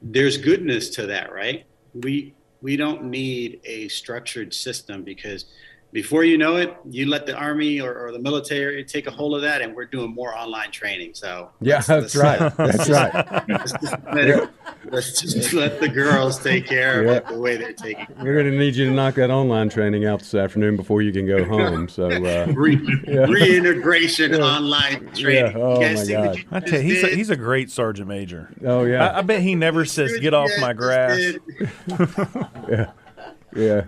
there's 0.03 0.37
goodness 0.37 0.91
to 0.91 1.07
that, 1.07 1.33
right? 1.33 1.65
We 1.95 2.35
we 2.63 2.77
don't 2.77 3.05
need 3.05 3.61
a 3.65 3.89
structured 3.89 4.55
system 4.55 5.03
because 5.03 5.47
before 5.93 6.23
you 6.25 6.39
know 6.39 6.57
it, 6.57 6.77
you 6.89 7.07
let 7.07 7.27
the 7.27 7.35
army 7.37 7.81
or, 7.81 7.93
or 7.95 8.13
the 8.13 8.19
military 8.19 8.85
take 8.85 9.07
a 9.07 9.11
hold 9.11 9.35
of 9.35 9.43
that, 9.43 9.61
and 9.61 9.75
we're 9.75 9.87
doing 9.87 10.15
more 10.15 10.37
online 10.37 10.71
training. 10.71 11.15
So 11.15 11.51
Yeah, 11.61 11.77
let's- 11.77 11.87
that's 11.89 12.17
right. 12.17 12.41
uh, 12.41 12.51
That's 12.57 12.89
right. 12.89 13.49
let's 13.49 13.73
just 13.73 13.95
let, 14.13 14.29
it- 14.29 14.51
let's 14.91 15.21
just 15.21 15.53
let 15.53 15.81
the 15.81 15.89
girls 15.89 16.39
take 16.39 16.67
care 16.67 17.01
of 17.01 17.07
Yeah. 17.07 17.13
it 17.15 17.27
the 17.29 17.39
way 17.41 17.57
they're 17.57 17.73
taking. 17.73 18.07
We're 18.23 18.35
going 18.35 18.51
to 18.53 18.57
need 18.59 18.77
you 18.77 18.87
to 18.87 18.93
knock 18.93 19.15
that 19.17 19.31
online 19.31 19.69
training 19.69 20.07
out 20.07 20.21
this 20.21 20.35
afternoon 20.35 20.77
before 20.77 21.03
you 21.03 21.13
can 21.13 21.27
go 21.27 21.45
home. 21.45 21.89
So, 21.89 22.07
uh, 22.09 22.47
Re- 22.55 22.79
Yeah. 23.09 23.27
Reintegration 23.27 24.33
Yeah. 24.33 24.39
online 24.41 25.11
training. 25.15 25.57
Yeah. 25.57 25.63
Oh, 25.63 25.81
my 25.81 26.07
God. 26.07 26.45
I 26.53 26.61
tell 26.61 26.81
you, 26.81 26.95
just 26.95 27.05
he's 27.07 27.13
a, 27.13 27.17
he's 27.17 27.31
a 27.31 27.37
great 27.37 27.71
sergeant 27.71 28.09
major. 28.09 28.49
oh 28.65 28.85
yeah, 28.85 29.09
I, 29.09 29.19
I 29.19 29.23
bet 29.23 29.41
he 29.43 29.55
never 29.55 29.85
says, 29.85 30.19
"Get 30.21 30.35
off 30.35 30.51
my 30.61 30.73
grass." 30.73 31.19
yeah, 32.69 32.91
yeah. 33.55 33.85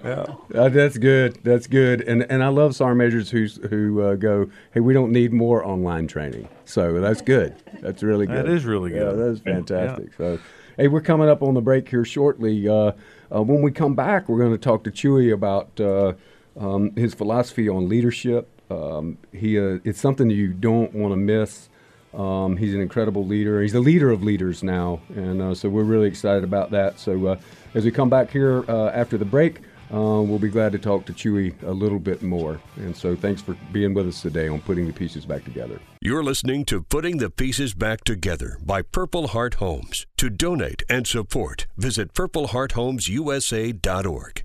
Uh, 0.55 0.69
that's 0.69 0.99
good. 0.99 1.39
That's 1.43 1.67
good. 1.67 2.01
And 2.03 2.23
and 2.31 2.43
I 2.43 2.49
love 2.49 2.75
sergeant 2.75 2.99
majors 2.99 3.31
who's 3.31 3.57
who 3.71 4.01
uh, 4.03 4.15
go, 4.17 4.51
hey, 4.73 4.81
we 4.81 4.93
don't 4.95 5.13
need 5.13 5.33
more 5.33 5.65
online 5.65 6.07
training. 6.07 6.49
So 6.65 7.01
that's 7.01 7.21
good. 7.21 7.55
That's 7.81 8.03
really 8.03 8.27
good. 8.27 8.47
That 8.47 8.49
is 8.49 8.65
really 8.65 8.93
Yeah, 8.93 9.01
good. 9.05 9.19
that 9.19 9.29
is 9.29 9.41
fantastic. 9.41 10.15
So, 10.17 10.39
hey, 10.77 10.89
we're 10.89 11.01
coming 11.01 11.29
up 11.29 11.43
on 11.43 11.55
the 11.55 11.61
break 11.61 11.89
here 11.89 12.05
shortly. 12.05 12.69
Uh, 12.69 12.93
uh, 13.35 13.43
when 13.43 13.63
we 13.63 13.71
come 13.73 13.95
back, 13.95 14.29
we're 14.29 14.39
going 14.39 14.53
to 14.53 14.59
talk 14.59 14.85
to 14.85 14.91
Chewy 14.91 15.33
about 15.33 15.79
uh, 15.81 16.13
um, 16.59 16.95
his 16.97 17.15
philosophy 17.15 17.69
on 17.69 17.89
leadership. 17.89 18.49
Um, 18.71 19.19
he 19.33 19.59
uh, 19.59 19.79
it's 19.85 20.01
something 20.01 20.31
you 20.31 20.49
don't 20.53 20.95
want 20.95 21.13
to 21.13 21.17
miss. 21.17 21.69
Um, 22.15 22.57
he's 22.57 22.75
an 22.75 22.81
incredible 22.81 23.27
leader. 23.27 23.63
He's 23.63 23.73
the 23.73 23.81
leader 23.81 24.11
of 24.11 24.23
leaders 24.23 24.63
now, 24.63 25.01
and 25.15 25.41
uh, 25.41 25.55
so 25.55 25.69
we're 25.69 25.85
really 25.85 26.09
excited 26.09 26.45
about 26.45 26.71
that. 26.73 26.99
So 26.99 27.27
uh, 27.27 27.37
as 27.75 27.85
we 27.85 27.91
come 27.91 28.11
back 28.11 28.31
here 28.31 28.65
uh, 28.69 28.89
after 28.89 29.17
the 29.17 29.25
break, 29.25 29.61
uh, 29.93 30.23
we'll 30.23 30.39
be 30.39 30.49
glad 30.49 30.73
to 30.73 30.79
talk 30.79 31.05
to 31.05 31.13
Chewy 31.13 31.53
a 31.63 31.71
little 31.71 31.99
bit 31.99 32.23
more. 32.23 32.59
And 32.77 32.97
so 32.97 33.15
thanks 33.15 33.43
for 33.43 33.55
being 33.73 33.93
with 33.93 34.09
us 34.09 34.23
today 34.23 34.49
on 34.49 34.63
putting 34.63 34.87
the 34.87 34.93
pieces 34.93 35.27
back 35.27 35.45
together. 35.45 35.79
You're 36.01 36.25
listening 36.25 36.65
to 36.67 36.83
Putting 36.83 37.17
the 37.19 37.29
Pieces 37.29 37.75
Back 37.75 38.05
Together 38.05 38.57
by 38.65 38.81
Purple 38.83 39.27
Heart 39.29 39.55
Homes. 39.55 40.07
To 40.17 40.31
donate 40.31 40.83
and 40.89 41.07
support, 41.07 41.67
visit 41.77 42.15
purplehearthomesusa.org. 42.15 44.45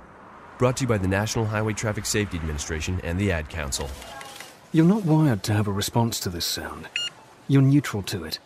Brought 0.61 0.77
to 0.77 0.83
you 0.83 0.87
by 0.87 0.99
the 0.99 1.07
National 1.07 1.45
Highway 1.45 1.73
Traffic 1.73 2.05
Safety 2.05 2.37
Administration 2.37 3.01
and 3.03 3.17
the 3.17 3.31
Ad 3.31 3.49
Council. 3.49 3.89
You're 4.71 4.85
not 4.85 5.03
wired 5.03 5.41
to 5.41 5.53
have 5.53 5.67
a 5.67 5.71
response 5.71 6.19
to 6.19 6.29
this 6.29 6.45
sound. 6.45 6.87
You're 7.47 7.63
neutral 7.63 8.03
to 8.03 8.25
it, 8.25 8.37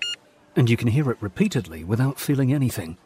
and 0.55 0.69
you 0.69 0.77
can 0.77 0.87
hear 0.87 1.11
it 1.11 1.17
repeatedly 1.19 1.83
without 1.83 2.17
feeling 2.17 2.53
anything. 2.53 2.97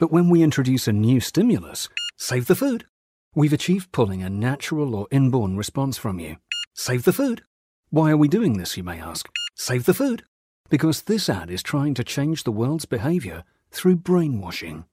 But 0.00 0.10
when 0.10 0.28
we 0.28 0.42
introduce 0.42 0.88
a 0.88 0.92
new 0.92 1.20
stimulus, 1.20 1.88
save 2.16 2.48
the 2.48 2.56
food, 2.56 2.84
we've 3.32 3.52
achieved 3.52 3.92
pulling 3.92 4.24
a 4.24 4.28
natural 4.28 4.96
or 4.96 5.06
inborn 5.12 5.56
response 5.56 5.96
from 5.96 6.18
you. 6.18 6.38
Save 6.74 7.04
the 7.04 7.12
food. 7.12 7.44
Why 7.90 8.10
are 8.10 8.16
we 8.16 8.26
doing 8.26 8.58
this, 8.58 8.76
you 8.76 8.82
may 8.82 9.00
ask? 9.00 9.28
Save 9.54 9.84
the 9.84 9.94
food. 9.94 10.24
Because 10.68 11.02
this 11.02 11.28
ad 11.28 11.48
is 11.48 11.62
trying 11.62 11.94
to 11.94 12.02
change 12.02 12.42
the 12.42 12.50
world's 12.50 12.86
behavior 12.86 13.44
through 13.70 13.98
brainwashing. 13.98 14.84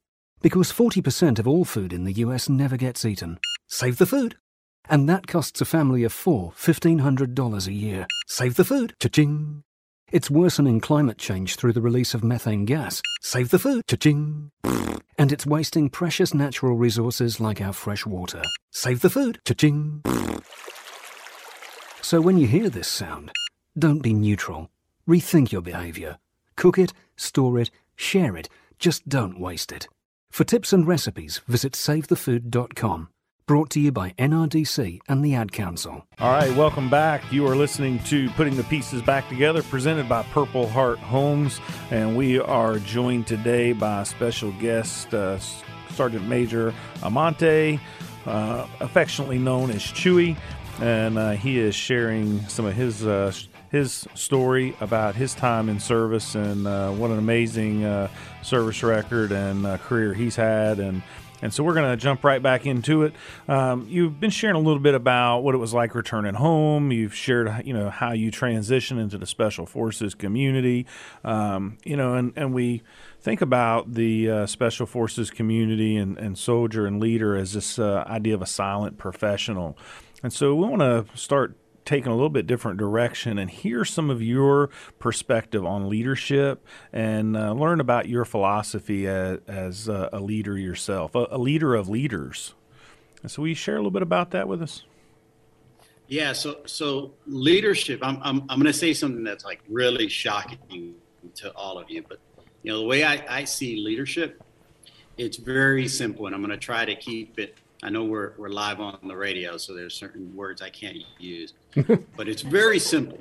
Because 0.42 0.72
40% 0.72 1.38
of 1.38 1.48
all 1.48 1.66
food 1.66 1.92
in 1.92 2.06
the 2.06 2.14
US 2.14 2.48
never 2.48 2.78
gets 2.78 3.04
eaten. 3.04 3.40
Save 3.68 3.98
the 3.98 4.06
food. 4.06 4.38
And 4.90 5.08
that 5.10 5.28
costs 5.28 5.60
a 5.62 5.66
family 5.66 6.04
of 6.04 6.14
four 6.14 6.52
$1,500 6.54 7.68
a 7.68 7.74
year. 7.74 8.08
Save 8.28 8.56
the 8.56 8.64
food. 8.64 8.96
Cha-ching. 9.00 9.64
It's 10.12 10.30
worsening 10.32 10.80
climate 10.80 11.18
change 11.18 11.56
through 11.56 11.74
the 11.74 11.82
release 11.82 12.14
of 12.14 12.24
methane 12.24 12.66
gas. 12.66 13.02
Save 13.22 13.50
the 13.50 13.60
food. 13.60 13.84
Cha-ching. 13.88 14.52
And 15.18 15.32
it's 15.34 15.46
wasting 15.46 15.90
precious 15.90 16.34
natural 16.34 16.76
resources 16.76 17.40
like 17.42 17.62
our 17.62 17.74
fresh 17.74 18.06
water. 18.06 18.42
Save 18.72 19.02
the 19.02 19.10
food. 19.10 19.40
Cha-ching. 19.46 20.02
So 22.02 22.22
when 22.22 22.38
you 22.38 22.48
hear 22.48 22.70
this 22.70 22.88
sound, 22.88 23.32
don't 23.78 24.02
be 24.02 24.14
neutral. 24.14 24.70
Rethink 25.08 25.52
your 25.52 25.62
behavior. 25.62 26.18
Cook 26.56 26.80
it, 26.80 26.94
store 27.18 27.60
it, 27.60 27.70
share 27.96 28.38
it. 28.38 28.48
Just 28.80 29.08
don't 29.10 29.40
waste 29.40 29.72
it. 29.72 29.88
For 30.30 30.44
tips 30.46 30.72
and 30.72 30.88
recipes, 30.88 31.42
visit 31.48 31.74
savethefood.com. 31.74 33.10
Brought 33.46 33.72
to 33.72 33.80
you 33.80 33.92
by 33.92 34.12
NRDC 34.20 35.00
and 35.10 35.26
the 35.26 35.34
Ad 35.34 35.52
Council. 35.52 36.06
All 36.20 36.32
right, 36.32 36.56
welcome 36.56 36.88
back. 36.88 37.30
You 37.34 37.48
are 37.48 37.56
listening 37.56 37.98
to 38.04 38.30
Putting 38.32 38.56
the 38.56 38.64
Pieces 38.66 39.02
Back 39.02 39.28
Together, 39.28 39.64
presented 39.64 40.08
by 40.08 40.22
Purple 40.32 40.70
Heart 40.70 41.00
Homes. 41.00 41.60
And 41.90 42.16
we 42.16 42.40
are 42.40 42.78
joined 42.78 43.26
today 43.26 43.74
by 43.74 44.04
special 44.04 44.52
guest, 44.62 45.14
uh, 45.16 45.40
Sergeant 45.90 46.28
Major 46.28 46.76
Almonte, 47.02 47.80
uh, 48.28 48.68
affectionately 48.80 49.40
known 49.40 49.72
as 49.72 49.82
Chewy. 49.82 50.38
And 50.80 51.18
uh, 51.18 51.32
he 51.32 51.58
is 51.58 51.74
sharing 51.74 52.48
some 52.48 52.66
of 52.66 52.76
his 52.76 53.06
uh, 53.06 53.34
his 53.70 54.08
story 54.16 54.76
about 54.82 55.16
his 55.16 55.34
time 55.34 55.70
in 55.70 55.80
service 55.80 56.36
and 56.36 56.68
uh, 56.68 56.92
what 56.92 57.12
an 57.12 57.20
amazing 57.20 57.84
uh, 57.84 58.10
service 58.42 58.82
record 58.84 59.32
and 59.32 59.66
uh, 59.66 59.78
career 59.78 60.14
he's 60.14 60.36
had. 60.36 60.80
And 60.80 61.04
and 61.42 61.54
so 61.54 61.64
we're 61.64 61.74
going 61.74 61.90
to 61.90 61.98
jump 61.98 62.24
right 62.24 62.42
back 62.42 62.66
into 62.66 63.04
it. 63.04 63.14
Um, 63.48 63.88
you've 63.88 64.20
been 64.20 64.30
sharing 64.30 64.56
a 64.56 64.60
little 64.60 64.82
bit 64.82 64.94
about 64.94 65.40
what 65.40 65.56
it 65.56 65.58
was 65.58 65.74
like 65.74 65.96
returning 65.96 66.34
home. 66.34 66.92
You've 66.92 67.16
shared, 67.16 67.66
you 67.66 67.74
know, 67.74 67.90
how 67.90 68.12
you 68.12 68.32
transitioned 68.32 69.00
into 69.00 69.18
the 69.18 69.26
Special 69.26 69.66
Forces 69.66 70.16
community. 70.16 70.86
Um, 71.24 71.78
you 71.86 71.96
know, 71.96 72.16
and, 72.16 72.34
and 72.36 72.54
we 72.54 72.84
think 73.22 73.42
about 73.42 73.94
the 73.94 74.30
uh, 74.30 74.46
Special 74.48 74.86
Forces 74.86 75.32
community 75.32 75.96
and, 75.96 76.18
and 76.18 76.38
soldier 76.38 76.86
and 76.86 77.00
leader 77.00 77.36
as 77.36 77.54
this 77.54 77.80
uh, 77.80 78.04
idea 78.08 78.34
of 78.34 78.42
a 78.42 78.48
silent 78.48 78.98
professional. 78.98 79.78
And 80.22 80.34
so 80.34 80.54
we 80.56 80.68
want 80.68 80.82
to 80.82 81.06
start 81.18 81.56
taken 81.90 82.12
a 82.12 82.16
little 82.16 82.30
bit 82.30 82.46
different 82.46 82.78
direction 82.78 83.40
and 83.40 83.50
hear 83.50 83.84
some 83.84 84.12
of 84.12 84.22
your 84.22 84.70
perspective 85.00 85.66
on 85.66 85.90
leadership 85.90 86.64
and 86.94 87.36
uh, 87.36 87.52
learn 87.52 87.80
about 87.80 88.08
your 88.08 88.26
philosophy 88.26 89.08
as, 89.08 89.40
as 89.48 89.88
a 89.88 90.20
leader 90.20 90.56
yourself, 90.56 91.16
a, 91.16 91.28
a, 91.32 91.40
leader 91.40 91.74
of 91.74 91.90
leaders. 91.90 92.54
And 93.24 93.32
so, 93.32 93.42
will 93.42 93.50
you 93.50 93.56
share 93.56 93.76
a 93.76 93.80
little 93.80 93.92
bit 93.92 94.04
about 94.04 94.30
that 94.32 94.48
with 94.48 94.62
us? 94.62 94.84
Yeah. 96.08 96.34
So, 96.34 96.60
so 96.68 97.14
leadership. 97.26 98.00
I'm 98.04 98.20
I'm 98.22 98.42
I'm 98.42 98.60
going 98.60 98.66
to 98.66 98.74
say 98.74 98.94
something 98.94 99.24
that's 99.24 99.44
like 99.44 99.62
really 99.68 100.08
shocking 100.08 100.94
to 101.36 101.52
all 101.56 101.80
of 101.80 101.90
you, 101.90 102.04
but 102.08 102.20
you 102.62 102.72
know 102.72 102.80
the 102.80 102.86
way 102.86 103.04
I, 103.04 103.24
I 103.28 103.44
see 103.46 103.78
leadership, 103.78 104.42
it's 105.18 105.38
very 105.38 105.88
simple, 105.88 106.28
and 106.28 106.36
I'm 106.36 106.42
going 106.42 106.52
to 106.52 106.66
try 106.66 106.86
to 106.86 106.96
keep 106.96 107.40
it 107.40 107.56
I 107.82 107.90
know 107.90 108.04
we're, 108.04 108.34
we're 108.38 108.50
live 108.50 108.82
on 108.82 109.00
the 109.04 109.16
radio, 109.16 109.58
so 109.58 109.74
there's 109.74 109.94
certain 109.94 110.36
words 110.36 110.62
I 110.62 110.70
can't 110.70 110.98
use, 111.18 111.54
but 112.18 112.28
it's 112.28 112.42
very 112.42 112.80
simple. 112.80 113.20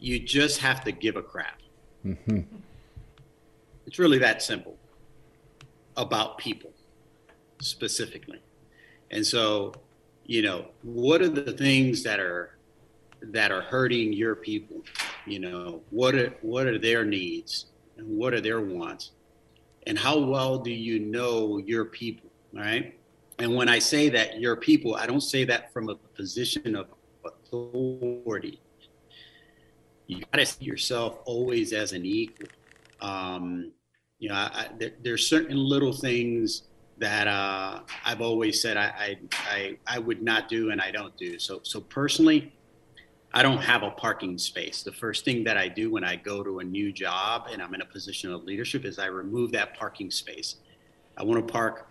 You 0.00 0.18
just 0.18 0.60
have 0.60 0.84
to 0.84 0.92
give 0.92 1.16
a 1.16 1.22
crap. 1.22 1.60
Mm-hmm. 2.04 2.40
It's 3.86 3.98
really 3.98 4.18
that 4.18 4.42
simple 4.42 4.76
about 5.96 6.38
people 6.38 6.70
specifically. 7.60 8.40
And 9.10 9.26
so, 9.26 9.74
you 10.24 10.42
know, 10.42 10.66
what 10.82 11.20
are 11.20 11.28
the 11.28 11.52
things 11.52 12.02
that 12.04 12.20
are 12.20 12.56
that 13.20 13.50
are 13.50 13.62
hurting 13.62 14.12
your 14.12 14.36
people? 14.36 14.82
You 15.26 15.40
know, 15.40 15.82
what 15.90 16.14
are 16.14 16.34
what 16.42 16.66
are 16.66 16.78
their 16.78 17.04
needs 17.04 17.66
and 17.96 18.06
what 18.16 18.32
are 18.32 18.40
their 18.40 18.60
wants? 18.60 19.12
And 19.86 19.98
how 19.98 20.18
well 20.18 20.58
do 20.58 20.70
you 20.70 20.98
know 20.98 21.58
your 21.58 21.86
people? 21.86 22.27
Right? 22.52 22.98
And 23.38 23.54
when 23.54 23.68
I 23.68 23.78
say 23.78 24.08
that 24.10 24.40
your 24.40 24.56
people, 24.56 24.96
I 24.96 25.06
don't 25.06 25.20
say 25.20 25.44
that 25.44 25.72
from 25.72 25.88
a 25.88 25.94
position 25.94 26.74
of 26.74 26.88
authority. 27.24 28.60
You 30.06 30.20
got 30.32 30.38
to 30.38 30.46
see 30.46 30.64
yourself 30.64 31.18
always 31.24 31.72
as 31.72 31.92
an 31.92 32.04
equal. 32.04 32.48
Um, 33.00 33.72
you 34.18 34.28
know, 34.28 34.34
I, 34.34 34.50
I, 34.52 34.68
there, 34.78 34.92
there's 35.02 35.26
certain 35.26 35.56
little 35.56 35.92
things 35.92 36.62
that 36.98 37.28
uh, 37.28 37.80
I've 38.04 38.20
always 38.20 38.60
said 38.60 38.76
I, 38.76 38.92
I, 38.98 39.18
I 39.32 39.78
I 39.86 39.98
would 39.98 40.22
not 40.22 40.48
do 40.48 40.70
and 40.70 40.80
I 40.80 40.90
don't 40.90 41.16
do. 41.16 41.38
So 41.38 41.60
so 41.62 41.80
personally, 41.80 42.52
I 43.32 43.42
don't 43.42 43.58
have 43.58 43.82
a 43.82 43.90
parking 43.90 44.38
space. 44.38 44.82
The 44.82 44.92
first 44.92 45.24
thing 45.24 45.44
that 45.44 45.56
I 45.56 45.68
do 45.68 45.92
when 45.92 46.02
I 46.02 46.16
go 46.16 46.42
to 46.42 46.58
a 46.58 46.64
new 46.64 46.92
job 46.92 47.48
and 47.52 47.62
I'm 47.62 47.74
in 47.74 47.82
a 47.82 47.86
position 47.86 48.32
of 48.32 48.44
leadership 48.44 48.84
is 48.84 48.98
I 48.98 49.06
remove 49.06 49.52
that 49.52 49.76
parking 49.76 50.10
space. 50.10 50.56
I 51.16 51.22
want 51.22 51.46
to 51.46 51.52
park 51.52 51.87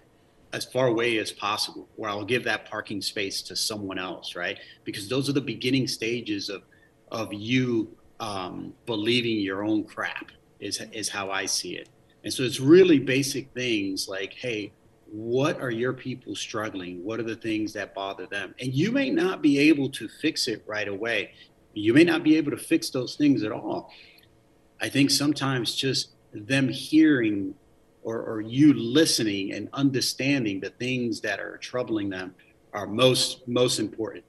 as 0.57 0.65
far 0.65 0.87
away 0.87 1.19
as 1.19 1.31
possible 1.31 1.87
where 1.95 2.09
I'll 2.09 2.25
give 2.25 2.43
that 2.45 2.67
parking 2.67 2.99
space 3.01 3.43
to 3.43 3.55
someone 3.55 3.99
else, 3.99 4.35
right? 4.35 4.57
Because 4.83 5.07
those 5.07 5.29
are 5.29 5.33
the 5.33 5.47
beginning 5.55 5.87
stages 5.87 6.49
of 6.49 6.63
of 7.09 7.31
you 7.31 7.95
um, 8.19 8.73
believing 8.85 9.39
your 9.39 9.63
own 9.63 9.83
crap 9.83 10.31
is 10.59 10.81
is 10.91 11.07
how 11.07 11.29
I 11.29 11.45
see 11.45 11.75
it. 11.77 11.89
And 12.23 12.33
so 12.33 12.43
it's 12.43 12.59
really 12.59 12.99
basic 12.99 13.53
things 13.53 14.07
like, 14.09 14.33
hey, 14.33 14.73
what 15.09 15.61
are 15.61 15.71
your 15.71 15.93
people 15.93 16.35
struggling? 16.35 17.03
What 17.05 17.19
are 17.19 17.29
the 17.33 17.35
things 17.35 17.71
that 17.73 17.93
bother 17.93 18.25
them? 18.25 18.55
And 18.59 18.73
you 18.73 18.91
may 18.91 19.09
not 19.11 19.41
be 19.41 19.59
able 19.59 19.89
to 19.91 20.09
fix 20.09 20.47
it 20.47 20.63
right 20.65 20.87
away. 20.87 21.31
You 21.73 21.93
may 21.93 22.03
not 22.03 22.23
be 22.23 22.35
able 22.35 22.51
to 22.51 22.57
fix 22.57 22.89
those 22.89 23.15
things 23.15 23.43
at 23.43 23.51
all. 23.51 23.91
I 24.81 24.89
think 24.89 25.11
sometimes 25.11 25.75
just 25.75 26.09
them 26.33 26.67
hearing 26.67 27.53
or, 28.07 28.21
or 28.21 28.39
you 28.39 28.73
listening 28.73 29.51
and 29.51 29.67
understanding 29.73 30.61
the 30.61 30.69
things 30.69 31.19
that 31.19 31.41
are 31.41 31.57
troubling 31.57 32.09
them 32.09 32.33
are 32.71 32.87
most 32.87 33.45
most 33.49 33.79
important. 33.79 34.23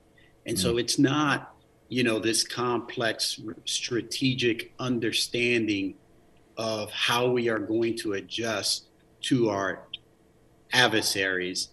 And 0.46 0.56
mm. 0.56 0.60
so 0.60 0.78
it's 0.78 0.98
not 0.98 1.54
you 1.88 2.02
know 2.02 2.18
this 2.18 2.42
complex 2.42 3.40
strategic 3.66 4.72
understanding 4.80 5.94
of 6.56 6.90
how 6.90 7.28
we 7.28 7.48
are 7.48 7.60
going 7.60 7.96
to 7.98 8.14
adjust 8.14 8.86
to 9.20 9.48
our 9.48 9.84
adversaries. 10.72 11.68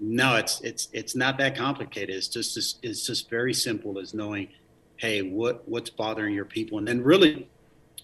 No 0.00 0.34
it's 0.34 0.60
it's 0.62 0.88
it's 0.92 1.14
not 1.14 1.38
that 1.38 1.56
complicated. 1.56 2.16
It's 2.16 2.26
just 2.26 2.80
it's 2.82 3.06
just 3.06 3.30
very 3.30 3.54
simple 3.54 4.00
as 4.00 4.14
knowing 4.14 4.48
hey 4.96 5.22
what 5.22 5.62
what's 5.68 5.90
bothering 5.90 6.34
your 6.34 6.44
people? 6.44 6.78
And 6.78 6.88
then 6.88 7.04
really 7.04 7.48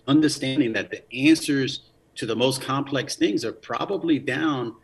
understanding 0.06 0.72
that 0.74 0.90
the 0.92 1.02
answers 1.12 1.80
to 2.16 2.26
the 2.26 2.36
most 2.36 2.60
complex 2.60 3.16
things 3.16 3.44
are 3.44 3.52
probably 3.52 4.18
down 4.18 4.74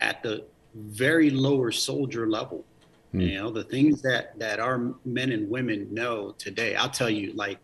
at 0.00 0.22
the 0.22 0.44
very 0.74 1.30
lower 1.30 1.72
soldier 1.72 2.28
level. 2.28 2.64
Mm. 3.14 3.28
You 3.28 3.34
know, 3.36 3.50
the 3.50 3.64
things 3.64 4.02
that 4.02 4.38
that 4.38 4.60
our 4.60 4.94
men 5.04 5.32
and 5.32 5.48
women 5.48 5.92
know 5.92 6.34
today. 6.38 6.76
I'll 6.76 6.90
tell 6.90 7.10
you, 7.10 7.32
like 7.34 7.58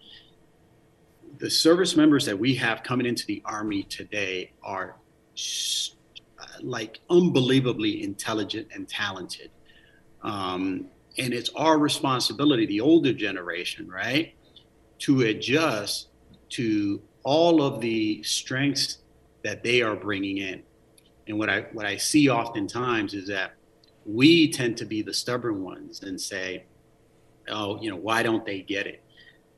the 1.38 1.50
service 1.50 1.96
members 1.96 2.24
that 2.26 2.38
we 2.38 2.54
have 2.56 2.82
coming 2.82 3.06
into 3.06 3.26
the 3.26 3.42
army 3.44 3.82
today 3.84 4.52
are 4.62 4.96
like 6.60 7.00
unbelievably 7.10 8.02
intelligent 8.02 8.68
and 8.72 8.88
talented. 8.88 9.50
Um, 10.22 10.86
and 11.18 11.34
it's 11.34 11.50
our 11.50 11.78
responsibility, 11.78 12.66
the 12.66 12.80
older 12.80 13.12
generation, 13.12 13.88
right, 13.88 14.34
to 15.00 15.22
adjust 15.22 16.08
to 16.50 17.02
all 17.24 17.62
of 17.62 17.80
the 17.80 18.22
strengths 18.22 18.98
that 19.44 19.62
they 19.62 19.82
are 19.82 19.94
bringing 19.94 20.38
in. 20.38 20.62
And 21.28 21.38
what 21.38 21.48
I 21.48 21.60
what 21.72 21.86
I 21.86 21.96
see 21.96 22.28
oftentimes 22.28 23.14
is 23.14 23.28
that 23.28 23.54
we 24.04 24.50
tend 24.50 24.76
to 24.78 24.84
be 24.84 25.02
the 25.02 25.14
stubborn 25.14 25.62
ones 25.62 26.02
and 26.02 26.20
say, 26.20 26.64
"Oh, 27.48 27.80
you 27.80 27.90
know, 27.90 27.96
why 27.96 28.22
don't 28.22 28.44
they 28.44 28.60
get 28.60 28.86
it?" 28.86 29.02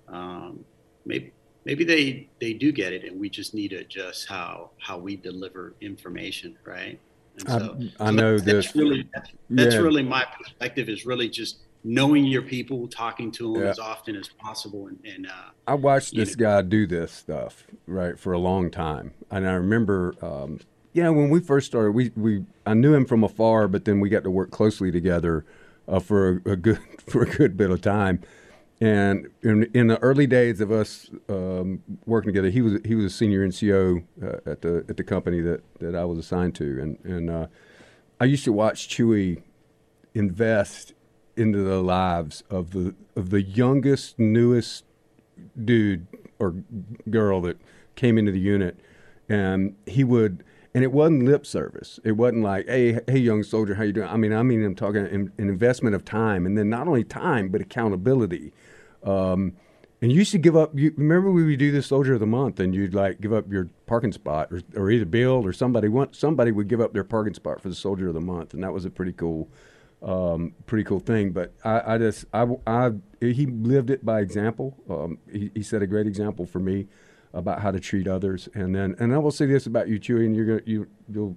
Um, 0.09 0.65
maybe 1.05 1.33
maybe 1.65 1.85
they 1.85 2.29
they 2.41 2.53
do 2.53 2.71
get 2.71 2.93
it, 2.93 3.05
and 3.05 3.19
we 3.19 3.31
just 3.31 3.55
need 3.55 3.69
to 3.69 3.77
adjust 3.77 4.29
how 4.29 4.71
how 4.79 4.99
we 4.99 5.17
deliver 5.17 5.75
information, 5.81 6.57
right? 6.65 7.01
And 7.39 7.49
so, 7.49 7.79
I, 8.01 8.09
I 8.09 8.11
know 8.13 8.39
that's, 8.39 8.45
that's 8.45 8.77
really 8.77 9.09
that's, 9.13 9.31
that's 9.51 9.75
yeah. 9.75 9.81
really 9.81 10.03
my 10.03 10.25
perspective 10.39 10.89
is 10.89 11.05
really 11.05 11.29
just 11.29 11.59
knowing 11.87 12.25
your 12.25 12.43
people, 12.43 12.89
talking 12.89 13.31
to 13.31 13.55
them 13.55 13.63
yeah. 13.63 13.69
as 13.69 13.79
often 13.79 14.17
as 14.17 14.29
possible. 14.29 14.89
And, 14.89 14.99
and 15.05 15.27
uh, 15.29 15.51
I 15.69 15.75
watched 15.75 16.17
this 16.17 16.37
know. 16.37 16.45
guy 16.45 16.63
do 16.63 16.87
this 16.87 17.13
stuff 17.13 17.65
right 17.87 18.19
for 18.19 18.33
a 18.33 18.39
long 18.39 18.71
time, 18.71 19.15
and 19.31 19.49
I 19.49 19.53
remember, 19.53 20.15
um, 20.21 20.59
you 20.93 21.03
know, 21.03 21.13
when 21.13 21.31
we 21.31 21.41
first 21.41 21.69
started, 21.69 21.93
we 21.93 22.11
we 22.17 22.45
I 22.67 22.75
knew 22.75 22.93
him 22.93 23.07
from 23.07 23.23
afar, 23.23 23.69
but 23.69 23.85
then 23.85 24.01
we 24.01 24.09
got 24.09 24.25
to 24.25 24.31
work 24.31 24.51
closely 24.51 24.91
together 24.91 25.47
uh, 25.87 26.01
for 26.01 26.43
a, 26.45 26.53
a, 26.53 26.57
good 26.57 26.81
for 27.07 27.23
a 27.23 27.27
good 27.27 27.57
bit 27.57 27.71
of 27.71 27.81
time. 27.81 28.21
And 28.79 29.31
in, 29.43 29.71
in 29.73 29.87
the 29.87 29.99
early 30.01 30.27
days 30.27 30.61
of 30.61 30.71
us 30.71 31.09
um, 31.31 31.83
working 32.05 32.29
together, 32.29 32.51
he 32.51 32.61
was 32.61 32.81
he 32.85 32.95
was 32.95 33.07
a 33.07 33.11
senior 33.11 33.47
NCO 33.47 34.03
uh, 34.23 34.51
at 34.51 34.63
the 34.63 34.85
at 34.89 34.97
the 34.97 35.05
company 35.05 35.41
that, 35.41 35.63
that 35.79 35.95
I 35.95 36.05
was 36.05 36.19
assigned 36.19 36.57
to, 36.57 36.81
and 36.83 36.99
and 37.05 37.31
uh, 37.31 37.47
I 38.21 38.25
used 38.25 38.45
to 38.45 38.53
watch 38.53 38.89
Chewy 38.89 39.43
invest 40.15 40.95
into 41.37 41.59
the 41.59 41.83
lives 41.83 42.43
of 42.51 42.71
the 42.71 42.95
of 43.15 43.31
the 43.31 43.43
youngest, 43.43 44.19
newest 44.19 44.85
dude 45.63 46.07
or 46.39 46.55
girl 47.11 47.41
that 47.43 47.59
came 47.95 48.19
into 48.19 48.33
the 48.33 48.41
unit, 48.41 48.79
and 49.29 49.75
he 49.87 50.05
would. 50.05 50.45
And 50.75 50.85
it 50.85 50.93
wasn't 50.93 51.25
lip 51.25 51.47
service. 51.47 51.99
It 52.05 52.13
wasn't 52.13 52.43
like, 52.43 52.69
"Hey, 52.69 53.01
hey, 53.09 53.19
young 53.19 53.43
soldier, 53.43 53.77
how 53.77 53.83
you 53.85 53.93
doing?" 53.95 54.09
I 54.09 54.17
mean, 54.19 54.35
I 54.35 54.43
mean, 54.43 54.63
I'm 54.63 54.75
talking 54.75 55.07
an, 55.07 55.33
investment 55.39 55.95
of 55.95 56.05
time, 56.05 56.45
and 56.45 56.59
then 56.59 56.69
not 56.69 56.87
only 56.87 57.03
time 57.03 57.49
but 57.49 57.63
accountability. 57.63 58.53
Um, 59.03 59.55
And 60.03 60.13
you 60.13 60.19
used 60.19 60.33
to 60.33 60.39
give 60.39 60.55
up. 60.55 60.79
You 60.79 60.93
remember 60.99 61.31
we 61.33 61.43
would 61.45 61.59
do 61.59 61.73
the 61.73 61.83
Soldier 61.83 62.13
of 62.13 62.21
the 62.21 62.27
Month, 62.27 62.61
and 62.61 62.75
you'd 62.75 62.93
like 62.93 63.19
give 63.23 63.33
up 63.33 63.51
your 63.51 63.71
parking 63.87 64.13
spot, 64.13 64.53
or, 64.53 64.61
or 64.77 64.91
either 64.91 65.07
Bill 65.07 65.45
or 65.47 65.55
somebody. 65.55 65.89
Somebody 66.13 66.53
would 66.53 66.69
give 66.69 66.83
up 66.83 66.93
their 66.93 67.05
parking 67.05 67.33
spot 67.33 67.63
for 67.63 67.71
the 67.71 67.75
Soldier 67.75 68.09
of 68.09 68.15
the 68.15 68.21
Month, 68.21 68.53
and 68.53 68.63
that 68.63 68.75
was 68.75 68.85
a 68.85 68.91
pretty 68.91 69.13
cool, 69.13 69.49
um, 70.03 70.55
pretty 70.67 70.85
cool 70.85 71.01
thing. 71.01 71.31
But 71.31 71.53
I, 71.65 71.95
I 71.95 71.99
just, 71.99 72.25
I, 72.33 72.47
I, 72.67 72.93
he 73.21 73.47
lived 73.47 73.91
it 73.91 74.05
by 74.05 74.21
example. 74.21 74.77
Um, 74.89 75.19
he, 75.31 75.51
he 75.55 75.63
set 75.63 75.83
a 75.83 75.87
great 75.87 76.07
example 76.07 76.47
for 76.47 76.59
me 76.59 76.87
about 77.33 77.61
how 77.61 77.71
to 77.71 77.81
treat 77.81 78.07
others. 78.09 78.49
And 78.55 78.75
then, 78.75 78.97
and 78.99 79.15
I 79.15 79.19
will 79.19 79.31
say 79.31 79.47
this 79.47 79.67
about 79.67 79.89
you, 79.89 80.01
Chewy, 80.01 80.27
and 80.27 80.35
you're 80.35 80.47
gonna, 80.47 80.63
you, 80.65 80.89
you'll, 81.13 81.37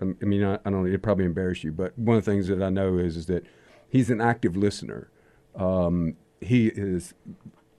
I 0.00 0.24
mean, 0.24 0.44
I, 0.44 0.58
I 0.64 0.70
don't 0.70 0.86
it 0.86 1.02
probably 1.02 1.24
embarrass 1.24 1.64
you, 1.64 1.72
but 1.72 1.98
one 1.98 2.16
of 2.16 2.24
the 2.24 2.30
things 2.30 2.46
that 2.48 2.62
I 2.62 2.68
know 2.68 2.98
is, 2.98 3.16
is 3.16 3.26
that 3.26 3.44
he's 3.88 4.10
an 4.10 4.20
active 4.20 4.56
listener. 4.56 5.10
Um, 5.56 6.16
he 6.40 6.68
is 6.68 7.14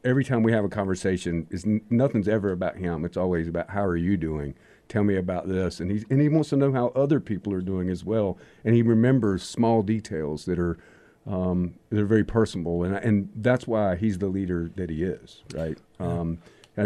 every 0.04 0.24
time 0.24 0.44
we 0.44 0.52
have 0.52 0.66
a 0.66 0.70
conversation, 0.70 1.48
is 1.50 1.66
nothing's 1.90 2.28
ever 2.28 2.52
about 2.52 2.78
him. 2.78 3.06
It's 3.06 3.18
always 3.18 3.48
about 3.48 3.70
how 3.70 3.84
are 3.86 3.98
you 3.98 4.18
doing. 4.18 4.56
Tell 4.90 5.04
me 5.04 5.16
about 5.16 5.48
this, 5.48 5.80
and 5.80 5.92
he 5.92 6.04
and 6.10 6.20
he 6.20 6.28
wants 6.30 6.50
to 6.50 6.58
know 6.58 6.72
how 6.74 6.88
other 6.96 7.20
people 7.20 7.54
are 7.54 7.62
doing 7.62 7.92
as 7.92 8.04
well. 8.04 8.40
And 8.66 8.74
he 8.74 8.82
remembers 8.82 9.44
small 9.44 9.84
details 9.84 10.46
that 10.46 10.58
are 10.58 10.80
um, 11.28 11.76
that 11.92 12.02
are 12.02 12.08
very 12.08 12.24
personal, 12.24 12.84
and 12.84 12.96
and 12.96 13.30
that's 13.36 13.68
why 13.68 13.96
he's 13.96 14.18
the 14.18 14.28
leader 14.28 14.72
that 14.76 14.90
he 14.90 15.04
is. 15.04 15.44
Right? 15.54 15.78
Um, 16.00 16.40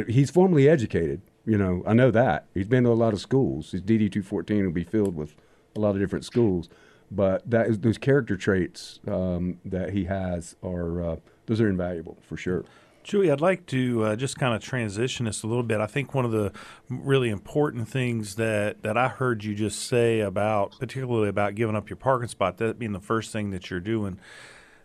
he's 0.08 0.30
formally 0.30 0.68
educated. 0.68 1.22
You 1.46 1.58
know, 1.58 1.82
I 1.88 1.94
know 1.94 2.12
that 2.12 2.46
he's 2.54 2.68
been 2.68 2.84
to 2.84 2.90
a 2.90 2.94
lot 2.94 3.14
of 3.14 3.22
schools. 3.22 3.72
His 3.72 3.82
DD 3.82 4.12
two 4.12 4.22
fourteen 4.22 4.66
will 4.66 4.74
be 4.74 4.84
filled 4.84 5.16
with 5.16 5.34
a 5.74 5.80
lot 5.80 5.92
of 5.92 6.00
different 6.02 6.26
schools, 6.26 6.68
but 7.10 7.50
that 7.50 7.68
is 7.68 7.80
those 7.80 7.98
character 7.98 8.36
traits 8.36 9.00
um, 9.08 9.60
that 9.64 9.92
he 9.92 10.04
has 10.06 10.58
are 10.62 11.02
uh, 11.02 11.16
those 11.46 11.62
are 11.62 11.70
invaluable 11.70 12.18
for 12.28 12.36
sure. 12.36 12.66
Chewy, 13.04 13.32
I'd 13.32 13.42
like 13.42 13.66
to 13.68 14.04
uh, 14.04 14.16
just 14.16 14.40
kind 14.40 14.56
of 14.56 14.62
transition 14.62 15.26
this 15.26 15.44
a 15.44 15.48
little 15.48 15.64
bit. 15.64 15.82
I 15.82 15.88
think 15.88 16.14
one 16.14 16.26
of 16.26 16.32
the 16.32 16.52
really 16.90 17.30
important 17.30 17.88
things 17.90 18.36
that, 18.36 18.82
that 18.84 18.98
I 18.98 19.10
heard 19.10 19.44
you 19.44 19.54
just 19.56 19.88
say 19.88 20.22
about, 20.22 20.80
particularly 20.80 21.30
about 21.30 21.56
giving 21.56 21.76
up 21.76 21.90
your 21.90 21.98
parking 21.98 22.30
spot, 22.30 22.58
that 22.58 22.80
being 22.80 22.94
the 22.94 23.00
first 23.00 23.32
thing 23.32 23.52
that 23.52 23.70
you're 23.70 23.80
doing. 23.80 24.20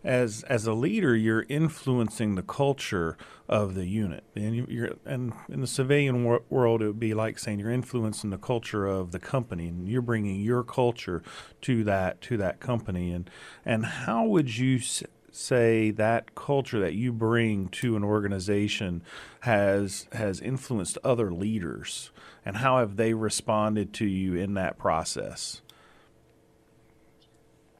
As 0.05 0.45
as 0.45 0.64
a 0.64 0.75
leader, 0.75 1.16
you're 1.16 1.45
influencing 1.49 2.37
the 2.37 2.43
culture 2.43 3.16
of 3.49 3.75
the 3.75 3.85
unit, 3.85 4.23
and 4.37 4.55
you, 4.55 4.85
are 4.85 4.97
and 5.05 5.33
in 5.49 5.61
the 5.61 5.66
civilian 5.66 6.23
wor- 6.23 6.45
world, 6.49 6.83
it 6.83 6.87
would 6.87 7.01
be 7.01 7.14
like 7.14 7.37
saying 7.37 7.59
you're 7.59 7.73
influencing 7.73 8.31
the 8.31 8.39
culture 8.39 8.87
of 8.87 9.11
the 9.11 9.19
company, 9.19 9.66
and 9.66 9.89
you're 9.89 10.01
bringing 10.01 10.41
your 10.41 10.62
culture 10.62 11.21
to 11.62 11.83
that 11.83 12.21
to 12.23 12.37
that 12.37 12.61
company. 12.61 13.11
And 13.11 13.29
and 13.64 13.85
how 13.85 14.25
would 14.25 14.57
you 14.57 14.79
say 15.39 15.93
that 15.93 16.34
culture 16.34 16.80
that 16.80 16.95
you 16.95 17.12
bring 17.12 17.68
to 17.68 17.97
an 17.97 18.03
organization 18.03 19.03
has 19.41 20.07
has 20.12 20.41
influenced 20.41 20.99
other 21.05 21.32
leaders 21.32 22.11
and 22.45 22.57
how 22.57 22.78
have 22.78 22.97
they 22.97 23.14
responded 23.14 23.93
to 23.93 24.05
you 24.05 24.34
in 24.34 24.55
that 24.55 24.78
process? 24.78 25.62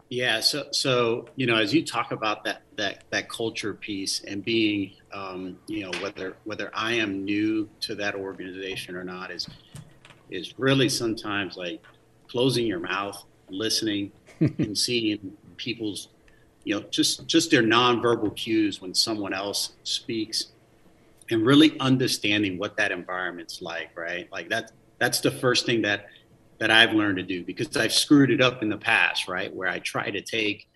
Yeah 0.09 0.41
so 0.41 0.69
so 0.71 1.29
you 1.37 1.47
know 1.47 1.57
as 1.57 1.75
you 1.75 1.85
talk 1.85 2.13
about 2.13 2.45
that 2.45 2.63
that 2.77 3.05
that 3.11 3.29
culture 3.29 3.75
piece 3.75 4.23
and 4.25 4.45
being 4.45 4.93
um, 5.13 5.59
you 5.67 5.83
know 5.83 5.91
whether 6.01 6.37
whether 6.45 6.71
i 6.73 6.95
am 6.95 7.25
new 7.25 7.69
to 7.81 7.95
that 7.97 8.15
organization 8.15 8.97
or 8.97 9.05
not 9.05 9.31
is 9.31 9.47
is 10.31 10.55
really 10.59 10.89
sometimes 10.89 11.57
like 11.57 11.83
closing 12.29 12.67
your 12.67 12.81
mouth 12.81 13.23
listening 13.51 14.13
and 14.41 14.79
seeing 14.79 15.37
people's 15.57 16.09
you 16.69 16.75
know, 16.75 16.85
just 16.91 17.27
just 17.27 17.51
their 17.51 17.63
nonverbal 17.63 18.37
cues 18.37 18.83
when 18.83 18.93
someone 18.93 19.33
else 19.33 19.73
speaks, 19.85 20.49
and 21.31 21.47
really 21.47 21.75
understanding 21.81 22.59
what 22.59 22.77
that 22.77 22.93
environment's 22.93 23.63
like, 23.63 23.97
right? 23.97 24.31
Like 24.31 24.51
that 24.51 24.73
that's 24.99 25.21
the 25.21 25.31
first 25.31 25.65
thing 25.65 25.81
that 25.83 26.09
that 26.59 26.71
I've 26.71 26.93
learned 26.93 27.17
to 27.17 27.23
do 27.23 27.43
because 27.43 27.75
I've 27.75 27.93
screwed 27.93 28.31
it 28.31 28.43
up 28.43 28.63
in 28.63 28.69
the 28.69 28.77
past, 28.77 29.29
right? 29.29 29.55
Where 29.55 29.67
I 29.71 29.79
try 29.79 30.11
to 30.11 30.21
take, 30.21 30.69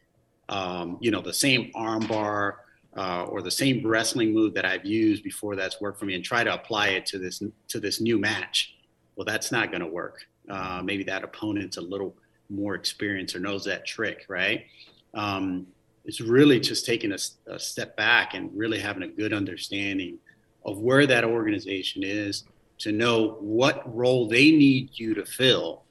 um, 0.48 0.96
you 1.02 1.10
know, 1.10 1.20
the 1.20 1.34
same 1.34 1.70
armbar 1.74 2.54
uh, 2.96 3.24
or 3.24 3.42
the 3.42 3.50
same 3.50 3.86
wrestling 3.86 4.32
move 4.32 4.54
that 4.54 4.64
I've 4.64 4.86
used 4.86 5.22
before 5.22 5.56
that's 5.56 5.78
worked 5.78 5.98
for 5.98 6.06
me 6.06 6.14
and 6.14 6.24
try 6.24 6.42
to 6.42 6.54
apply 6.54 6.88
it 6.96 7.04
to 7.06 7.18
this 7.18 7.42
to 7.68 7.78
this 7.78 8.00
new 8.00 8.18
match. 8.18 8.76
Well, 9.14 9.26
that's 9.26 9.52
not 9.52 9.70
going 9.70 9.82
to 9.82 9.88
work. 9.88 10.24
Uh, 10.48 10.80
maybe 10.82 11.04
that 11.04 11.22
opponent's 11.22 11.76
a 11.76 11.82
little 11.82 12.16
more 12.48 12.74
experienced 12.76 13.36
or 13.36 13.40
knows 13.40 13.66
that 13.66 13.84
trick, 13.84 14.24
right? 14.30 14.64
Um, 15.12 15.66
is 16.04 16.20
really 16.20 16.58
just 16.58 16.84
taking 16.84 17.12
a, 17.12 17.18
a, 17.46 17.58
step 17.58 17.96
back 17.96 18.34
and 18.34 18.50
really 18.56 18.78
having 18.78 19.02
a 19.04 19.08
good 19.08 19.32
understanding 19.32 20.18
of 20.64 20.78
where 20.78 21.06
that 21.06 21.24
organization 21.24 22.02
is 22.04 22.44
to 22.78 22.92
know 22.92 23.36
what 23.40 23.94
role 23.94 24.26
they 24.28 24.50
need 24.50 24.90
you 24.94 25.14
to 25.14 25.24
fill 25.24 25.82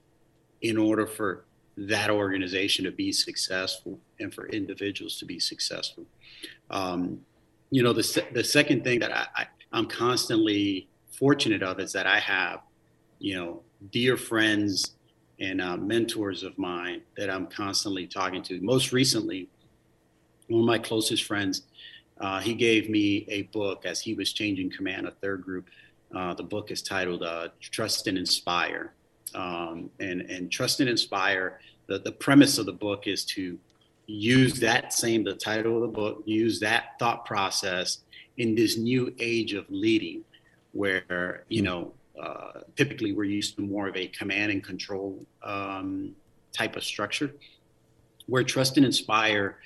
in 0.62 0.78
order 0.78 1.08
for 1.08 1.46
that 1.78 2.10
organization 2.10 2.86
to 2.86 2.92
be 2.92 3.12
successful 3.12 3.98
and 4.20 4.34
for 4.34 4.48
individuals 4.50 5.18
to 5.18 5.26
be 5.26 5.40
successful. 5.40 6.06
Um, 6.70 7.22
you 7.70 7.82
know, 7.82 7.94
the, 7.94 8.26
the 8.34 8.44
second 8.44 8.84
thing 8.84 9.00
that 9.00 9.16
I, 9.16 9.26
I, 9.36 9.48
I'm 9.72 9.88
constantly 9.88 10.90
fortunate 11.18 11.64
of 11.64 11.80
is 11.80 11.94
that 11.94 12.06
I 12.06 12.20
have, 12.20 12.60
you 13.20 13.36
know, 13.36 13.62
dear 13.92 14.18
friends 14.18 14.96
and 15.40 15.62
uh, 15.62 15.78
mentors 15.78 16.44
of 16.44 16.58
mine 16.58 17.02
that 17.18 17.30
I'm 17.30 17.48
constantly 17.48 18.06
talking 18.06 18.44
to. 18.44 18.60
Most 18.62 18.92
recently, 18.92 19.50
one 20.52 20.62
of 20.62 20.68
my 20.68 20.78
closest 20.78 21.24
friends, 21.24 21.64
uh, 22.20 22.40
he 22.40 22.54
gave 22.54 22.90
me 22.90 23.26
a 23.30 23.44
book 23.44 23.86
as 23.86 24.00
he 24.00 24.14
was 24.14 24.34
changing 24.34 24.70
command 24.70 25.08
of 25.08 25.18
third 25.18 25.42
group. 25.42 25.68
Uh, 26.14 26.34
the 26.34 26.44
book 26.44 26.72
is 26.72 26.82
titled 26.82 27.24
uh, 27.24 27.48
Trust 27.60 28.08
and 28.08 28.18
Inspire. 28.18 28.94
Um, 29.34 29.90
and, 30.00 30.22
and 30.22 30.52
Trust 30.52 30.82
and 30.82 30.90
Inspire, 30.90 31.60
the, 31.88 32.00
the 32.00 32.12
premise 32.12 32.58
of 32.58 32.66
the 32.66 32.74
book 32.74 33.08
is 33.08 33.26
to 33.26 33.58
use 34.08 34.60
that 34.60 34.94
same, 34.94 35.24
the 35.24 35.34
title 35.34 35.76
of 35.76 35.82
the 35.82 35.88
book, 35.88 36.22
use 36.26 36.60
that 36.60 37.00
thought 37.00 37.26
process 37.26 38.00
in 38.38 38.56
this 38.56 38.78
new 38.78 39.14
age 39.20 39.54
of 39.54 39.66
leading 39.70 40.24
where, 40.74 41.46
you 41.48 41.62
know, 41.62 41.94
uh, 42.22 42.60
typically 42.76 43.14
we're 43.14 43.24
used 43.24 43.56
to 43.56 43.62
more 43.62 43.88
of 43.88 43.96
a 43.96 44.08
command 44.08 44.52
and 44.52 44.64
control 44.64 45.26
um, 45.44 46.14
type 46.52 46.76
of 46.76 46.84
structure 46.84 47.34
where 48.28 48.44
Trust 48.44 48.78
and 48.78 48.86
Inspire 48.86 49.58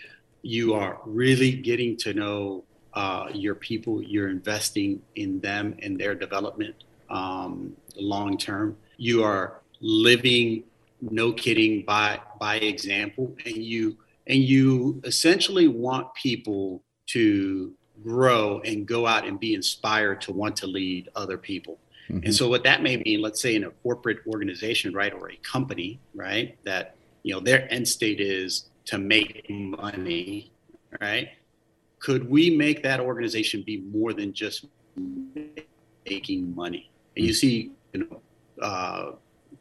you 0.45 0.75
are 0.75 0.99
really 1.05 1.51
getting 1.51 1.97
to 1.97 2.13
know 2.13 2.63
uh, 2.93 3.29
your 3.33 3.55
people. 3.55 4.01
You're 4.03 4.29
investing 4.29 5.01
in 5.15 5.39
them 5.39 5.75
and 5.81 5.99
their 5.99 6.13
development 6.13 6.75
um, 7.09 7.75
long 7.95 8.37
term. 8.37 8.77
You 8.97 9.23
are 9.23 9.61
living, 9.81 10.63
no 11.01 11.33
kidding, 11.33 11.83
by 11.83 12.19
by 12.39 12.57
example, 12.57 13.35
and 13.43 13.57
you 13.57 13.97
and 14.27 14.37
you 14.37 15.01
essentially 15.03 15.67
want 15.67 16.13
people 16.13 16.83
to 17.07 17.73
grow 18.03 18.59
and 18.59 18.85
go 18.85 19.07
out 19.07 19.25
and 19.25 19.39
be 19.39 19.55
inspired 19.55 20.21
to 20.21 20.31
want 20.31 20.55
to 20.57 20.67
lead 20.67 21.09
other 21.15 21.39
people. 21.39 21.79
Mm-hmm. 22.07 22.25
And 22.25 22.35
so 22.35 22.47
what 22.49 22.63
that 22.65 22.83
may 22.83 22.97
mean, 22.97 23.19
let's 23.19 23.41
say 23.41 23.55
in 23.55 23.63
a 23.63 23.71
corporate 23.71 24.19
organization, 24.27 24.93
right, 24.93 25.11
or 25.11 25.31
a 25.31 25.37
company, 25.37 25.99
right, 26.13 26.55
that 26.65 26.95
you 27.23 27.33
know 27.33 27.39
their 27.39 27.67
end 27.73 27.87
state 27.87 28.19
is 28.21 28.69
to 28.85 28.97
make 28.97 29.49
money, 29.49 30.51
right? 31.01 31.29
Could 31.99 32.29
we 32.29 32.49
make 32.55 32.83
that 32.83 32.99
organization 32.99 33.63
be 33.63 33.77
more 33.77 34.13
than 34.13 34.33
just 34.33 34.65
making 36.05 36.55
money? 36.55 36.91
And 37.15 37.25
you 37.25 37.33
see, 37.33 37.71
you 37.93 38.07
know, 38.07 38.21
uh, 38.61 39.11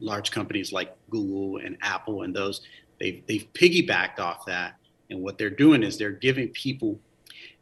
large 0.01 0.31
companies 0.31 0.73
like 0.73 0.95
Google 1.11 1.59
and 1.65 1.77
Apple 1.83 2.23
and 2.23 2.35
those, 2.35 2.63
they've, 3.01 3.23
they've 3.27 3.47
piggybacked 3.55 4.19
off 4.19 4.45
that. 4.47 4.77
And 5.11 5.23
what 5.23 5.39
they're 5.39 5.51
doing 5.51 5.83
is 5.83 5.97
they're 5.97 6.11
giving 6.11 6.49
people 6.49 6.99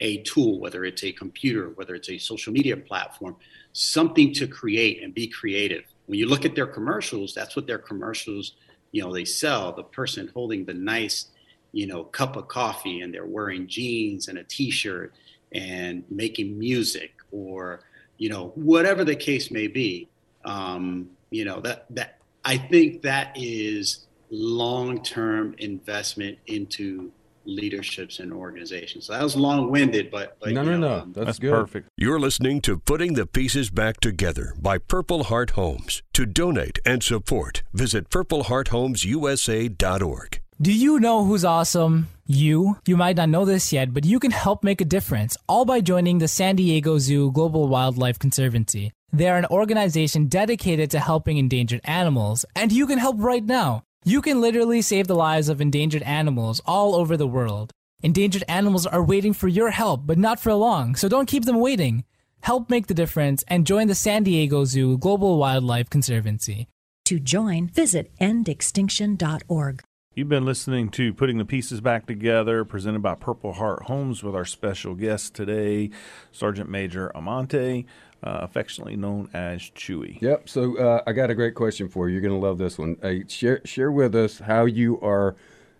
a 0.00 0.18
tool, 0.22 0.58
whether 0.58 0.84
it's 0.84 1.04
a 1.04 1.12
computer, 1.12 1.70
whether 1.70 1.94
it's 1.94 2.10
a 2.10 2.18
social 2.18 2.52
media 2.52 2.76
platform, 2.76 3.36
something 3.72 4.32
to 4.34 4.46
create 4.46 5.02
and 5.02 5.14
be 5.14 5.28
creative. 5.28 5.84
When 6.06 6.18
you 6.18 6.26
look 6.26 6.44
at 6.44 6.54
their 6.54 6.66
commercials, 6.66 7.34
that's 7.34 7.54
what 7.54 7.66
their 7.66 7.78
commercials, 7.78 8.54
you 8.90 9.02
know, 9.02 9.12
they 9.12 9.24
sell. 9.24 9.72
The 9.72 9.84
person 9.84 10.30
holding 10.34 10.64
the 10.64 10.74
nice 10.74 11.26
you 11.72 11.86
know, 11.86 12.04
cup 12.04 12.36
of 12.36 12.48
coffee 12.48 13.00
and 13.00 13.12
they're 13.12 13.26
wearing 13.26 13.66
jeans 13.66 14.28
and 14.28 14.38
a 14.38 14.44
t-shirt 14.44 15.12
and 15.52 16.04
making 16.10 16.58
music 16.58 17.12
or, 17.30 17.80
you 18.18 18.28
know, 18.28 18.52
whatever 18.54 19.04
the 19.04 19.16
case 19.16 19.50
may 19.50 19.66
be. 19.66 20.08
Um, 20.44 21.10
you 21.30 21.44
know, 21.44 21.60
that, 21.60 21.86
that 21.90 22.18
I 22.44 22.58
think 22.58 23.02
that 23.02 23.32
is 23.34 24.06
long-term 24.30 25.56
investment 25.58 26.38
into 26.46 27.10
leaderships 27.44 28.20
and 28.20 28.32
organizations. 28.32 29.06
So 29.06 29.14
that 29.14 29.22
was 29.22 29.36
long-winded, 29.36 30.10
but, 30.10 30.38
but 30.40 30.52
no, 30.52 30.62
no, 30.62 30.76
know, 30.76 30.88
no, 30.88 30.98
um, 31.00 31.12
that's, 31.12 31.38
that's 31.38 31.50
perfect. 31.50 31.88
You're 31.96 32.20
listening 32.20 32.60
to 32.62 32.78
Putting 32.78 33.14
the 33.14 33.26
Pieces 33.26 33.70
Back 33.70 34.00
Together 34.00 34.54
by 34.60 34.78
Purple 34.78 35.24
Heart 35.24 35.50
Homes. 35.50 36.02
To 36.14 36.24
donate 36.26 36.78
and 36.84 37.02
support, 37.02 37.62
visit 37.72 38.10
PurpleHeartHomesUSA.org. 38.10 40.41
Do 40.62 40.72
you 40.72 41.00
know 41.00 41.24
who's 41.24 41.44
awesome? 41.44 42.06
You, 42.24 42.78
you 42.86 42.96
might 42.96 43.16
not 43.16 43.28
know 43.30 43.44
this 43.44 43.72
yet, 43.72 43.92
but 43.92 44.04
you 44.04 44.20
can 44.20 44.30
help 44.30 44.62
make 44.62 44.80
a 44.80 44.84
difference, 44.84 45.36
all 45.48 45.64
by 45.64 45.80
joining 45.80 46.18
the 46.18 46.28
San 46.28 46.54
Diego 46.54 46.98
Zoo 46.98 47.32
Global 47.32 47.66
Wildlife 47.66 48.20
Conservancy. 48.20 48.92
They 49.12 49.28
are 49.28 49.38
an 49.38 49.46
organization 49.46 50.28
dedicated 50.28 50.88
to 50.92 51.00
helping 51.00 51.36
endangered 51.36 51.80
animals, 51.82 52.44
and 52.54 52.70
you 52.70 52.86
can 52.86 52.98
help 52.98 53.16
right 53.18 53.44
now. 53.44 53.82
You 54.04 54.22
can 54.22 54.40
literally 54.40 54.82
save 54.82 55.08
the 55.08 55.16
lives 55.16 55.48
of 55.48 55.60
endangered 55.60 56.02
animals 56.02 56.60
all 56.64 56.94
over 56.94 57.16
the 57.16 57.26
world. 57.26 57.72
Endangered 58.00 58.44
animals 58.46 58.86
are 58.86 59.02
waiting 59.02 59.32
for 59.32 59.48
your 59.48 59.70
help, 59.70 60.06
but 60.06 60.16
not 60.16 60.38
for 60.38 60.54
long, 60.54 60.94
so 60.94 61.08
don't 61.08 61.26
keep 61.26 61.44
them 61.44 61.58
waiting. 61.58 62.04
Help 62.42 62.70
make 62.70 62.86
the 62.86 62.94
difference 62.94 63.42
and 63.48 63.66
join 63.66 63.88
the 63.88 63.96
San 63.96 64.22
Diego 64.22 64.64
Zoo 64.64 64.96
Global 64.96 65.38
Wildlife 65.38 65.90
Conservancy. 65.90 66.68
To 67.06 67.18
join, 67.18 67.66
visit 67.66 68.16
endextinction.org. 68.20 69.82
You've 70.14 70.28
been 70.28 70.44
listening 70.44 70.90
to 70.90 71.14
Putting 71.14 71.38
the 71.38 71.46
Pieces 71.46 71.80
Back 71.80 72.04
Together, 72.04 72.66
presented 72.66 73.00
by 73.00 73.14
Purple 73.14 73.54
Heart 73.54 73.84
Homes, 73.84 74.22
with 74.22 74.34
our 74.34 74.44
special 74.44 74.94
guest 74.94 75.32
today, 75.32 75.88
Sergeant 76.30 76.68
Major 76.68 77.10
Almonte, 77.16 77.86
uh, 78.22 78.40
affectionately 78.42 78.94
known 78.94 79.30
as 79.32 79.62
Chewy. 79.62 80.20
Yep. 80.20 80.50
So 80.50 80.76
uh, 80.76 81.02
I 81.06 81.12
got 81.12 81.30
a 81.30 81.34
great 81.34 81.54
question 81.54 81.88
for 81.88 82.10
you. 82.10 82.12
You're 82.12 82.28
going 82.28 82.38
to 82.38 82.46
love 82.46 82.58
this 82.58 82.78
one. 82.78 82.98
Hey, 83.00 83.24
share 83.26 83.62
share 83.64 83.90
with 83.90 84.14
us 84.14 84.40
how 84.40 84.66
you 84.66 85.00
are 85.00 85.34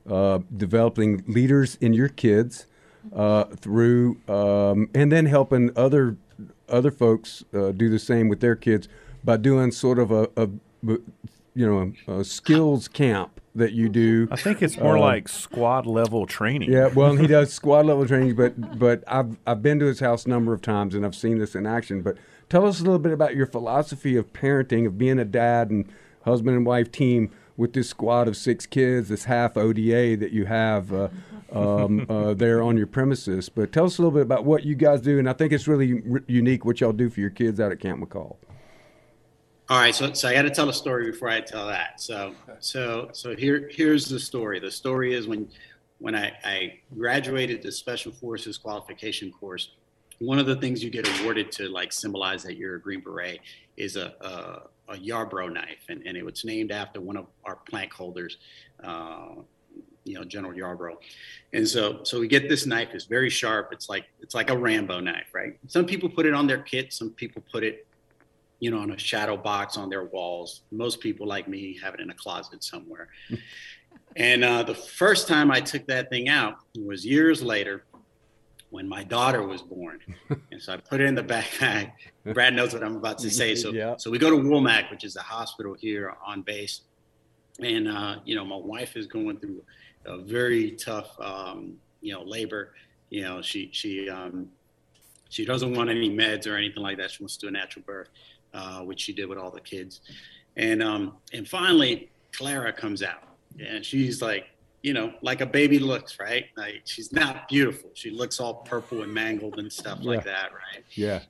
uh, 0.08 0.38
developing 0.56 1.24
leaders 1.26 1.76
in 1.82 1.92
your 1.92 2.08
kids 2.08 2.66
uh, 3.14 3.44
through, 3.44 4.18
um, 4.28 4.88
and 4.94 5.12
then 5.12 5.26
helping 5.26 5.72
other 5.76 6.16
other 6.70 6.90
folks 6.90 7.44
uh, 7.52 7.70
do 7.72 7.90
the 7.90 7.98
same 7.98 8.30
with 8.30 8.40
their 8.40 8.56
kids 8.56 8.88
by 9.22 9.36
doing 9.36 9.70
sort 9.70 9.98
of 9.98 10.10
a, 10.10 10.30
a 10.38 10.48
you 11.54 11.66
know 11.66 11.92
a 12.20 12.24
skills 12.24 12.88
camp 12.88 13.40
that 13.54 13.72
you 13.72 13.88
do. 13.88 14.28
I 14.30 14.36
think 14.36 14.62
it's 14.62 14.78
more 14.78 14.96
Uh, 14.96 15.00
like 15.00 15.28
squad 15.28 15.86
level 15.86 16.26
training. 16.26 16.72
Yeah, 16.72 16.86
well, 16.94 17.14
he 17.16 17.26
does 17.26 17.52
squad 17.52 17.86
level 17.86 18.06
training, 18.06 18.34
but 18.34 18.78
but 18.78 19.04
I've 19.06 19.36
I've 19.46 19.62
been 19.62 19.78
to 19.80 19.86
his 19.86 20.00
house 20.00 20.24
a 20.24 20.28
number 20.28 20.52
of 20.52 20.62
times 20.62 20.94
and 20.94 21.04
I've 21.04 21.14
seen 21.14 21.38
this 21.38 21.54
in 21.54 21.66
action. 21.66 22.00
But 22.02 22.16
tell 22.48 22.66
us 22.66 22.80
a 22.80 22.84
little 22.84 22.98
bit 22.98 23.12
about 23.12 23.36
your 23.36 23.46
philosophy 23.46 24.16
of 24.16 24.32
parenting, 24.32 24.86
of 24.86 24.96
being 24.96 25.18
a 25.18 25.24
dad 25.24 25.70
and 25.70 25.86
husband 26.24 26.56
and 26.56 26.64
wife 26.64 26.90
team 26.90 27.30
with 27.56 27.74
this 27.74 27.90
squad 27.90 28.28
of 28.28 28.36
six 28.36 28.64
kids, 28.64 29.08
this 29.10 29.24
half 29.24 29.56
ODA 29.58 30.16
that 30.16 30.30
you 30.32 30.46
have 30.46 30.90
uh, 30.92 31.08
um, 31.52 32.06
uh, 32.08 32.32
there 32.32 32.62
on 32.62 32.78
your 32.78 32.86
premises. 32.86 33.50
But 33.50 33.72
tell 33.72 33.84
us 33.84 33.98
a 33.98 34.02
little 34.02 34.12
bit 34.14 34.22
about 34.22 34.44
what 34.46 34.64
you 34.64 34.74
guys 34.74 35.02
do, 35.02 35.18
and 35.18 35.28
I 35.28 35.34
think 35.34 35.52
it's 35.52 35.68
really 35.68 36.02
r- 36.10 36.22
unique 36.26 36.64
what 36.64 36.80
y'all 36.80 36.92
do 36.92 37.10
for 37.10 37.20
your 37.20 37.28
kids 37.28 37.60
out 37.60 37.70
at 37.70 37.78
Camp 37.80 38.02
McCall. 38.02 38.36
All 39.72 39.78
right, 39.78 39.94
so 39.94 40.12
so 40.12 40.28
I 40.28 40.34
got 40.34 40.42
to 40.42 40.50
tell 40.50 40.68
a 40.68 40.74
story 40.74 41.10
before 41.10 41.30
I 41.30 41.40
tell 41.40 41.66
that. 41.66 41.98
So 41.98 42.34
so 42.58 43.08
so 43.12 43.34
here 43.34 43.70
here's 43.72 44.04
the 44.04 44.20
story. 44.20 44.60
The 44.60 44.70
story 44.70 45.14
is 45.14 45.26
when 45.26 45.48
when 45.98 46.14
I, 46.14 46.34
I 46.44 46.80
graduated 46.94 47.62
the 47.62 47.72
Special 47.72 48.12
Forces 48.12 48.58
qualification 48.58 49.32
course, 49.32 49.70
one 50.18 50.38
of 50.38 50.44
the 50.44 50.56
things 50.56 50.84
you 50.84 50.90
get 50.90 51.08
awarded 51.20 51.50
to 51.52 51.70
like 51.70 51.90
symbolize 51.90 52.42
that 52.42 52.58
you're 52.58 52.74
a 52.74 52.80
Green 52.82 53.00
Beret 53.00 53.40
is 53.78 53.96
a 53.96 54.12
a, 54.20 54.92
a 54.92 54.98
Yarborough 54.98 55.48
knife, 55.48 55.86
and, 55.88 56.06
and 56.06 56.18
it 56.18 56.22
was 56.22 56.44
named 56.44 56.70
after 56.70 57.00
one 57.00 57.16
of 57.16 57.24
our 57.46 57.56
plank 57.56 57.94
holders, 57.94 58.36
uh, 58.84 59.36
you 60.04 60.12
know, 60.12 60.22
General 60.22 60.54
Yarborough. 60.54 60.98
And 61.54 61.66
so 61.66 62.00
so 62.02 62.20
we 62.20 62.28
get 62.28 62.46
this 62.46 62.66
knife. 62.66 62.90
It's 62.92 63.06
very 63.06 63.30
sharp. 63.30 63.70
It's 63.72 63.88
like 63.88 64.04
it's 64.20 64.34
like 64.34 64.50
a 64.50 64.58
Rambo 64.58 65.00
knife, 65.00 65.28
right? 65.32 65.58
Some 65.66 65.86
people 65.86 66.10
put 66.10 66.26
it 66.26 66.34
on 66.34 66.46
their 66.46 66.60
kit. 66.60 66.92
Some 66.92 67.08
people 67.08 67.42
put 67.50 67.64
it 67.64 67.86
you 68.62 68.70
know, 68.70 68.78
on 68.78 68.92
a 68.92 68.98
shadow 68.98 69.36
box 69.36 69.76
on 69.76 69.88
their 69.88 70.04
walls. 70.04 70.62
Most 70.70 71.00
people 71.00 71.26
like 71.26 71.48
me 71.48 71.76
have 71.82 71.94
it 71.94 72.00
in 72.00 72.10
a 72.10 72.14
closet 72.14 72.62
somewhere. 72.62 73.08
and 74.16 74.44
uh, 74.44 74.62
the 74.62 74.74
first 74.74 75.26
time 75.26 75.50
I 75.50 75.60
took 75.60 75.84
that 75.88 76.10
thing 76.10 76.28
out 76.28 76.58
was 76.78 77.04
years 77.04 77.42
later 77.42 77.82
when 78.70 78.88
my 78.88 79.02
daughter 79.02 79.44
was 79.44 79.62
born. 79.62 79.98
and 80.52 80.62
so 80.62 80.74
I 80.74 80.76
put 80.76 81.00
it 81.00 81.06
in 81.06 81.16
the 81.16 81.24
backpack. 81.24 81.90
Brad 82.32 82.54
knows 82.54 82.72
what 82.72 82.84
I'm 82.84 82.94
about 82.94 83.18
to 83.18 83.30
say. 83.30 83.56
So, 83.56 83.72
Yeah. 83.72 83.96
so 83.96 84.12
we 84.12 84.18
go 84.18 84.30
to 84.30 84.36
Womack, 84.36 84.92
which 84.92 85.02
is 85.02 85.16
a 85.16 85.22
hospital 85.22 85.74
here 85.74 86.14
on 86.24 86.42
base. 86.42 86.82
And, 87.58 87.88
uh, 87.88 88.20
you 88.24 88.36
know, 88.36 88.44
my 88.44 88.56
wife 88.56 88.96
is 88.96 89.08
going 89.08 89.40
through 89.40 89.60
a 90.06 90.18
very 90.18 90.70
tough, 90.70 91.18
um, 91.18 91.78
you 92.00 92.12
know, 92.12 92.22
labor. 92.22 92.74
You 93.10 93.22
know, 93.22 93.42
she, 93.42 93.70
she, 93.72 94.08
um, 94.08 94.50
she 95.30 95.44
doesn't 95.44 95.74
want 95.74 95.90
any 95.90 96.08
meds 96.08 96.46
or 96.46 96.56
anything 96.56 96.84
like 96.84 96.98
that. 96.98 97.10
She 97.10 97.24
wants 97.24 97.36
to 97.38 97.46
do 97.46 97.48
a 97.48 97.50
natural 97.50 97.84
birth 97.84 98.08
uh, 98.54 98.80
which 98.80 99.00
she 99.00 99.12
did 99.12 99.26
with 99.28 99.38
all 99.38 99.50
the 99.50 99.60
kids. 99.60 100.00
And 100.56 100.82
um, 100.82 101.16
and 101.32 101.46
finally, 101.48 102.10
Clara 102.32 102.72
comes 102.72 103.02
out, 103.02 103.22
and 103.58 103.84
she's 103.84 104.20
like, 104.20 104.46
you 104.82 104.92
know, 104.92 105.12
like 105.22 105.40
a 105.40 105.46
baby 105.46 105.78
looks, 105.78 106.18
right? 106.20 106.46
Like 106.56 106.82
she's 106.84 107.12
not 107.12 107.48
beautiful. 107.48 107.90
She 107.94 108.10
looks 108.10 108.40
all 108.40 108.54
purple 108.54 109.02
and 109.02 109.12
mangled 109.12 109.58
and 109.58 109.72
stuff 109.72 110.00
like 110.02 110.24
that, 110.24 110.50
right? 110.52 110.84
Yeah. 110.92 111.20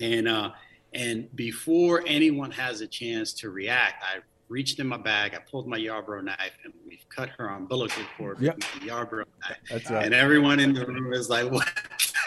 And 0.00 0.28
uh, 0.28 0.50
and 0.92 1.34
before 1.36 2.02
anyone 2.06 2.50
has 2.52 2.80
a 2.80 2.86
chance 2.86 3.32
to 3.34 3.50
react, 3.50 4.02
I 4.02 4.18
reached 4.48 4.78
in 4.78 4.86
my 4.86 4.96
bag, 4.98 5.34
I 5.34 5.38
pulled 5.38 5.66
my 5.66 5.76
Yarborough 5.76 6.20
knife, 6.20 6.56
and 6.64 6.72
we've 6.86 7.04
cut 7.08 7.30
her 7.38 7.48
umbilical 7.48 8.02
cord 8.16 8.38
Yep. 8.40 8.56
with 8.56 8.80
the 8.80 8.86
Yarborough 8.86 9.24
knife. 9.40 9.56
That's 9.70 9.90
right. 9.90 10.04
And 10.04 10.14
everyone 10.14 10.60
in 10.60 10.72
the 10.74 10.86
room 10.86 11.12
is 11.12 11.28
like, 11.28 11.50
"What 11.50 11.66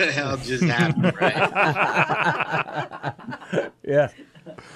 hell 0.06 0.38
just 0.38 0.64
happened?" 0.64 1.14
Right? 1.20 3.14
Yeah. 3.84 4.10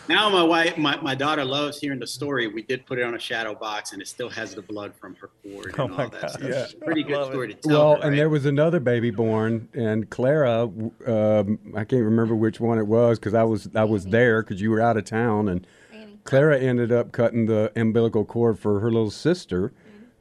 Now 0.08 0.30
my 0.30 0.44
wife, 0.44 0.78
my, 0.78 0.96
my 1.02 1.16
daughter 1.16 1.44
loves 1.44 1.80
hearing 1.80 2.00
the 2.00 2.08
story. 2.08 2.48
We 2.48 2.62
did 2.62 2.86
put 2.86 2.98
it 3.00 3.04
on 3.04 3.14
a 3.16 3.20
shadow 3.20 3.54
box, 3.54 3.92
and 3.92 4.02
it 4.02 4.08
still 4.08 4.30
has 4.30 4.56
the 4.56 4.62
blood 4.62 4.94
from 4.96 5.16
her 5.16 5.30
cord 5.44 5.76
Oh 5.78 5.86
and 5.86 5.94
my 5.96 6.04
all 6.04 6.10
that 6.10 6.22
God. 6.22 6.30
stuff. 6.32 6.44
Yeah. 6.44 6.64
It's 6.64 6.74
a 6.74 6.78
pretty 6.78 7.04
good 7.04 7.26
story 7.28 7.54
to 7.54 7.54
tell. 7.56 7.72
Well, 7.72 7.96
her, 8.02 8.08
and 8.08 8.18
there 8.18 8.30
was 8.30 8.46
another 8.46 8.80
baby 8.80 9.12
born, 9.12 9.68
and 9.74 10.10
Clara, 10.10 10.64
um, 10.64 11.60
I 11.76 11.84
can't 11.84 12.04
remember 12.04 12.36
which 12.36 12.60
one 12.62 12.80
it 12.80 12.88
was 12.88 13.20
because 13.20 13.34
I 13.34 13.44
was 13.44 13.70
I 13.76 13.84
was 13.84 14.06
there 14.06 14.42
because 14.44 14.62
you 14.62 14.72
were 14.72 14.82
out 14.82 14.96
of 14.98 15.04
town, 15.06 15.50
and 15.50 15.68
Clara 16.24 16.58
ended 16.60 16.92
up 16.94 17.12
cutting 17.12 17.46
the 17.48 17.72
umbilical 17.76 18.24
cord 18.24 18.60
for 18.60 18.80
her 18.80 18.92
little 18.92 19.12
sister, 19.12 19.74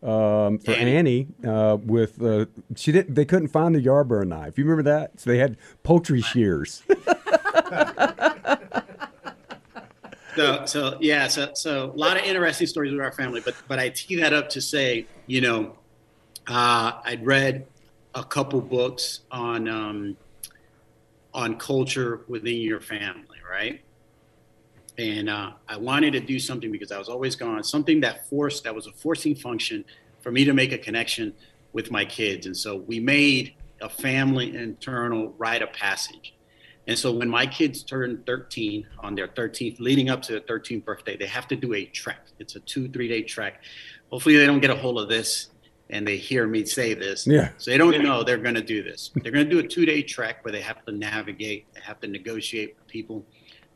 um, 0.02 0.58
for 0.58 0.72
Annie. 0.72 1.28
uh, 1.46 1.76
with 1.84 2.22
uh, 2.22 2.46
she 2.76 2.92
didn't 2.92 3.14
they 3.14 3.24
couldn't 3.24 3.48
find 3.48 3.74
the 3.74 3.80
Yarborough 3.80 4.24
knife. 4.24 4.58
You 4.58 4.64
remember 4.64 4.90
that? 4.90 5.20
So 5.20 5.30
they 5.30 5.38
had 5.38 5.56
poultry 5.82 6.22
shears. 6.22 6.82
So, 10.36 10.64
so 10.64 10.96
yeah, 11.00 11.26
so 11.28 11.50
so 11.54 11.90
a 11.90 11.96
lot 11.98 12.16
of 12.16 12.22
interesting 12.22 12.66
stories 12.66 12.92
with 12.92 13.00
our 13.00 13.12
family, 13.12 13.42
but 13.44 13.54
but 13.68 13.78
I 13.78 13.90
tee 13.90 14.16
that 14.16 14.32
up 14.32 14.48
to 14.50 14.60
say, 14.60 15.06
you 15.26 15.40
know, 15.40 15.76
uh, 16.46 16.92
I'd 17.04 17.26
read 17.26 17.66
a 18.14 18.24
couple 18.24 18.60
books 18.60 19.20
on 19.30 19.68
um, 19.68 20.16
on 21.34 21.58
culture 21.58 22.22
within 22.28 22.56
your 22.58 22.80
family, 22.80 23.38
right? 23.50 23.82
And 25.00 25.30
uh, 25.30 25.52
I 25.66 25.78
wanted 25.78 26.10
to 26.12 26.20
do 26.20 26.38
something 26.38 26.70
because 26.70 26.92
I 26.92 26.98
was 26.98 27.08
always 27.08 27.34
gone, 27.34 27.64
something 27.64 28.00
that 28.02 28.28
forced 28.28 28.64
that 28.64 28.74
was 28.74 28.86
a 28.86 28.92
forcing 28.92 29.34
function 29.34 29.82
for 30.20 30.30
me 30.30 30.44
to 30.44 30.52
make 30.52 30.72
a 30.72 30.78
connection 30.78 31.32
with 31.72 31.90
my 31.90 32.04
kids, 32.04 32.44
and 32.44 32.54
so 32.54 32.76
we 32.76 33.00
made 33.00 33.54
a 33.80 33.88
family 33.88 34.54
internal 34.54 35.34
rite 35.38 35.62
of 35.62 35.72
passage. 35.72 36.34
And 36.86 36.98
so 36.98 37.12
when 37.12 37.30
my 37.30 37.46
kids 37.46 37.82
turn 37.82 38.22
13 38.26 38.86
on 38.98 39.14
their 39.14 39.28
13th, 39.28 39.80
leading 39.80 40.10
up 40.10 40.20
to 40.22 40.32
their 40.32 40.40
13th 40.40 40.84
birthday, 40.84 41.16
they 41.16 41.26
have 41.26 41.48
to 41.48 41.56
do 41.56 41.72
a 41.72 41.86
trek. 41.86 42.26
It's 42.38 42.56
a 42.56 42.60
two, 42.60 42.88
three 42.88 43.08
day 43.08 43.22
trek. 43.22 43.62
Hopefully 44.10 44.36
they 44.36 44.44
don't 44.44 44.60
get 44.60 44.70
a 44.70 44.76
hold 44.76 45.00
of 45.00 45.08
this 45.08 45.48
and 45.88 46.06
they 46.06 46.16
hear 46.16 46.46
me 46.46 46.66
say 46.66 46.92
this. 46.92 47.26
Yeah. 47.26 47.50
So 47.58 47.70
they 47.70 47.78
don't 47.78 48.02
know 48.02 48.22
they're 48.22 48.38
going 48.38 48.54
to 48.54 48.62
do 48.62 48.82
this. 48.82 49.12
They're 49.14 49.32
going 49.32 49.48
to 49.48 49.50
do 49.50 49.60
a 49.60 49.66
two 49.66 49.86
day 49.86 50.02
trek 50.02 50.44
where 50.44 50.52
they 50.52 50.60
have 50.60 50.84
to 50.84 50.92
navigate, 50.92 51.72
they 51.72 51.80
have 51.80 52.00
to 52.00 52.08
negotiate 52.08 52.76
with 52.76 52.86
people, 52.88 53.24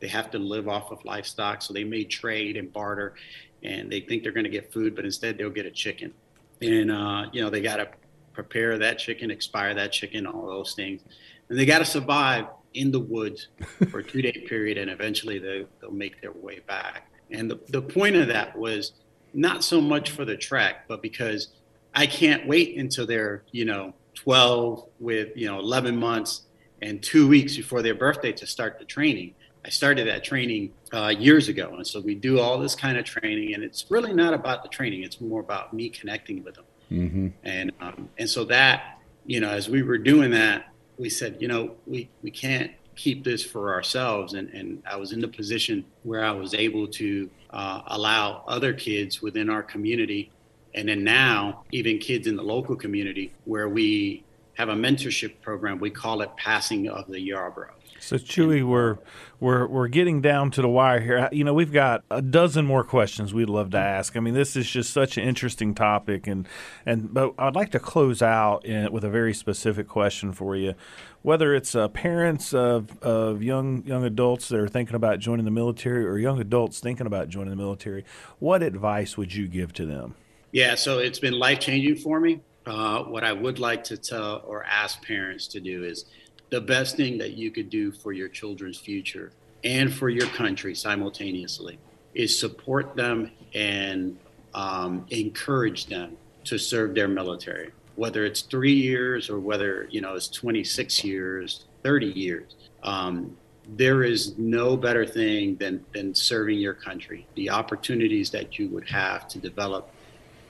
they 0.05 0.11
have 0.11 0.30
to 0.30 0.38
live 0.38 0.68
off 0.68 0.90
of 0.90 1.02
livestock. 1.07 1.62
So 1.62 1.72
they 1.72 1.82
may 1.82 2.05
trade 2.05 2.59
and 2.59 2.70
barter 2.70 3.14
and 3.62 3.90
they 3.90 4.00
think 4.00 4.22
they're 4.22 4.32
going 4.32 4.44
to 4.44 4.50
get 4.50 4.70
food, 4.70 4.94
but 4.94 5.07
instead 5.07 5.38
they'll 5.38 5.48
get 5.48 5.64
a 5.64 5.70
chicken. 5.70 6.12
And, 6.61 6.90
uh, 6.90 7.30
you 7.32 7.40
know, 7.40 7.48
they 7.48 7.62
got 7.62 7.76
to 7.76 7.88
prepare 8.34 8.76
that 8.76 8.98
chicken, 8.98 9.30
expire 9.30 9.72
that 9.72 9.92
chicken, 9.92 10.26
all 10.26 10.46
those 10.46 10.74
things. 10.74 11.00
And 11.48 11.59
they 11.59 11.64
got 11.64 11.78
to 11.78 11.86
survive 11.86 12.48
in 12.74 12.90
the 12.90 13.00
woods 13.00 13.48
for 13.90 14.00
a 14.00 14.05
two 14.05 14.20
day 14.20 14.44
period 14.46 14.76
and 14.76 14.90
eventually 14.90 15.38
they, 15.38 15.64
they'll 15.80 15.90
make 15.90 16.20
their 16.20 16.32
way 16.32 16.59
back. 16.59 17.11
And 17.30 17.50
the, 17.50 17.59
the 17.70 17.80
point 17.80 18.14
of 18.14 18.28
that 18.28 18.55
was 18.55 18.92
not 19.32 19.64
so 19.64 19.80
much 19.80 20.11
for 20.11 20.26
the 20.26 20.36
trek, 20.36 20.86
but 20.86 21.00
because 21.00 21.48
I 21.94 22.05
can't 22.05 22.46
wait 22.46 22.76
until 22.76 23.07
they're, 23.07 23.44
you 23.52 23.64
know, 23.64 23.94
12 24.16 24.86
with, 25.00 25.30
you 25.34 25.46
know, 25.46 25.61
11 25.61 25.96
months 25.96 26.42
and 26.82 27.02
two 27.02 27.26
weeks 27.26 27.57
before 27.57 27.80
their 27.80 27.94
birthday 27.94 28.32
to 28.32 28.46
start 28.46 28.78
the 28.78 28.84
training. 28.84 29.34
I 29.65 29.71
started 29.71 30.07
that 30.09 30.23
training 30.25 30.73
uh, 30.93 31.09
years 31.09 31.49
ago. 31.49 31.75
And 31.77 31.87
so 31.87 32.01
we 32.01 32.15
do 32.15 32.39
all 32.39 32.59
this 32.59 32.75
kind 32.75 32.99
of 32.99 33.05
training, 33.05 33.55
and 33.55 33.65
it's 33.65 33.87
really 33.91 34.12
not 34.12 34.35
about 34.35 34.62
the 34.62 34.69
training, 34.69 35.03
it's 35.03 35.21
more 35.21 35.41
about 35.41 35.73
me 35.73 35.89
connecting 35.89 36.45
with 36.45 36.57
them. 36.57 36.65
mm-hmm. 36.93 37.29
And, 37.45 37.73
um, 37.81 38.09
and 38.19 38.29
so 38.29 38.45
that, 38.45 38.99
you 39.25 39.41
know, 39.41 39.49
as 39.49 39.69
we 39.69 39.83
were 39.83 39.99
doing 39.99 40.31
that, 40.33 40.67
we 40.99 41.09
said, 41.09 41.39
you 41.41 41.49
know, 41.49 41.75
we, 41.87 42.11
we 42.23 42.31
can't 42.31 42.71
keep 42.95 43.25
this 43.25 43.43
for 43.45 43.73
ourselves. 43.73 44.35
And, 44.35 44.51
and 44.51 44.83
I 44.89 44.97
was 44.97 45.12
in 45.12 45.21
the 45.21 45.29
position 45.29 45.85
where 46.03 46.25
I 46.25 46.31
was 46.31 46.55
able 46.55 46.87
to 46.89 47.31
uh, 47.51 47.83
allow 47.87 48.45
other 48.47 48.73
kids 48.73 49.23
within 49.23 49.49
our 49.49 49.62
community 49.62 50.31
And 50.75 50.89
then 50.89 51.05
now, 51.05 51.65
even 51.71 51.99
kids 51.99 52.27
in 52.27 52.37
the 52.37 52.43
local 52.43 52.75
community 52.75 53.33
where 53.45 53.69
we 53.69 54.25
have 54.55 54.69
a 54.69 54.75
mentorship 54.75 55.41
program, 55.41 55.79
we 55.79 55.91
call 55.91 56.21
it 56.21 56.37
Passing 56.37 56.89
of 56.89 57.07
the 57.09 57.21
Yarborough. 57.21 57.75
So 58.05 58.16
Chewy, 58.16 58.62
we're 58.62 58.98
we're 59.40 59.66
we're 59.66 59.88
getting 59.88 60.20
down 60.20 60.50
to 60.52 60.62
the 60.62 60.68
wire 60.68 61.00
here. 61.00 61.28
You 61.32 61.42
know, 61.42 61.55
we've 61.55 61.72
got 61.72 62.05
a 62.11 62.20
dozen 62.20 62.66
more 62.66 62.84
questions 62.84 63.32
we'd 63.32 63.48
love 63.48 63.70
to 63.70 63.78
ask. 63.78 64.14
I 64.14 64.20
mean, 64.20 64.34
this 64.34 64.57
is 64.57 64.70
just 64.70 64.92
such 64.92 65.16
an 65.16 65.24
interesting 65.24 65.74
topic, 65.74 66.26
and 66.26 66.46
and 66.84 67.14
but 67.14 67.32
I'd 67.38 67.55
like 67.55 67.70
to 67.70 67.78
close 67.78 68.20
out 68.20 68.66
in, 68.66 68.92
with 68.92 69.05
a 69.05 69.09
very 69.09 69.32
specific 69.32 69.88
question 69.88 70.32
for 70.32 70.55
you. 70.55 70.74
Whether 71.22 71.55
it's 71.55 71.74
uh, 71.74 71.88
parents 71.88 72.52
of, 72.52 73.02
of 73.02 73.42
young 73.42 73.82
young 73.86 74.05
adults 74.05 74.48
that 74.48 74.61
are 74.61 74.68
thinking 74.68 74.96
about 74.96 75.18
joining 75.18 75.46
the 75.46 75.50
military, 75.50 76.05
or 76.05 76.18
young 76.18 76.38
adults 76.40 76.80
thinking 76.80 77.07
about 77.07 77.30
joining 77.30 77.50
the 77.50 77.57
military, 77.57 78.05
what 78.38 78.62
advice 78.62 79.16
would 79.16 79.34
you 79.34 79.48
give 79.48 79.72
to 79.74 79.86
them? 79.86 80.14
Yeah, 80.52 80.74
so 80.74 80.98
it's 80.98 81.18
been 81.18 81.38
life 81.38 81.61
changing 81.61 81.96
for 81.96 82.20
me. 82.20 82.40
Uh, 82.66 83.02
what 83.02 83.24
I 83.24 83.32
would 83.32 83.59
like 83.59 83.84
to 83.84 83.96
tell 83.96 84.42
or 84.46 84.64
ask 84.64 85.02
parents 85.02 85.46
to 85.48 85.61
do 85.61 85.84
is 85.84 86.07
the 86.55 86.61
best 86.61 86.96
thing 86.96 87.18
that 87.18 87.32
you 87.32 87.50
could 87.50 87.68
do 87.68 87.90
for 87.90 88.12
your 88.12 88.28
children's 88.28 88.78
future 88.78 89.32
and 89.64 89.92
for 89.92 90.09
your 90.09 90.26
country 90.28 90.74
simultaneously 90.74 91.78
is 92.14 92.38
support 92.38 92.94
them 92.94 93.30
and 93.55 94.16
um, 94.55 95.05
encourage 95.11 95.86
them 95.86 96.16
to 96.44 96.59
serve 96.59 96.94
their 96.94 97.09
military 97.09 97.72
whether 97.96 98.24
it's 98.24 98.42
three 98.42 98.74
years 98.74 99.30
or 99.30 99.38
whether 99.38 99.86
you 99.90 100.00
know 100.00 100.14
it's 100.14 100.28
26 100.28 101.05
years 101.05 101.66
30 101.84 102.07
years. 102.07 102.57
Um, 102.82 103.36
there 103.76 104.02
is 104.02 104.36
no 104.36 104.76
better 104.76 105.07
thing 105.07 105.57
than 105.57 105.84
than 105.94 106.14
serving 106.14 106.59
your 106.59 106.74
country 106.74 107.26
the 107.34 107.48
opportunities 107.48 108.30
that 108.30 108.59
you 108.59 108.68
would 108.68 108.88
have 108.88 109.26
to 109.28 109.38
develop 109.38 109.88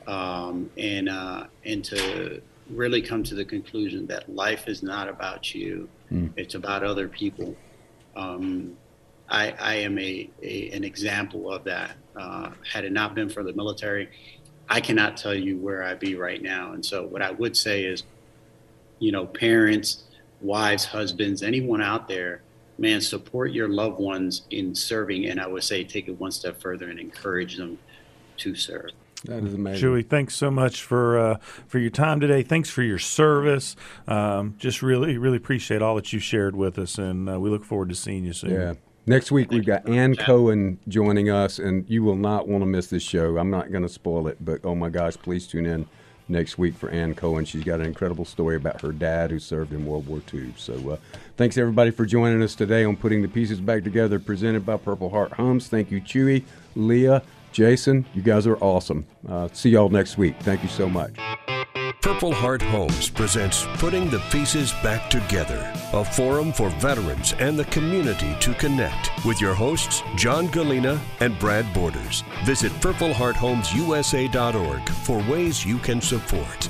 um, 0.06 0.70
and 0.76 1.08
uh, 1.08 1.44
and 1.64 1.84
to 1.84 2.40
really 2.70 3.02
come 3.02 3.22
to 3.24 3.34
the 3.34 3.44
conclusion 3.44 4.06
that 4.06 4.34
life 4.34 4.68
is 4.68 4.82
not 4.82 5.08
about 5.08 5.54
you; 5.54 5.88
mm. 6.12 6.30
it's 6.36 6.54
about 6.54 6.82
other 6.82 7.08
people. 7.08 7.56
Um, 8.16 8.76
I, 9.28 9.54
I, 9.58 9.74
am 9.76 9.98
a, 9.98 10.30
a, 10.42 10.70
an 10.70 10.84
example 10.84 11.50
of 11.50 11.64
that. 11.64 11.96
Uh, 12.14 12.50
had 12.70 12.84
it 12.84 12.92
not 12.92 13.14
been 13.14 13.28
for 13.28 13.42
the 13.42 13.52
military, 13.54 14.08
I 14.68 14.80
cannot 14.80 15.16
tell 15.16 15.34
you 15.34 15.56
where 15.56 15.82
I'd 15.82 15.98
be 15.98 16.14
right 16.14 16.42
now. 16.42 16.72
And 16.72 16.84
so, 16.84 17.04
what 17.04 17.22
I 17.22 17.30
would 17.32 17.56
say 17.56 17.84
is, 17.84 18.04
you 18.98 19.12
know, 19.12 19.26
parents, 19.26 20.04
wives, 20.40 20.84
husbands, 20.84 21.42
anyone 21.42 21.82
out 21.82 22.08
there, 22.08 22.42
man, 22.78 23.00
support 23.00 23.52
your 23.52 23.68
loved 23.68 23.98
ones 23.98 24.42
in 24.50 24.74
serving. 24.74 25.26
And 25.26 25.40
I 25.40 25.46
would 25.46 25.64
say 25.64 25.84
take 25.84 26.08
it 26.08 26.18
one 26.18 26.30
step 26.30 26.60
further 26.60 26.88
and 26.88 26.98
encourage 26.98 27.56
them 27.56 27.78
to 28.38 28.54
serve. 28.54 28.90
That 29.24 29.42
is 29.42 29.54
amazing. 29.54 29.88
Chewy, 29.88 30.06
thanks 30.06 30.34
so 30.34 30.50
much 30.50 30.82
for 30.82 31.18
uh, 31.18 31.38
for 31.66 31.78
your 31.78 31.90
time 31.90 32.20
today. 32.20 32.42
Thanks 32.42 32.68
for 32.70 32.82
your 32.82 32.98
service. 32.98 33.74
Um, 34.06 34.54
just 34.58 34.82
really, 34.82 35.16
really 35.16 35.38
appreciate 35.38 35.82
all 35.82 35.96
that 35.96 36.12
you 36.12 36.18
shared 36.18 36.54
with 36.54 36.78
us, 36.78 36.98
and 36.98 37.28
uh, 37.28 37.40
we 37.40 37.50
look 37.50 37.64
forward 37.64 37.88
to 37.88 37.94
seeing 37.94 38.24
you 38.24 38.32
soon. 38.32 38.50
Yeah. 38.50 38.74
Next 39.06 39.30
week 39.30 39.50
we've 39.50 39.66
got 39.66 39.86
Ann 39.86 40.16
Cohen 40.16 40.78
joining 40.88 41.28
us, 41.28 41.58
and 41.58 41.84
you 41.88 42.02
will 42.02 42.16
not 42.16 42.48
want 42.48 42.62
to 42.62 42.66
miss 42.66 42.86
this 42.86 43.02
show. 43.02 43.36
I'm 43.36 43.50
not 43.50 43.70
going 43.70 43.82
to 43.82 43.88
spoil 43.88 44.28
it, 44.28 44.42
but 44.42 44.60
oh 44.64 44.74
my 44.74 44.88
gosh, 44.88 45.14
please 45.16 45.46
tune 45.46 45.66
in 45.66 45.86
next 46.28 46.56
week 46.56 46.74
for 46.74 46.88
Ann 46.88 47.14
Cohen. 47.14 47.44
She's 47.44 47.64
got 47.64 47.80
an 47.80 47.86
incredible 47.86 48.24
story 48.24 48.56
about 48.56 48.80
her 48.80 48.92
dad 48.92 49.30
who 49.30 49.38
served 49.38 49.74
in 49.74 49.84
World 49.84 50.06
War 50.06 50.22
II. 50.32 50.54
So 50.56 50.90
uh, 50.90 50.96
thanks 51.36 51.58
everybody 51.58 51.90
for 51.90 52.06
joining 52.06 52.42
us 52.42 52.54
today 52.54 52.84
on 52.84 52.96
Putting 52.96 53.20
the 53.20 53.28
Pieces 53.28 53.60
Back 53.60 53.84
Together, 53.84 54.18
presented 54.18 54.64
by 54.64 54.78
Purple 54.78 55.10
Heart 55.10 55.32
Homes. 55.32 55.68
Thank 55.68 55.90
you, 55.90 56.00
Chewy, 56.00 56.44
Leah. 56.74 57.22
Jason, 57.54 58.04
you 58.14 58.20
guys 58.20 58.48
are 58.48 58.56
awesome. 58.56 59.06
Uh, 59.28 59.46
see 59.52 59.70
y'all 59.70 59.88
next 59.88 60.18
week. 60.18 60.34
Thank 60.40 60.64
you 60.64 60.68
so 60.68 60.88
much. 60.88 61.14
Purple 62.02 62.32
Heart 62.32 62.62
Homes 62.62 63.08
presents 63.08 63.64
Putting 63.76 64.10
the 64.10 64.18
Pieces 64.30 64.72
Back 64.82 65.08
Together, 65.08 65.72
a 65.92 66.04
forum 66.04 66.52
for 66.52 66.70
veterans 66.70 67.32
and 67.38 67.56
the 67.56 67.66
community 67.66 68.34
to 68.40 68.54
connect 68.54 69.24
with 69.24 69.40
your 69.40 69.54
hosts, 69.54 70.02
John 70.16 70.48
Gallina 70.48 70.98
and 71.20 71.38
Brad 71.38 71.72
Borders. 71.72 72.24
Visit 72.44 72.72
purplehearthomesusa.org 72.72 74.88
for 74.88 75.18
ways 75.30 75.64
you 75.64 75.78
can 75.78 76.00
support. 76.00 76.68